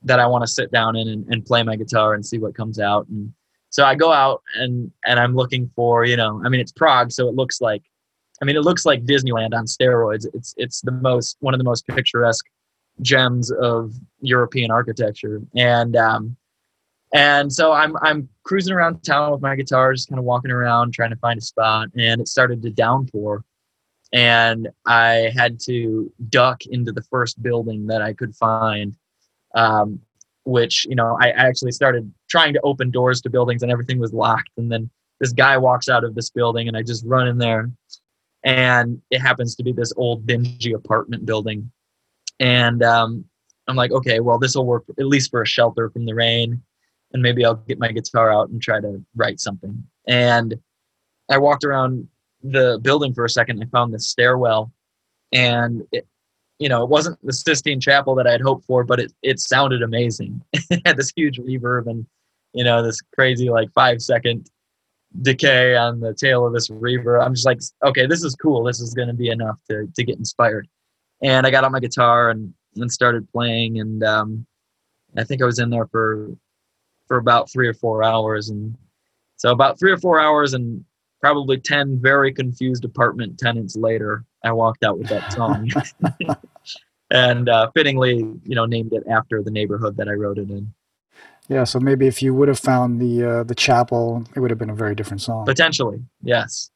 that 0.03 0.21
I 0.21 0.27
want 0.27 0.43
to 0.43 0.53
sit 0.53 0.71
down 0.71 0.97
in 0.97 1.09
and, 1.09 1.27
and 1.29 1.45
play 1.45 1.63
my 1.63 1.77
guitar 1.77 2.15
and 2.15 2.25
see 2.25 2.39
what 2.39 2.55
comes 2.55 2.79
out. 2.79 3.09
And 3.09 3.33
so 3.71 3.85
I 3.85 3.95
go 3.95 4.13
out 4.13 4.43
and 4.55 4.91
and 5.07 5.19
I'm 5.19 5.35
looking 5.35 5.71
for, 5.75 6.05
you 6.05 6.17
know, 6.17 6.41
I 6.45 6.49
mean 6.49 6.61
it's 6.61 6.73
Prague, 6.73 7.13
so 7.13 7.29
it 7.29 7.35
looks 7.35 7.61
like 7.61 7.83
I 8.41 8.45
mean 8.45 8.57
it 8.57 8.63
looks 8.63 8.87
like 8.87 9.05
Disneyland 9.05 9.55
on 9.55 9.67
steroids. 9.67 10.27
It's 10.35 10.55
it's 10.57 10.81
the 10.81 10.93
most 10.93 11.37
one 11.41 11.55
of 11.55 11.59
the 11.59 11.65
most 11.65 11.87
picturesque 11.87 12.47
gems 13.01 13.51
of 13.51 13.95
European 14.21 14.71
architecture. 14.71 15.41
And 15.55 15.97
um 15.97 16.37
and 17.15 17.53
so 17.53 17.73
I'm 17.73 17.97
I'm 18.03 18.29
cruising 18.43 18.75
around 18.75 19.03
town 19.03 19.33
with 19.33 19.41
my 19.41 19.57
guitar, 19.57 19.93
just 19.93 20.09
kind 20.09 20.19
of 20.19 20.25
walking 20.25 20.51
around 20.51 20.93
trying 20.93 21.11
to 21.11 21.17
find 21.17 21.39
a 21.39 21.43
spot, 21.43 21.89
and 21.97 22.21
it 22.21 22.29
started 22.29 22.63
to 22.63 22.71
downpour 22.71 23.45
and 24.13 24.69
I 24.87 25.31
had 25.35 25.61
to 25.61 26.13
duck 26.29 26.65
into 26.67 26.93
the 26.93 27.03
first 27.03 27.43
building 27.43 27.87
that 27.89 28.03
I 28.03 28.13
could 28.13 28.35
find. 28.35 28.97
Um, 29.55 30.01
which 30.49 30.87
you 30.89 30.97
know, 30.97 31.17
I 31.21 31.29
actually 31.31 31.73
started 31.73 32.13
trying 32.29 32.55
to 32.55 32.61
open 32.63 32.91
doors 32.91 33.21
to 33.23 33.31
buildings, 33.31 33.63
and 33.63 33.71
everything 33.71 33.99
was 33.99 34.13
locked. 34.13 34.51
And 34.57 34.73
then 34.73 34.91
this 35.21 35.33
guy 35.33 35.59
walks 35.59 35.89
out 35.89 36.05
of 36.05 36.15
this 36.15 36.31
building, 36.31 36.69
and 36.69 36.77
I 36.77 36.83
just 36.83 37.05
run 37.07 37.29
in 37.29 37.39
there, 37.39 37.71
and 38.45 39.01
it 39.11 39.21
happens 39.21 39.55
to 39.57 39.63
be 39.63 39.73
this 39.73 39.93
old 39.97 40.27
dingy 40.27 40.73
apartment 40.73 41.27
building. 41.27 41.71
And 42.41 42.83
um, 42.83 43.25
I'm 43.67 43.77
like, 43.77 43.93
okay, 43.93 44.21
well, 44.21 44.39
this 44.39 44.55
will 44.55 44.67
work 44.67 44.85
at 44.99 45.07
least 45.07 45.31
for 45.31 45.43
a 45.43 45.47
shelter 45.47 45.91
from 45.91 46.07
the 46.07 46.15
rain, 46.15 46.63
and 47.13 47.23
maybe 47.23 47.45
I'll 47.45 47.57
get 47.57 47.79
my 47.79 47.93
guitar 47.93 48.33
out 48.33 48.49
and 48.49 48.61
try 48.61 48.81
to 48.81 49.05
write 49.15 49.41
something. 49.41 49.85
And 50.07 50.55
I 51.31 51.39
walked 51.39 51.65
around 51.65 52.09
the 52.43 52.79
building 52.81 53.13
for 53.13 53.25
a 53.25 53.31
second. 53.31 53.63
I 53.63 53.67
found 53.67 53.93
this 53.93 54.09
stairwell, 54.09 54.73
and 55.31 55.83
it, 55.93 56.07
you 56.59 56.69
know, 56.69 56.83
it 56.83 56.89
wasn't 56.89 57.25
the 57.25 57.33
Sistine 57.33 57.81
Chapel 57.81 58.15
that 58.17 58.27
I 58.27 58.33
had 58.33 58.41
hoped 58.41 58.65
for, 58.67 58.85
but 58.85 59.01
it 59.01 59.13
it 59.23 59.41
sounded 59.41 59.83
amazing. 59.83 60.43
it 60.53 60.83
had 60.87 60.97
this 60.97 61.13
huge 61.15 61.39
reverb 61.39 61.87
and 61.87 62.07
you 62.53 62.65
know 62.65 62.83
this 62.83 63.01
crazy 63.15 63.49
like 63.49 63.73
five 63.73 64.03
second 64.03 64.51
decay 65.23 65.77
on 65.77 66.01
the 66.01 66.15
tail 66.15 66.47
of 66.47 66.53
this 66.53 66.69
reverb. 66.69 67.25
I'm 67.25 67.35
just 67.35 67.47
like, 67.47 67.61
okay, 67.85 68.07
this 68.07 68.25
is 68.25 68.35
cool. 68.35 68.65
This 68.65 68.81
is 68.81 68.95
going 68.95 69.09
to 69.09 69.15
be 69.15 69.31
enough 69.31 69.61
to 69.71 69.89
to 69.95 70.05
get 70.05 70.19
inspired. 70.19 70.69
And 71.23 71.47
I 71.47 71.51
got 71.51 71.65
on 71.65 71.73
my 71.73 71.81
guitar 71.81 72.31
and 72.31 72.53
and 72.77 72.93
started 72.93 73.31
playing, 73.33 73.81
and 73.81 74.03
um, 74.05 74.47
I 75.17 75.25
think 75.25 75.43
I 75.43 75.47
was 75.47 75.59
in 75.59 75.71
there 75.71 75.87
for 75.87 76.31
for 77.07 77.19
about 77.19 77.51
three 77.51 77.69
or 77.69 77.75
four 77.75 78.03
hours, 78.03 78.51
and 78.51 78.77
so 79.37 79.53
about 79.53 79.79
three 79.79 79.93
or 79.93 79.99
four 79.99 80.21
hours, 80.21 80.55
and 80.55 80.85
probably 81.21 81.59
10 81.59 82.01
very 82.01 82.33
confused 82.33 82.85
apartment 82.85 83.39
tenants 83.39 83.77
later, 83.77 84.25
I 84.45 84.53
walked 84.53 84.85
out 84.85 84.99
with 84.99 85.09
that 85.09 85.33
song. 85.33 85.71
and 87.11 87.49
uh, 87.49 87.71
fittingly, 87.75 88.17
you 88.17 88.55
know, 88.55 88.67
named 88.67 88.93
it 88.93 89.05
after 89.11 89.43
the 89.43 89.51
neighborhood 89.51 89.97
that 89.97 90.09
I 90.09 90.13
wrote 90.13 90.39
it 90.39 90.51
in. 90.51 90.73
Yeah, 91.49 91.65
so 91.65 91.81
maybe 91.81 92.07
if 92.07 92.23
you 92.23 92.35
would 92.35 92.49
have 92.49 92.59
found 92.59 93.01
the 93.01 93.25
uh, 93.25 93.43
the 93.43 93.55
chapel, 93.55 94.25
it 94.37 94.41
would 94.41 94.51
have 94.51 94.59
been 94.59 94.69
a 94.69 94.75
very 94.75 94.95
different 94.95 95.23
song. 95.23 95.47
Potentially, 95.47 96.03
yes. 96.23 96.71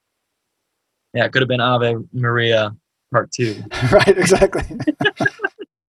Yeah, 1.12 1.26
it 1.26 1.32
could 1.32 1.42
have 1.42 1.48
been 1.48 1.60
Ave 1.60 1.96
Maria 2.14 2.74
Part 3.12 3.30
Two. 3.32 3.62
right, 3.92 4.16
exactly. 4.16 4.62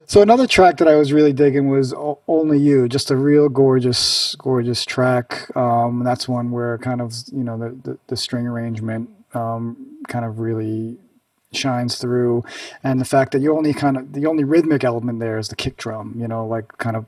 So 0.06 0.22
another 0.22 0.46
track 0.46 0.78
that 0.78 0.88
I 0.88 0.96
was 0.96 1.14
really 1.14 1.34
digging 1.34 1.70
was 1.70 1.94
"Only 2.28 2.60
You," 2.60 2.88
just 2.88 3.10
a 3.10 3.16
real 3.16 3.50
gorgeous, 3.50 4.36
gorgeous 4.36 4.86
track. 4.86 5.50
Um, 5.56 6.04
that's 6.04 6.28
one 6.28 6.52
where 6.52 6.78
kind 6.78 7.02
of 7.02 7.14
you 7.32 7.44
know 7.44 7.58
the 7.58 7.70
the, 7.84 7.98
the 8.08 8.18
string 8.18 8.46
arrangement 8.46 9.10
um, 9.34 9.98
kind 10.08 10.26
of 10.26 10.40
really 10.40 11.00
shines 11.56 11.98
through, 11.98 12.44
and 12.84 13.00
the 13.00 13.06
fact 13.06 13.32
that 13.32 13.42
you 13.42 13.56
only 13.56 13.74
kind 13.74 13.98
of 13.98 14.14
the 14.14 14.26
only 14.26 14.44
rhythmic 14.44 14.84
element 14.84 15.20
there 15.20 15.38
is 15.38 15.50
the 15.50 15.56
kick 15.56 15.78
drum. 15.78 16.16
You 16.18 16.28
know, 16.28 16.46
like 16.46 16.78
kind 16.78 16.96
of 16.96 17.06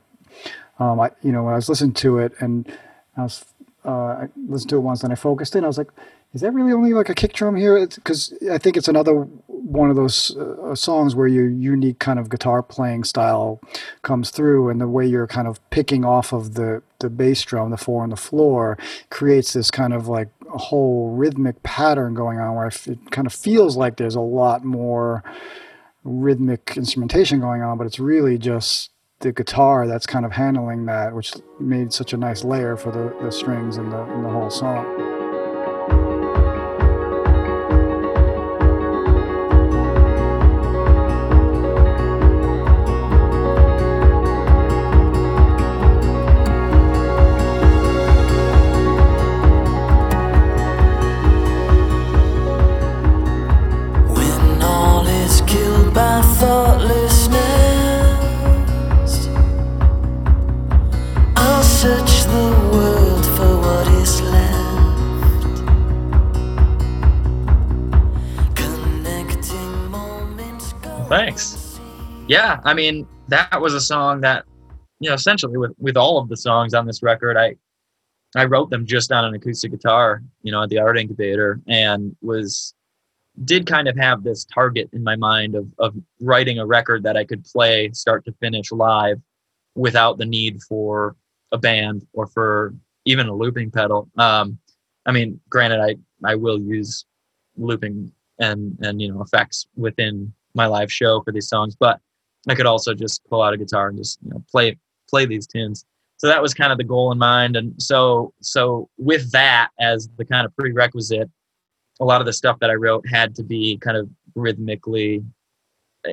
um, 0.78 1.00
I 1.00 1.10
you 1.22 1.32
know 1.32 1.44
when 1.44 1.52
I 1.52 1.56
was 1.56 1.68
listening 1.68 1.94
to 1.94 2.18
it 2.18 2.32
and 2.40 2.70
I 3.16 3.22
was 3.22 3.44
uh, 3.84 3.90
I 3.90 4.28
listened 4.48 4.70
to 4.70 4.76
it 4.76 4.80
once 4.80 5.02
and 5.02 5.12
I 5.12 5.16
focused 5.16 5.54
in, 5.54 5.64
I 5.64 5.68
was 5.68 5.78
like, 5.78 5.90
is 6.34 6.40
that 6.42 6.52
really 6.52 6.72
only 6.72 6.92
like 6.92 7.08
a 7.08 7.14
kick 7.14 7.32
drum 7.32 7.56
here? 7.56 7.86
Because 7.86 8.34
I 8.50 8.58
think 8.58 8.76
it's 8.76 8.88
another 8.88 9.14
one 9.46 9.88
of 9.88 9.96
those 9.96 10.36
uh, 10.36 10.74
songs 10.74 11.14
where 11.14 11.26
your 11.26 11.48
unique 11.48 11.98
kind 11.98 12.18
of 12.18 12.28
guitar 12.28 12.62
playing 12.62 13.04
style 13.04 13.60
comes 14.02 14.30
through, 14.30 14.68
and 14.68 14.80
the 14.80 14.88
way 14.88 15.06
you're 15.06 15.26
kind 15.26 15.48
of 15.48 15.58
picking 15.70 16.04
off 16.04 16.32
of 16.32 16.54
the 16.54 16.82
the 16.98 17.08
bass 17.08 17.42
drum, 17.42 17.70
the 17.70 17.76
four 17.76 18.02
on 18.02 18.10
the 18.10 18.16
floor, 18.16 18.76
creates 19.08 19.52
this 19.54 19.70
kind 19.70 19.94
of 19.94 20.08
like 20.08 20.28
a 20.52 20.58
whole 20.58 21.10
rhythmic 21.10 21.62
pattern 21.62 22.14
going 22.14 22.38
on 22.38 22.54
where 22.54 22.66
it 22.66 23.10
kind 23.10 23.26
of 23.26 23.32
feels 23.32 23.76
like 23.76 23.96
there's 23.96 24.14
a 24.14 24.20
lot 24.20 24.64
more 24.64 25.22
rhythmic 26.04 26.74
instrumentation 26.76 27.40
going 27.40 27.62
on, 27.62 27.78
but 27.78 27.86
it's 27.86 27.98
really 27.98 28.38
just 28.38 28.90
the 29.20 29.32
guitar 29.32 29.86
that's 29.86 30.06
kind 30.06 30.24
of 30.24 30.32
handling 30.32 30.86
that, 30.86 31.14
which 31.14 31.34
made 31.58 31.92
such 31.92 32.12
a 32.12 32.16
nice 32.16 32.44
layer 32.44 32.76
for 32.76 32.92
the, 32.92 33.24
the 33.24 33.32
strings 33.32 33.76
and 33.76 33.90
the, 33.90 34.02
and 34.02 34.24
the 34.24 34.28
whole 34.28 34.50
song. 34.50 35.15
Yeah, 72.28 72.60
I 72.64 72.74
mean, 72.74 73.06
that 73.28 73.60
was 73.60 73.74
a 73.74 73.80
song 73.80 74.20
that, 74.20 74.44
you 75.00 75.08
know, 75.08 75.14
essentially 75.14 75.56
with, 75.56 75.72
with 75.78 75.96
all 75.96 76.18
of 76.18 76.28
the 76.28 76.36
songs 76.36 76.74
on 76.74 76.86
this 76.86 77.02
record, 77.02 77.36
I, 77.36 77.56
I 78.34 78.44
wrote 78.44 78.70
them 78.70 78.84
just 78.84 79.12
on 79.12 79.24
an 79.24 79.34
acoustic 79.34 79.70
guitar, 79.70 80.22
you 80.42 80.52
know, 80.52 80.62
at 80.62 80.68
the 80.68 80.78
art 80.78 80.98
incubator 80.98 81.60
and 81.66 82.14
was, 82.20 82.74
did 83.44 83.66
kind 83.66 83.88
of 83.88 83.96
have 83.96 84.22
this 84.22 84.44
target 84.44 84.88
in 84.92 85.02
my 85.04 85.16
mind 85.16 85.54
of, 85.54 85.68
of 85.78 85.94
writing 86.20 86.58
a 86.58 86.66
record 86.66 87.02
that 87.02 87.16
I 87.16 87.24
could 87.24 87.44
play 87.44 87.90
start 87.92 88.24
to 88.24 88.32
finish 88.40 88.72
live 88.72 89.20
without 89.74 90.18
the 90.18 90.24
need 90.24 90.62
for 90.62 91.16
a 91.52 91.58
band 91.58 92.06
or 92.12 92.26
for, 92.26 92.74
even 93.06 93.28
a 93.28 93.34
looping 93.34 93.70
pedal. 93.70 94.10
Um, 94.18 94.58
I 95.06 95.12
mean, 95.12 95.40
granted, 95.48 95.80
I 95.80 95.96
I 96.28 96.34
will 96.34 96.60
use 96.60 97.06
looping 97.56 98.12
and 98.38 98.76
and 98.80 99.00
you 99.00 99.12
know 99.12 99.22
effects 99.22 99.66
within 99.76 100.32
my 100.54 100.66
live 100.66 100.92
show 100.92 101.22
for 101.22 101.32
these 101.32 101.48
songs, 101.48 101.76
but 101.76 102.00
I 102.48 102.54
could 102.54 102.66
also 102.66 102.94
just 102.94 103.24
pull 103.28 103.42
out 103.42 103.54
a 103.54 103.56
guitar 103.56 103.88
and 103.88 103.96
just 103.96 104.18
you 104.22 104.30
know 104.30 104.44
play 104.50 104.76
play 105.08 105.24
these 105.24 105.46
tunes. 105.46 105.84
So 106.18 106.26
that 106.26 106.42
was 106.42 106.54
kind 106.54 106.72
of 106.72 106.78
the 106.78 106.84
goal 106.84 107.12
in 107.12 107.18
mind, 107.18 107.56
and 107.56 107.80
so 107.80 108.34
so 108.40 108.88
with 108.98 109.30
that 109.32 109.68
as 109.78 110.08
the 110.16 110.24
kind 110.24 110.44
of 110.44 110.56
prerequisite, 110.56 111.30
a 112.00 112.04
lot 112.04 112.20
of 112.20 112.26
the 112.26 112.32
stuff 112.32 112.58
that 112.60 112.70
I 112.70 112.74
wrote 112.74 113.06
had 113.08 113.34
to 113.36 113.42
be 113.42 113.78
kind 113.78 113.96
of 113.96 114.08
rhythmically 114.34 115.24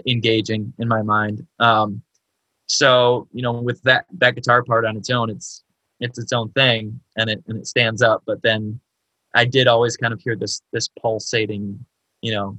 engaging 0.08 0.74
in 0.80 0.88
my 0.88 1.02
mind. 1.02 1.46
Um, 1.60 2.02
so 2.68 3.28
you 3.34 3.42
know, 3.42 3.54
with 3.54 3.82
that 3.84 4.06
that 4.18 4.36
guitar 4.36 4.64
part 4.64 4.86
on 4.86 4.98
its 4.98 5.10
own, 5.10 5.30
it's 5.30 5.64
it's 6.00 6.18
its 6.18 6.34
own 6.34 6.50
thing, 6.52 7.00
and 7.18 7.30
it 7.30 7.44
and 7.48 7.58
it 7.58 7.68
stands 7.68 8.02
up. 8.02 8.24
But 8.26 8.42
then 8.42 8.80
I 9.34 9.46
did 9.46 9.68
always 9.68 9.98
kind 9.98 10.14
of 10.14 10.22
hear 10.22 10.36
this 10.36 10.62
this 10.72 10.90
pulsating, 11.02 11.86
you 12.22 12.34
know, 12.34 12.58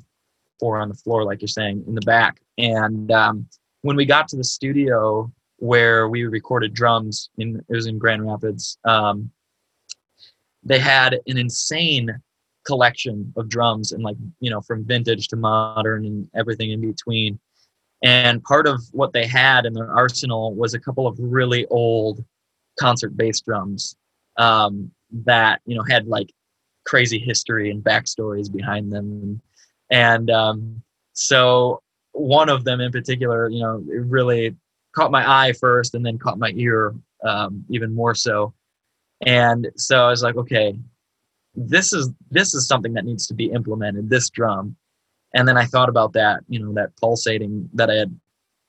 four 0.61 0.79
on 0.79 0.89
the 0.89 0.95
floor, 0.95 1.25
like 1.25 1.41
you're 1.41 1.49
saying, 1.49 1.85
in 1.87 1.95
the 1.95 2.01
back. 2.03 2.41
And 2.59 3.11
um, 3.11 3.49
when 3.83 3.97
we 3.97 4.05
got 4.05 4.29
to 4.29 4.37
the 4.37 4.45
studio 4.45 5.33
where 5.59 6.09
we 6.09 6.25
recorded 6.25 6.75
drums, 6.75 7.31
in 7.39 7.57
it 7.68 7.75
was 7.75 7.87
in 7.87 7.99
Grand 7.99 8.27
Rapids. 8.27 8.79
Um, 8.85 9.31
they 10.62 10.79
had 10.79 11.14
an 11.27 11.39
insane 11.39 12.22
collection 12.65 13.33
of 13.37 13.49
drums 13.49 13.93
and 13.93 14.03
like 14.03 14.17
you 14.41 14.51
know 14.51 14.61
from 14.61 14.85
vintage 14.85 15.29
to 15.29 15.37
modern 15.37 16.05
and 16.05 16.29
everything 16.35 16.71
in 16.71 16.81
between. 16.81 17.39
And 18.03 18.43
part 18.43 18.67
of 18.67 18.83
what 18.93 19.12
they 19.12 19.27
had 19.27 19.65
in 19.65 19.73
their 19.73 19.91
arsenal 19.91 20.55
was 20.55 20.75
a 20.75 20.81
couple 20.81 21.07
of 21.07 21.17
really 21.19 21.67
old 21.67 22.23
concert 22.79 23.17
bass 23.17 23.41
drums 23.41 23.97
um, 24.37 24.91
that 25.25 25.61
you 25.67 25.77
know 25.77 25.85
had 25.89 26.07
like 26.07 26.31
crazy 26.85 27.19
history 27.19 27.71
and 27.71 27.83
backstories 27.83 28.53
behind 28.53 28.93
them. 28.93 29.41
And, 29.91 30.31
um, 30.31 30.83
so 31.15 31.81
one 32.12 32.49
of 32.49 32.65
them 32.65 32.81
in 32.81 32.91
particular 32.91 33.49
you 33.49 33.61
know 33.61 33.85
it 33.89 34.05
really 34.07 34.57
caught 34.95 35.11
my 35.11 35.29
eye 35.29 35.53
first 35.53 35.95
and 35.95 36.05
then 36.05 36.19
caught 36.19 36.39
my 36.39 36.53
ear 36.57 36.95
um, 37.25 37.65
even 37.71 37.95
more 37.95 38.15
so. 38.15 38.53
And 39.25 39.71
so 39.77 40.05
i 40.07 40.11
was 40.11 40.23
like 40.23 40.37
okay 40.37 40.77
this 41.55 41.92
is 41.92 42.11
this 42.30 42.55
is 42.55 42.66
something 42.66 42.92
that 42.94 43.05
needs 43.05 43.26
to 43.26 43.34
be 43.34 43.46
implemented 43.46 44.09
this 44.09 44.30
drum. 44.30 44.76
And 45.34 45.48
then 45.48 45.57
i 45.57 45.64
thought 45.64 45.88
about 45.88 46.12
that 46.12 46.40
you 46.48 46.61
know 46.61 46.72
that 46.74 46.96
pulsating 46.96 47.68
that 47.74 47.90
i 47.90 47.94
had 47.94 48.18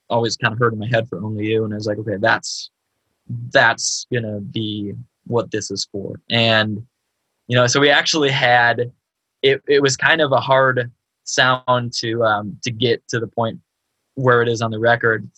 always 0.08 0.36
kind 0.36 0.52
of 0.52 0.58
heard 0.58 0.72
in 0.72 0.78
my 0.78 0.88
head 0.88 1.08
for 1.08 1.22
only 1.22 1.46
you. 1.46 1.64
And 1.64 1.72
i 1.72 1.76
was 1.76 1.86
like 1.86 1.98
okay 1.98 2.16
that's 2.18 2.70
that's 3.50 4.06
gonna 4.12 4.40
be 4.40 4.92
what 5.26 5.50
this 5.50 5.70
is 5.70 5.88
for. 5.90 6.20
And 6.30 6.86
you 7.48 7.56
know 7.56 7.66
so 7.66 7.80
we 7.80 7.90
actually 7.90 8.30
had 8.30 8.92
it, 9.42 9.62
it 9.68 9.82
was 9.82 9.96
kind 9.96 10.20
of 10.20 10.32
a 10.32 10.40
hard 10.40 10.90
sound 11.24 11.92
to 11.92 12.24
um, 12.24 12.58
to 12.62 12.70
get 12.70 13.06
to 13.08 13.20
the 13.20 13.26
point 13.26 13.60
where 14.14 14.42
it 14.42 14.48
is 14.48 14.62
on 14.62 14.70
the 14.70 14.78
record. 14.78 15.28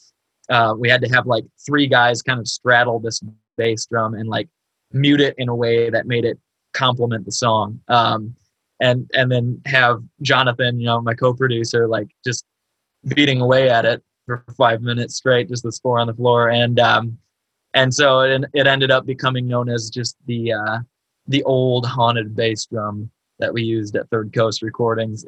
Uh, 0.48 0.74
we 0.78 0.88
had 0.88 1.02
to 1.02 1.08
have 1.08 1.26
like 1.26 1.44
three 1.66 1.86
guys 1.86 2.22
kind 2.22 2.40
of 2.40 2.48
straddle 2.48 2.98
this 3.00 3.20
bass 3.56 3.86
drum 3.86 4.14
and 4.14 4.28
like 4.28 4.48
mute 4.92 5.20
it 5.20 5.34
in 5.36 5.48
a 5.48 5.54
way 5.54 5.90
that 5.90 6.06
made 6.06 6.24
it 6.24 6.38
complement 6.72 7.24
the 7.24 7.32
song. 7.32 7.80
Um, 7.88 8.34
and 8.80 9.10
and 9.14 9.30
then 9.30 9.60
have 9.66 10.02
Jonathan, 10.22 10.78
you 10.78 10.86
know, 10.86 11.00
my 11.00 11.14
co-producer, 11.14 11.88
like 11.88 12.08
just 12.24 12.44
beating 13.06 13.40
away 13.40 13.68
at 13.68 13.84
it 13.84 14.02
for 14.26 14.44
five 14.56 14.82
minutes 14.82 15.16
straight, 15.16 15.48
just 15.48 15.62
the 15.62 15.72
score 15.72 15.98
on 15.98 16.06
the 16.06 16.14
floor, 16.14 16.50
and 16.50 16.78
um, 16.78 17.18
and 17.74 17.92
so 17.92 18.20
it, 18.20 18.44
it 18.54 18.66
ended 18.66 18.90
up 18.90 19.04
becoming 19.04 19.46
known 19.46 19.68
as 19.68 19.90
just 19.90 20.16
the 20.26 20.52
uh, 20.52 20.78
the 21.26 21.42
old 21.44 21.86
haunted 21.86 22.36
bass 22.36 22.66
drum 22.66 23.10
that 23.40 23.52
we 23.52 23.62
used 23.62 23.96
at 23.96 24.08
Third 24.10 24.32
Coast 24.32 24.62
Recordings, 24.62 25.24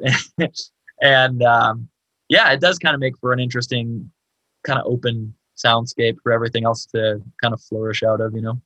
and 1.01 1.43
um, 1.43 1.89
yeah, 2.29 2.51
it 2.51 2.61
does 2.61 2.79
kind 2.79 2.95
of 2.95 3.01
make 3.01 3.17
for 3.19 3.33
an 3.33 3.39
interesting 3.39 4.09
kind 4.63 4.79
of 4.79 4.85
open 4.85 5.33
soundscape 5.57 6.17
for 6.23 6.31
everything 6.31 6.65
else 6.65 6.85
to 6.85 7.21
kind 7.41 7.53
of 7.53 7.61
flourish 7.61 8.03
out 8.03 8.21
of, 8.21 8.33
you 8.33 8.41
know. 8.41 8.61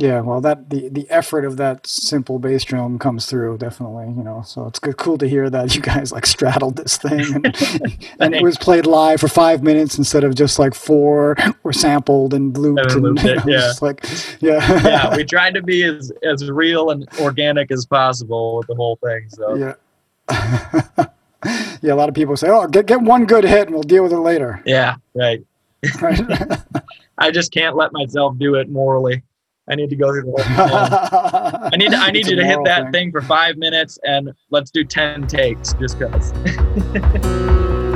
Yeah, 0.00 0.20
well, 0.22 0.40
that 0.40 0.70
the 0.70 0.88
the 0.88 1.06
effort 1.10 1.44
of 1.44 1.58
that 1.58 1.86
simple 1.86 2.38
bass 2.38 2.64
drum 2.64 2.98
comes 2.98 3.26
through 3.26 3.58
definitely, 3.58 4.06
you 4.06 4.22
know. 4.22 4.40
So 4.46 4.66
it's 4.66 4.78
good, 4.78 4.96
cool 4.96 5.18
to 5.18 5.28
hear 5.28 5.50
that 5.50 5.76
you 5.76 5.82
guys 5.82 6.10
like 6.10 6.24
straddled 6.24 6.76
this 6.76 6.96
thing 6.96 7.20
and, 7.34 8.08
and 8.18 8.34
it 8.34 8.42
was 8.42 8.56
played 8.56 8.86
live 8.86 9.20
for 9.20 9.28
five 9.28 9.62
minutes 9.62 9.98
instead 9.98 10.24
of 10.24 10.34
just 10.34 10.58
like 10.58 10.74
four 10.74 11.36
or 11.64 11.74
sampled 11.74 12.32
and 12.32 12.56
looped. 12.56 12.92
And, 12.92 13.02
looped 13.02 13.20
it, 13.24 13.44
you 13.44 13.52
know, 13.52 13.58
yeah. 13.58 13.72
like, 13.82 14.06
yeah, 14.40 14.82
yeah. 14.84 15.16
We 15.16 15.22
tried 15.22 15.52
to 15.52 15.62
be 15.62 15.82
as 15.82 16.10
as 16.22 16.50
real 16.50 16.88
and 16.88 17.06
organic 17.20 17.70
as 17.70 17.84
possible 17.84 18.56
with 18.56 18.68
the 18.68 18.74
whole 18.76 18.96
thing. 19.04 19.28
So 19.28 19.54
yeah. 19.54 19.74
yeah, 21.82 21.92
a 21.92 21.94
lot 21.94 22.08
of 22.08 22.14
people 22.14 22.38
say, 22.38 22.48
"Oh, 22.48 22.66
get 22.68 22.86
get 22.86 23.02
one 23.02 23.26
good 23.26 23.44
hit, 23.44 23.66
and 23.66 23.74
we'll 23.74 23.82
deal 23.82 24.02
with 24.02 24.14
it 24.14 24.20
later." 24.20 24.62
Yeah, 24.64 24.96
right. 25.14 25.44
I 27.18 27.30
just 27.30 27.52
can't 27.52 27.76
let 27.76 27.92
myself 27.92 28.38
do 28.38 28.54
it 28.54 28.70
morally. 28.70 29.22
I 29.70 29.76
need 29.76 29.90
to 29.90 29.96
go 29.96 30.10
through 30.10 30.32
the 30.32 30.42
whole. 30.42 31.70
I 31.72 31.76
need 31.76 31.94
I 31.94 32.10
need 32.10 32.26
you 32.26 32.36
to 32.36 32.44
hit 32.44 32.58
that 32.64 32.84
thing. 32.84 32.92
thing 32.92 33.12
for 33.12 33.22
five 33.22 33.56
minutes 33.56 33.98
and 34.04 34.32
let's 34.50 34.70
do 34.70 34.84
ten 34.84 35.26
takes 35.26 35.74
just 35.74 35.98
because. 35.98 36.32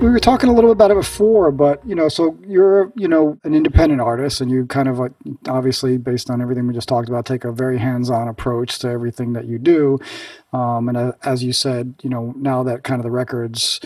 we 0.00 0.10
were 0.10 0.20
talking 0.20 0.48
a 0.48 0.52
little 0.52 0.70
bit 0.70 0.76
about 0.76 0.90
it 0.90 0.96
before, 0.96 1.50
but 1.50 1.86
you 1.86 1.94
know, 1.94 2.08
so 2.08 2.36
you're 2.46 2.92
you 2.96 3.08
know 3.08 3.38
an 3.44 3.54
independent 3.54 4.00
artist, 4.00 4.40
and 4.40 4.50
you 4.50 4.66
kind 4.66 4.88
of 4.88 4.98
like 4.98 5.12
obviously 5.48 5.96
based 5.98 6.30
on 6.30 6.42
everything 6.42 6.66
we 6.66 6.74
just 6.74 6.88
talked 6.88 7.08
about, 7.08 7.26
take 7.26 7.44
a 7.44 7.52
very 7.52 7.78
hands-on 7.78 8.28
approach 8.28 8.78
to 8.80 8.88
everything 8.88 9.32
that 9.32 9.46
you 9.46 9.58
do. 9.58 9.98
Um, 10.52 10.88
and 10.88 10.96
uh, 10.96 11.12
as 11.22 11.42
you 11.42 11.52
said, 11.52 11.94
you 12.02 12.10
know, 12.10 12.34
now 12.36 12.62
that 12.64 12.84
kind 12.84 12.98
of 12.98 13.04
the 13.04 13.10
records, 13.10 13.80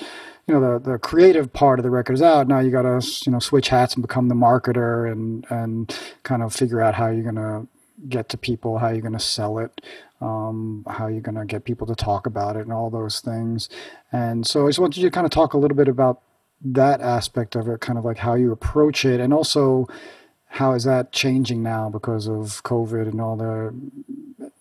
you 0.46 0.54
know, 0.54 0.60
the 0.60 0.92
the 0.92 0.98
creative 0.98 1.52
part 1.52 1.78
of 1.78 1.82
the 1.82 1.90
record 1.90 2.14
is 2.14 2.22
out, 2.22 2.48
now 2.48 2.58
you 2.58 2.70
got 2.70 2.82
to 2.82 3.22
you 3.24 3.32
know 3.32 3.38
switch 3.38 3.68
hats 3.68 3.94
and 3.94 4.02
become 4.02 4.28
the 4.28 4.34
marketer 4.34 5.10
and 5.10 5.46
and 5.50 5.96
kind 6.22 6.42
of 6.42 6.54
figure 6.54 6.80
out 6.80 6.94
how 6.94 7.08
you're 7.08 7.24
gonna 7.24 7.66
get 8.08 8.28
to 8.30 8.38
people, 8.38 8.78
how 8.78 8.88
you're 8.88 9.02
gonna 9.02 9.20
sell 9.20 9.58
it 9.58 9.80
um, 10.20 10.84
how 10.88 11.06
you're 11.06 11.20
going 11.20 11.36
to 11.36 11.44
get 11.44 11.64
people 11.64 11.86
to 11.86 11.94
talk 11.94 12.26
about 12.26 12.56
it 12.56 12.62
and 12.62 12.72
all 12.72 12.90
those 12.90 13.20
things. 13.20 13.68
And 14.12 14.46
so 14.46 14.66
I 14.66 14.68
just 14.70 14.78
wanted 14.78 15.00
you 15.00 15.08
to 15.08 15.14
kind 15.14 15.24
of 15.24 15.30
talk 15.30 15.54
a 15.54 15.58
little 15.58 15.76
bit 15.76 15.88
about 15.88 16.22
that 16.64 17.00
aspect 17.00 17.54
of 17.54 17.68
it, 17.68 17.80
kind 17.80 17.98
of 17.98 18.04
like 18.04 18.18
how 18.18 18.34
you 18.34 18.50
approach 18.50 19.04
it, 19.04 19.20
and 19.20 19.32
also 19.32 19.86
how 20.46 20.72
is 20.72 20.84
that 20.84 21.12
changing 21.12 21.62
now 21.62 21.88
because 21.88 22.26
of 22.26 22.62
COVID 22.64 23.08
and 23.08 23.20
all 23.20 23.36
the, 23.36 23.72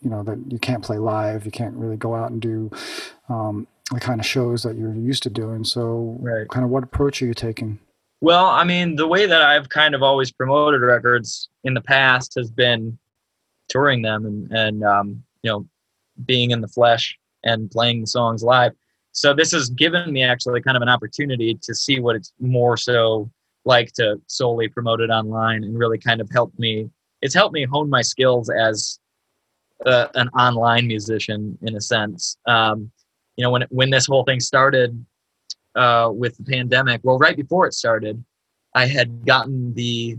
you 0.01 0.09
know, 0.09 0.21
that 0.23 0.37
you 0.49 0.59
can't 0.59 0.83
play 0.83 0.97
live, 0.97 1.45
you 1.45 1.51
can't 1.51 1.75
really 1.75 1.97
go 1.97 2.13
out 2.13 2.29
and 2.29 2.41
do 2.41 2.69
um, 3.29 3.67
the 3.91 3.99
kind 3.99 4.19
of 4.19 4.25
shows 4.25 4.63
that 4.63 4.77
you're 4.77 4.93
used 4.93 5.23
to 5.23 5.29
doing. 5.29 5.63
So, 5.63 6.17
right. 6.19 6.47
kind 6.49 6.65
of 6.65 6.69
what 6.69 6.83
approach 6.83 7.21
are 7.21 7.25
you 7.25 7.33
taking? 7.33 7.79
Well, 8.19 8.47
I 8.47 8.63
mean, 8.63 8.95
the 8.95 9.07
way 9.07 9.25
that 9.27 9.41
I've 9.41 9.69
kind 9.69 9.95
of 9.95 10.03
always 10.03 10.31
promoted 10.31 10.81
records 10.81 11.49
in 11.63 11.73
the 11.73 11.81
past 11.81 12.33
has 12.35 12.51
been 12.51 12.97
touring 13.69 14.01
them 14.01 14.25
and, 14.25 14.51
and 14.51 14.83
um, 14.83 15.23
you 15.47 15.53
know 15.53 15.67
being 16.25 16.51
in 16.51 16.61
the 16.61 16.67
flesh 16.67 17.17
and 17.43 17.71
playing 17.71 18.01
the 18.01 18.07
songs 18.07 18.43
live. 18.43 18.73
So 19.11 19.33
this 19.33 19.51
has 19.51 19.69
given 19.69 20.11
me 20.11 20.23
actually 20.23 20.61
kind 20.61 20.77
of 20.77 20.83
an 20.83 20.89
opportunity 20.89 21.57
to 21.61 21.73
see 21.73 21.99
what 21.99 22.15
it's 22.15 22.33
more 22.39 22.77
so 22.77 23.31
like 23.65 23.91
to 23.93 24.21
solely 24.27 24.67
promote 24.67 25.01
it 25.01 25.09
online 25.09 25.63
and 25.63 25.77
really 25.77 25.97
kind 25.97 26.21
of 26.21 26.29
help 26.31 26.51
me 26.57 26.89
it's 27.21 27.33
helped 27.33 27.53
me 27.53 27.65
hone 27.65 27.89
my 27.89 28.01
skills 28.01 28.49
as 28.49 28.99
uh, 29.85 30.07
an 30.15 30.29
online 30.29 30.87
musician 30.87 31.57
in 31.61 31.75
a 31.75 31.81
sense. 31.81 32.37
Um, 32.45 32.91
you 33.37 33.43
know 33.43 33.51
when 33.51 33.63
when 33.69 33.89
this 33.89 34.07
whole 34.07 34.23
thing 34.23 34.39
started 34.39 35.05
uh, 35.75 36.09
with 36.11 36.35
the 36.37 36.43
pandemic 36.43 37.01
well 37.03 37.17
right 37.17 37.37
before 37.37 37.67
it 37.67 37.73
started 37.73 38.23
i 38.75 38.85
had 38.85 39.25
gotten 39.25 39.73
the 39.75 40.17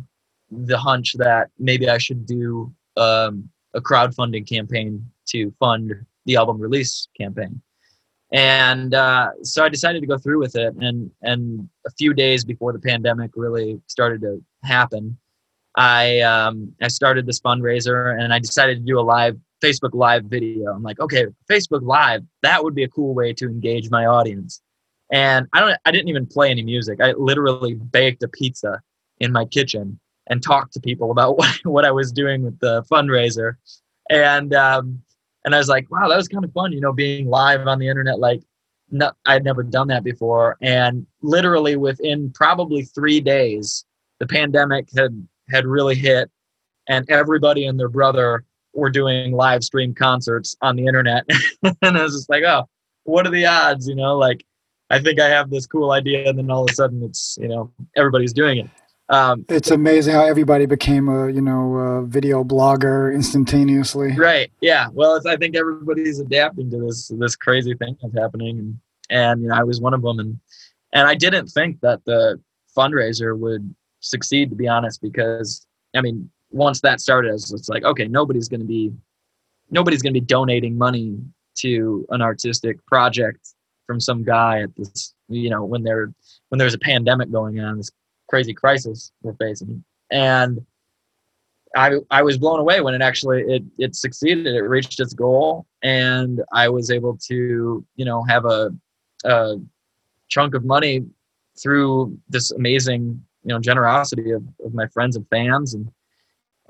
the 0.51 0.79
hunch 0.79 1.15
that 1.19 1.51
maybe 1.59 1.89
i 1.91 1.99
should 1.99 2.25
do 2.25 2.73
um, 2.97 3.49
a 3.75 3.81
crowdfunding 3.81 4.49
campaign 4.49 5.05
to 5.31 5.53
fund 5.59 5.95
the 6.27 6.37
album 6.37 6.59
release 6.59 7.09
campaign. 7.19 7.61
And 8.31 8.93
uh, 8.93 9.31
so 9.43 9.65
I 9.65 9.69
decided 9.69 10.01
to 10.01 10.07
go 10.07 10.19
through 10.19 10.39
with 10.39 10.57
it. 10.57 10.75
And 10.81 11.11
and 11.23 11.69
a 11.87 11.91
few 11.93 12.13
days 12.13 12.45
before 12.45 12.73
the 12.73 12.79
pandemic 12.79 13.31
really 13.35 13.81
started 13.87 14.21
to 14.23 14.43
happen, 14.63 15.17
I 15.77 16.21
um, 16.21 16.75
I 16.83 16.89
started 16.89 17.27
this 17.27 17.41
fundraiser 17.41 18.21
and 18.21 18.35
I 18.35 18.39
decided 18.39 18.79
to 18.79 18.85
do 18.85 18.99
a 18.99 19.03
live 19.03 19.39
Facebook 19.63 19.95
Live 19.95 20.25
video. 20.25 20.73
I'm 20.73 20.83
like, 20.83 21.01
okay, 21.01 21.27
Facebook 21.51 21.83
Live, 21.83 22.23
that 22.43 22.63
would 22.63 22.75
be 22.75 22.85
a 22.85 22.89
cool 22.89 23.15
way 23.15 23.33
to 23.35 23.47
engage 23.47 23.91
my 23.91 24.07
audience. 24.07 24.61
And 25.11 25.47
I 25.53 25.61
don't 25.61 25.79
I 25.87 25.91
didn't 25.91 26.09
even 26.09 26.27
play 26.27 26.51
any 26.51 26.63
music. 26.63 27.01
I 27.01 27.13
literally 27.13 27.75
baked 27.75 28.23
a 28.23 28.29
pizza 28.29 28.83
in 29.21 29.33
my 29.33 29.47
kitchen 29.47 29.99
and 30.29 30.43
talked 30.43 30.75
to 30.75 30.81
people 30.81 31.11
about 31.11 31.39
what, 31.39 31.57
what 31.65 31.85
I 31.85 31.91
was 31.91 32.13
doing 32.13 32.43
with 32.43 32.59
the 32.61 32.83
fundraiser. 32.91 33.55
And 34.11 34.55
um, 34.55 35.03
and 35.49 35.55
I 35.55 35.59
was 35.59 35.69
like, 35.71 35.91
wow, 35.91 36.09
that 36.09 36.17
was 36.17 36.29
kind 36.29 36.45
of 36.45 36.53
fun, 36.53 36.73
you 36.73 36.81
know, 36.83 36.93
being 36.93 37.27
live 37.27 37.67
on 37.67 37.79
the 37.79 37.89
internet. 37.89 38.19
Like, 38.19 38.43
no, 38.91 39.13
I'd 39.25 39.45
never 39.45 39.63
done 39.63 39.89
that 39.89 40.05
before. 40.05 40.59
And 40.61 41.07
literally 41.23 41.75
within 41.75 42.31
probably 42.35 42.83
three 42.83 43.23
days, 43.23 43.87
the 44.19 44.27
pandemic 44.27 44.91
had 44.95 45.27
had 45.49 45.65
really 45.65 45.95
hit, 45.95 46.31
and 46.87 47.09
everybody 47.09 47.65
and 47.65 47.81
their 47.81 47.89
brother 47.89 48.45
were 48.75 48.91
doing 48.91 49.33
live 49.33 49.65
stream 49.65 49.95
concerts 49.95 50.55
on 50.61 50.77
the 50.77 50.85
internet. 50.85 51.25
and 51.81 51.97
I 51.97 52.03
was 52.03 52.13
just 52.13 52.29
like, 52.29 52.45
oh, 52.45 52.69
what 53.05 53.27
are 53.27 53.31
the 53.31 53.47
odds? 53.47 53.89
You 53.89 53.95
know, 53.95 54.19
like 54.19 54.45
I 54.91 54.99
think 54.99 55.19
I 55.19 55.31
have 55.31 55.49
this 55.49 55.67
cool 55.67 55.93
idea, 55.93 56.29
and 56.29 56.37
then 56.37 56.51
all 56.51 56.65
of 56.65 56.71
a 56.71 56.75
sudden 56.75 57.03
it's 57.03 57.39
you 57.41 57.49
know 57.49 57.73
everybody's 57.97 58.35
doing 58.35 58.59
it. 58.59 58.71
Um, 59.11 59.47
it's 59.49 59.71
amazing 59.71 60.15
how 60.15 60.27
everybody 60.27 60.67
became 60.67 61.09
a 61.09 61.31
you 61.31 61.41
know 61.41 61.75
a 61.75 62.07
video 62.07 62.45
blogger 62.45 63.15
instantaneously. 63.15 64.13
Right. 64.13 64.53
Yeah. 64.61 64.89
Well, 64.93 65.21
I 65.27 65.37
think 65.37 65.57
everybody's 65.57 66.21
adapting 66.21 66.71
to 66.71 66.79
this 66.79 67.11
this 67.19 67.35
crazy 67.35 67.75
thing 67.75 67.97
that's 68.03 68.15
happening, 68.15 68.59
and 68.59 68.79
and 69.11 69.43
you 69.43 69.49
know 69.49 69.55
I 69.55 69.63
was 69.63 69.81
one 69.81 69.95
of 69.95 70.03
them, 70.03 70.19
and 70.19 70.39
and 70.93 71.09
I 71.09 71.15
didn't 71.15 71.47
think 71.47 71.81
that 71.81 72.05
the 72.05 72.41
fundraiser 72.77 73.37
would 73.37 73.75
succeed 74.01 74.51
to 74.51 74.57
be 74.57 74.69
honest, 74.69 75.01
because 75.01 75.67
I 75.97 76.03
mean 76.03 76.31
once 76.51 76.81
that 76.83 77.01
started, 77.01 77.33
it's 77.33 77.69
like 77.69 77.85
okay, 77.85 78.07
nobody's 78.07 78.49
going 78.49 78.61
to 78.61 78.67
be 78.67 78.93
nobody's 79.71 80.03
going 80.03 80.13
to 80.13 80.21
be 80.21 80.27
donating 80.27 80.77
money 80.77 81.19
to 81.59 82.07
an 82.11 82.21
artistic 82.21 82.85
project 82.87 83.55
from 83.87 84.01
some 84.01 84.23
guy 84.23 84.61
at 84.61 84.77
this 84.77 85.15
you 85.29 85.49
know 85.49 85.65
when 85.65 85.83
there 85.83 86.13
when 86.51 86.59
there's 86.59 86.75
a 86.75 86.79
pandemic 86.79 87.31
going 87.31 87.59
on 87.59 87.79
this 87.79 87.91
crazy 88.29 88.55
crisis 88.55 89.13
we're 89.23 89.35
facing. 89.35 89.85
And 90.11 90.65
I 91.77 91.99
I 92.11 92.23
was 92.23 92.39
blown 92.39 92.61
away 92.61 92.81
when 92.81 92.95
it 92.95 93.03
actually 93.03 93.43
it 93.43 93.63
it 93.79 93.95
succeeded. 93.95 94.47
It 94.47 94.63
reached 94.63 95.01
its 95.01 95.13
goal, 95.13 95.67
and 95.83 96.43
I 96.53 96.69
was 96.69 96.91
able 96.91 97.17
to 97.29 97.85
you 97.97 98.05
know 98.05 98.23
have 98.25 98.45
a, 98.45 98.71
a 99.25 99.57
chunk 100.29 100.55
of 100.55 100.65
money 100.65 101.05
through 101.61 102.17
this 102.29 102.51
amazing 102.53 103.23
you 103.45 103.49
know 103.49 103.59
generosity 103.59 104.31
of, 104.31 104.43
of 104.65 104.75
my 104.75 104.87
friends 104.89 105.17
and 105.17 105.29
fans, 105.29 105.75
and 105.75 105.91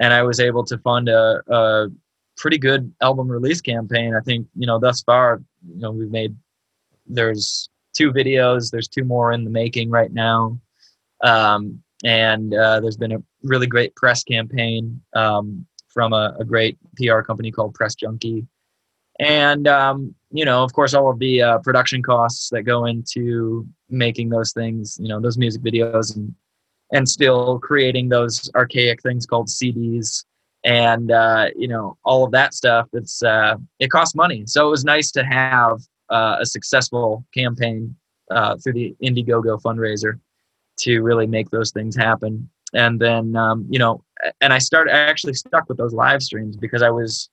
and 0.00 0.12
I 0.12 0.22
was 0.22 0.40
able 0.40 0.64
to 0.64 0.78
fund 0.78 1.08
a, 1.08 1.42
a 1.48 1.88
pretty 2.36 2.58
good 2.58 2.92
album 3.00 3.28
release 3.28 3.60
campaign. 3.60 4.14
I 4.14 4.20
think 4.20 4.48
you 4.56 4.66
know 4.66 4.78
thus 4.78 5.02
far 5.02 5.42
you 5.72 5.80
know 5.80 5.92
we've 5.92 6.10
made 6.10 6.34
there's 7.06 7.68
two 7.92 8.12
videos. 8.12 8.70
There's 8.70 8.88
two 8.88 9.04
more 9.04 9.32
in 9.32 9.44
the 9.44 9.50
making 9.50 9.90
right 9.90 10.12
now. 10.12 10.58
Um, 11.22 11.82
and 12.04 12.54
uh, 12.54 12.80
there's 12.80 12.96
been 12.96 13.12
a 13.12 13.22
really 13.42 13.66
great 13.66 13.94
press 13.96 14.22
campaign 14.22 15.00
um, 15.14 15.66
from 15.88 16.12
a, 16.12 16.36
a, 16.38 16.44
great 16.44 16.78
PR 16.96 17.20
company 17.20 17.50
called 17.50 17.74
Press 17.74 17.94
Junkie. 17.94 18.46
And, 19.18 19.66
um, 19.66 20.14
you 20.30 20.44
know, 20.44 20.62
of 20.62 20.72
course, 20.72 20.94
all 20.94 21.10
of 21.10 21.18
the 21.18 21.42
uh, 21.42 21.58
production 21.58 22.02
costs 22.02 22.50
that 22.50 22.62
go 22.62 22.84
into 22.84 23.66
making 23.90 24.28
those 24.28 24.52
things, 24.52 24.96
you 25.00 25.08
know, 25.08 25.20
those 25.20 25.38
music 25.38 25.62
videos 25.62 26.14
and, 26.14 26.32
and 26.92 27.08
still 27.08 27.58
creating 27.58 28.08
those 28.08 28.48
archaic 28.54 29.02
things 29.02 29.26
called 29.26 29.48
CDs 29.48 30.24
and, 30.64 31.10
uh, 31.10 31.48
you 31.56 31.66
know, 31.66 31.96
all 32.04 32.24
of 32.24 32.30
that 32.30 32.54
stuff. 32.54 32.86
It's, 32.92 33.22
uh, 33.24 33.56
it 33.80 33.88
costs 33.90 34.14
money. 34.14 34.44
So 34.46 34.68
it 34.68 34.70
was 34.70 34.84
nice 34.84 35.10
to 35.12 35.24
have 35.24 35.80
uh, 36.10 36.36
a 36.40 36.46
successful 36.46 37.24
campaign 37.34 37.96
uh, 38.30 38.56
through 38.58 38.74
the 38.74 38.94
Indiegogo 39.02 39.60
fundraiser 39.60 40.20
to 40.78 41.00
really 41.00 41.26
make 41.26 41.50
those 41.50 41.70
things 41.70 41.96
happen. 41.96 42.48
And 42.74 43.00
then, 43.00 43.36
um, 43.36 43.66
you 43.70 43.78
know, 43.78 44.04
and 44.40 44.52
I 44.52 44.58
started, 44.58 44.94
I 44.94 44.98
actually 44.98 45.34
stuck 45.34 45.68
with 45.68 45.78
those 45.78 45.94
live 45.94 46.22
streams 46.22 46.56
because 46.56 46.82
I 46.82 46.90
was, 46.90 47.30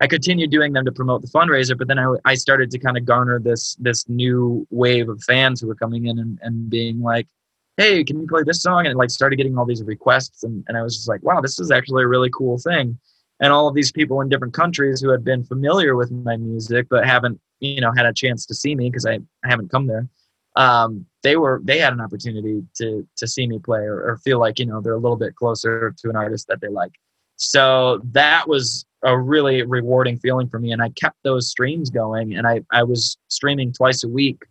I 0.00 0.06
continued 0.06 0.50
doing 0.50 0.72
them 0.72 0.84
to 0.84 0.92
promote 0.92 1.22
the 1.22 1.28
fundraiser, 1.28 1.78
but 1.78 1.86
then 1.86 1.98
I, 1.98 2.14
I 2.24 2.34
started 2.34 2.70
to 2.72 2.78
kind 2.78 2.96
of 2.96 3.04
garner 3.04 3.38
this, 3.38 3.76
this 3.76 4.08
new 4.08 4.66
wave 4.70 5.08
of 5.08 5.22
fans 5.22 5.60
who 5.60 5.68
were 5.68 5.76
coming 5.76 6.06
in 6.06 6.18
and, 6.18 6.38
and 6.42 6.68
being 6.68 7.00
like, 7.00 7.28
Hey, 7.76 8.04
can 8.04 8.20
you 8.20 8.26
play 8.26 8.42
this 8.44 8.62
song? 8.62 8.86
And 8.86 8.96
like 8.96 9.10
started 9.10 9.36
getting 9.36 9.58
all 9.58 9.66
these 9.66 9.82
requests. 9.82 10.44
And, 10.44 10.64
and 10.68 10.76
I 10.76 10.82
was 10.82 10.96
just 10.96 11.08
like, 11.08 11.22
wow, 11.24 11.40
this 11.40 11.58
is 11.58 11.72
actually 11.72 12.04
a 12.04 12.08
really 12.08 12.30
cool 12.30 12.56
thing. 12.56 12.98
And 13.40 13.52
all 13.52 13.66
of 13.66 13.74
these 13.74 13.90
people 13.90 14.20
in 14.20 14.28
different 14.28 14.54
countries 14.54 15.00
who 15.00 15.08
had 15.08 15.24
been 15.24 15.42
familiar 15.42 15.96
with 15.96 16.12
my 16.12 16.36
music, 16.36 16.86
but 16.88 17.04
haven't, 17.04 17.40
you 17.58 17.80
know, 17.80 17.92
had 17.96 18.06
a 18.06 18.12
chance 18.12 18.46
to 18.46 18.54
see 18.54 18.76
me 18.76 18.90
because 18.90 19.06
I, 19.06 19.14
I 19.44 19.48
haven't 19.48 19.72
come 19.72 19.88
there 19.88 20.08
um, 20.56 21.06
they 21.22 21.36
were 21.36 21.60
they 21.64 21.78
had 21.78 21.92
an 21.92 22.00
opportunity 22.00 22.62
to 22.76 23.06
to 23.16 23.26
see 23.26 23.46
me 23.46 23.58
play 23.58 23.80
or, 23.80 24.02
or 24.02 24.18
feel 24.18 24.38
like 24.38 24.58
you 24.58 24.66
know 24.66 24.80
they're 24.80 24.94
a 24.94 24.98
little 24.98 25.16
bit 25.16 25.34
closer 25.34 25.94
to 25.98 26.10
an 26.10 26.16
artist 26.16 26.46
that 26.48 26.60
they 26.60 26.68
like. 26.68 26.92
So 27.36 28.00
that 28.12 28.48
was 28.48 28.86
a 29.02 29.18
really 29.18 29.62
rewarding 29.62 30.18
feeling 30.18 30.48
for 30.48 30.58
me, 30.58 30.72
and 30.72 30.82
I 30.82 30.90
kept 30.90 31.16
those 31.24 31.50
streams 31.50 31.90
going, 31.90 32.34
and 32.34 32.46
I 32.46 32.60
I 32.70 32.84
was 32.84 33.16
streaming 33.28 33.72
twice 33.72 34.04
a 34.04 34.08
week 34.08 34.42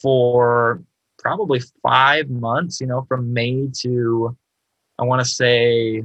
for 0.00 0.82
probably 1.18 1.60
five 1.82 2.30
months. 2.30 2.80
You 2.80 2.86
know, 2.86 3.02
from 3.08 3.32
May 3.32 3.68
to 3.80 4.36
I 4.98 5.04
want 5.04 5.20
to 5.20 5.28
say 5.28 6.04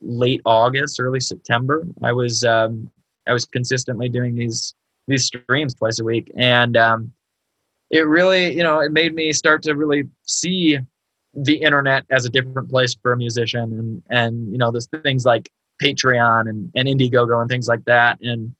late 0.00 0.40
August, 0.44 1.00
early 1.00 1.20
September. 1.20 1.86
I 2.02 2.12
was 2.12 2.44
um, 2.44 2.90
I 3.26 3.32
was 3.32 3.44
consistently 3.44 4.08
doing 4.08 4.34
these 4.34 4.74
these 5.06 5.26
streams 5.26 5.74
twice 5.74 6.00
a 6.00 6.04
week, 6.04 6.32
and 6.36 6.76
um, 6.76 7.12
it 7.90 8.06
really, 8.06 8.54
you 8.54 8.62
know, 8.62 8.80
it 8.80 8.92
made 8.92 9.14
me 9.14 9.32
start 9.32 9.62
to 9.62 9.74
really 9.74 10.04
see 10.26 10.78
the 11.34 11.56
internet 11.56 12.04
as 12.10 12.24
a 12.24 12.30
different 12.30 12.68
place 12.68 12.96
for 13.00 13.12
a 13.12 13.16
musician 13.16 13.60
and 13.60 14.02
and 14.10 14.50
you 14.50 14.58
know 14.58 14.72
there's 14.72 14.88
things 15.04 15.24
like 15.24 15.50
patreon 15.80 16.48
and, 16.48 16.72
and 16.74 16.88
indiegogo 16.88 17.40
and 17.40 17.48
things 17.48 17.68
like 17.68 17.84
that. 17.84 18.18
And 18.20 18.54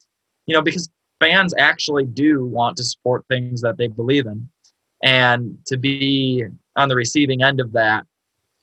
you 0.46 0.54
know 0.54 0.62
because 0.62 0.88
fans 1.20 1.54
actually 1.58 2.06
do 2.06 2.44
want 2.44 2.76
to 2.76 2.84
support 2.84 3.24
things 3.28 3.60
that 3.62 3.76
they 3.76 3.88
believe 3.88 4.26
in. 4.26 4.48
And 5.02 5.58
to 5.66 5.76
be 5.76 6.44
on 6.76 6.88
the 6.88 6.96
receiving 6.96 7.42
end 7.42 7.60
of 7.60 7.72
that 7.72 8.06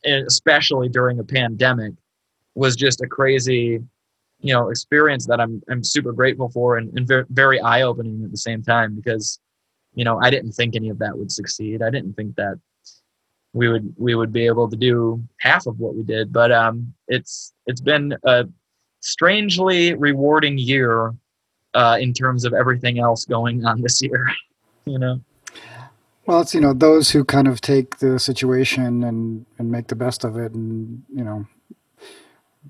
eh, 0.06 0.22
especially 0.28 0.90
during 0.90 1.20
a 1.20 1.24
pandemic 1.24 1.94
was 2.56 2.76
just 2.76 3.02
a 3.02 3.08
crazy 3.08 3.82
you 4.40 4.54
know 4.54 4.70
experience 4.70 5.26
that 5.28 5.40
i'm 5.40 5.62
i'm 5.70 5.84
super 5.84 6.12
grateful 6.12 6.50
for 6.50 6.78
and, 6.78 6.98
and 6.98 7.08
very, 7.08 7.26
very 7.30 7.60
eye-opening 7.62 8.24
at 8.24 8.32
the 8.32 8.38
same 8.38 8.62
time 8.62 8.96
because 8.96 9.40
you 9.96 10.04
know, 10.04 10.20
I 10.22 10.30
didn't 10.30 10.52
think 10.52 10.76
any 10.76 10.90
of 10.90 11.00
that 11.00 11.18
would 11.18 11.32
succeed. 11.32 11.82
I 11.82 11.90
didn't 11.90 12.14
think 12.14 12.36
that 12.36 12.60
we 13.54 13.70
would 13.70 13.94
we 13.98 14.14
would 14.16 14.34
be 14.34 14.46
able 14.46 14.70
to 14.70 14.76
do 14.76 15.24
half 15.40 15.66
of 15.66 15.80
what 15.80 15.96
we 15.96 16.04
did. 16.04 16.32
But 16.32 16.52
um, 16.52 16.94
it's 17.08 17.54
it's 17.66 17.82
been 17.82 18.16
a 18.24 18.46
strangely 19.00 19.96
rewarding 19.96 20.58
year 20.58 21.14
uh, 21.74 21.98
in 22.00 22.14
terms 22.14 22.44
of 22.46 22.54
everything 22.54 23.00
else 23.00 23.26
going 23.26 23.66
on 23.66 23.82
this 23.82 24.02
year. 24.02 24.28
you 24.86 25.00
know. 25.00 25.22
Well, 26.26 26.42
it's 26.42 26.54
you 26.54 26.62
know 26.62 26.74
those 26.74 27.12
who 27.12 27.24
kind 27.24 27.48
of 27.48 27.62
take 27.62 28.00
the 28.00 28.20
situation 28.20 29.04
and 29.04 29.46
and 29.58 29.72
make 29.72 29.88
the 29.88 29.96
best 29.96 30.26
of 30.26 30.38
it, 30.38 30.52
and 30.54 31.04
you 31.16 31.24
know 31.24 31.48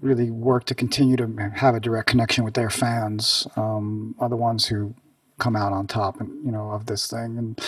really 0.01 0.30
work 0.30 0.65
to 0.65 0.76
continue 0.76 1.15
to 1.15 1.51
have 1.55 1.73
a 1.73 1.80
direct 1.80 2.07
connection 2.07 2.43
with 2.43 2.53
their 2.53 2.69
fans 2.69 3.47
um, 3.55 4.13
are 4.19 4.28
the 4.28 4.36
ones 4.36 4.65
who 4.65 4.93
come 5.39 5.55
out 5.55 5.73
on 5.73 5.88
top, 5.88 6.19
and 6.19 6.43
you 6.45 6.51
know, 6.51 6.71
of 6.71 6.86
this 6.86 7.07
thing. 7.07 7.38
And 7.38 7.59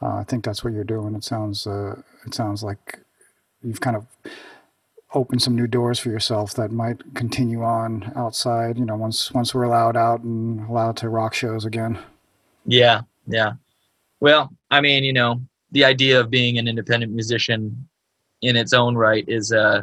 uh, 0.00 0.16
I 0.16 0.24
think 0.24 0.44
that's 0.44 0.64
what 0.64 0.72
you're 0.72 0.84
doing. 0.84 1.14
It 1.14 1.24
sounds 1.24 1.66
uh, 1.66 2.02
it 2.26 2.34
sounds 2.34 2.62
like 2.62 3.00
you've 3.62 3.80
kind 3.80 3.96
of 3.96 4.06
opened 5.14 5.42
some 5.42 5.54
new 5.54 5.66
doors 5.66 5.98
for 5.98 6.08
yourself 6.08 6.54
that 6.54 6.72
might 6.72 7.14
continue 7.14 7.62
on 7.62 8.12
outside. 8.16 8.78
You 8.78 8.84
know, 8.84 8.96
once 8.96 9.32
once 9.32 9.54
we're 9.54 9.64
allowed 9.64 9.96
out 9.96 10.22
and 10.22 10.68
allowed 10.68 10.96
to 10.98 11.08
rock 11.08 11.34
shows 11.34 11.64
again. 11.64 11.98
Yeah, 12.64 13.02
yeah. 13.26 13.52
Well, 14.20 14.50
I 14.70 14.80
mean, 14.80 15.02
you 15.04 15.12
know, 15.12 15.40
the 15.72 15.84
idea 15.84 16.20
of 16.20 16.30
being 16.30 16.58
an 16.58 16.68
independent 16.68 17.12
musician 17.12 17.88
in 18.42 18.56
its 18.56 18.72
own 18.72 18.94
right 18.94 19.24
is 19.26 19.52
uh 19.52 19.82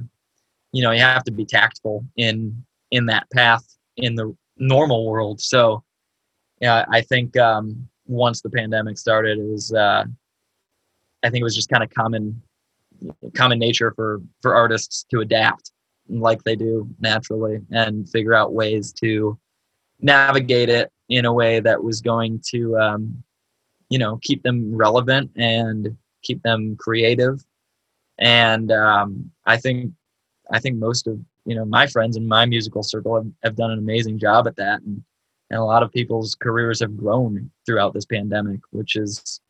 you 0.72 0.84
know 0.84 0.92
you 0.92 1.02
have 1.02 1.24
to 1.24 1.32
be 1.32 1.46
tactful 1.46 2.06
in 2.16 2.64
in 2.92 3.06
that 3.08 3.30
path 3.34 3.66
in 3.98 4.16
the 4.16 4.36
normal 4.58 5.06
world 5.08 5.42
so 5.42 5.84
yeah, 6.60 6.86
I 6.92 7.02
think 7.02 7.38
um, 7.38 7.88
once 8.06 8.42
the 8.42 8.50
pandemic 8.50 8.98
started, 8.98 9.38
it 9.38 9.46
was 9.46 9.74
uh, 9.74 10.06
I 11.24 11.30
think 11.30 11.42
it 11.42 11.44
was 11.44 11.56
just 11.56 11.70
kind 11.70 11.84
of 11.84 11.90
common 11.90 12.42
common 13.34 13.60
nature 13.60 13.92
for 13.96 14.22
for 14.42 14.56
artists 14.56 15.06
to 15.12 15.22
adapt 15.22 15.72
like 16.10 16.44
they 16.44 16.56
do 16.56 16.90
naturally 17.00 17.62
and 17.72 18.10
figure 18.10 18.34
out 18.34 18.54
ways 18.54 18.92
to 18.92 19.38
navigate 20.02 20.70
it 20.70 20.92
in 21.08 21.26
a 21.26 21.34
way 21.34 21.60
that 21.60 21.84
was 21.84 22.02
going 22.02 22.42
to 22.50 22.78
um, 22.78 23.24
you 23.90 23.98
know 23.98 24.20
keep 24.22 24.44
them 24.44 24.76
relevant 24.76 25.32
and 25.36 25.96
keep 26.24 26.42
them 26.44 26.76
creative. 26.78 27.44
And 28.18 28.70
um, 28.72 29.32
i 29.46 29.56
think 29.56 29.94
i 30.52 30.60
think 30.60 30.78
most 30.78 31.08
of 31.08 31.18
you 31.46 31.56
know 31.56 31.64
my 31.64 31.88
friends 31.88 32.18
in 32.18 32.28
my 32.28 32.46
musical 32.46 32.84
circle 32.84 33.16
have, 33.16 33.32
have 33.44 33.56
done 33.56 33.72
an 33.72 33.80
amazing 33.80 34.20
job 34.20 34.46
at 34.46 34.58
that. 34.58 34.82
And 34.82 35.04
and 35.50 35.60
a 35.60 35.64
lot 35.64 35.84
of 35.84 35.92
people's 35.92 36.36
careers 36.36 36.80
have 36.80 36.96
grown 36.98 37.50
throughout 37.66 37.94
this 37.94 38.06
pandemic, 38.06 38.60
which 38.72 38.96
is 38.96 39.42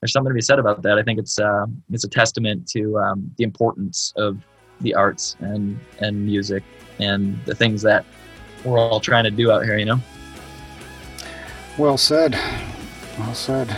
there's 0.00 0.12
something 0.12 0.30
to 0.30 0.34
be 0.34 0.40
said 0.40 0.58
about 0.58 0.82
that. 0.82 0.98
I 0.98 1.02
think 1.02 1.18
it's 1.18 1.38
uh, 1.38 1.66
it's 1.90 2.04
a 2.04 2.08
testament 2.08 2.68
to 2.68 2.98
um, 2.98 3.30
the 3.38 3.44
importance 3.44 4.12
of 4.16 4.38
the 4.80 4.94
arts 4.94 5.36
and 5.40 5.78
and 6.00 6.24
music 6.24 6.62
and 6.98 7.42
the 7.44 7.54
things 7.54 7.82
that 7.82 8.04
we're 8.64 8.78
all 8.78 9.00
trying 9.00 9.24
to 9.24 9.30
do 9.30 9.50
out 9.50 9.64
here. 9.64 9.78
You 9.78 9.86
know. 9.86 10.00
Well 11.78 11.96
said. 11.96 12.34
Well 13.18 13.34
said. 13.34 13.74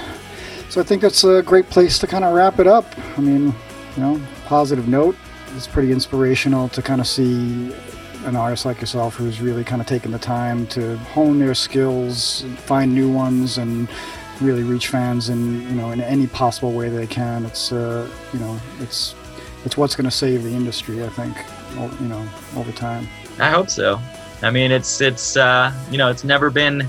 So 0.70 0.80
I 0.80 0.84
think 0.84 1.02
that's 1.02 1.24
a 1.24 1.42
great 1.42 1.70
place 1.70 1.98
to 2.00 2.06
kind 2.06 2.24
of 2.24 2.34
wrap 2.34 2.58
it 2.58 2.66
up. 2.66 2.86
I 3.16 3.20
mean, 3.20 3.54
you 3.96 4.02
know, 4.02 4.20
positive 4.44 4.86
note. 4.86 5.16
It's 5.56 5.66
pretty 5.66 5.92
inspirational 5.92 6.68
to 6.70 6.82
kind 6.82 7.00
of 7.00 7.06
see 7.06 7.74
an 8.28 8.36
artist 8.36 8.64
like 8.64 8.80
yourself 8.80 9.16
who's 9.16 9.40
really 9.40 9.64
kind 9.64 9.80
of 9.80 9.88
taken 9.88 10.12
the 10.12 10.18
time 10.18 10.66
to 10.68 10.96
hone 10.98 11.38
their 11.38 11.54
skills, 11.54 12.44
find 12.58 12.94
new 12.94 13.10
ones, 13.10 13.58
and 13.58 13.88
really 14.40 14.62
reach 14.62 14.88
fans 14.88 15.28
in 15.28 15.62
you 15.62 15.74
know 15.74 15.90
in 15.90 16.00
any 16.00 16.26
possible 16.26 16.72
way 16.72 16.88
they 16.88 17.06
can. 17.06 17.44
It's 17.46 17.72
uh, 17.72 18.08
you 18.32 18.38
know 18.38 18.60
it's 18.80 19.14
it's 19.64 19.76
what's 19.76 19.96
going 19.96 20.04
to 20.04 20.16
save 20.16 20.44
the 20.44 20.50
industry. 20.50 21.02
I 21.02 21.08
think 21.08 21.36
you 22.00 22.08
know 22.08 22.26
over 22.56 22.70
time. 22.72 23.08
I 23.40 23.50
hope 23.50 23.70
so. 23.70 24.00
I 24.42 24.50
mean, 24.50 24.70
it's 24.70 25.00
it's 25.00 25.36
uh, 25.36 25.72
you 25.90 25.98
know 25.98 26.08
it's 26.08 26.24
never 26.24 26.50
been 26.50 26.86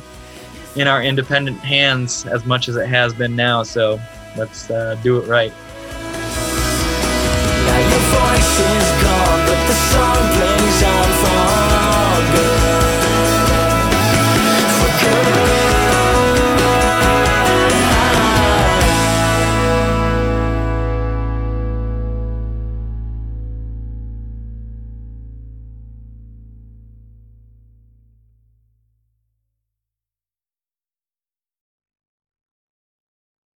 in 0.75 0.87
our 0.87 1.01
independent 1.01 1.57
hands 1.59 2.25
as 2.25 2.45
much 2.45 2.69
as 2.69 2.75
it 2.75 2.87
has 2.87 3.13
been 3.13 3.35
now. 3.35 3.63
So 3.63 3.99
let's 4.37 4.69
uh, 4.69 4.95
do 5.01 5.17
it 5.17 5.27
right. 5.27 5.53
Now 10.81 11.33
your 11.33 11.38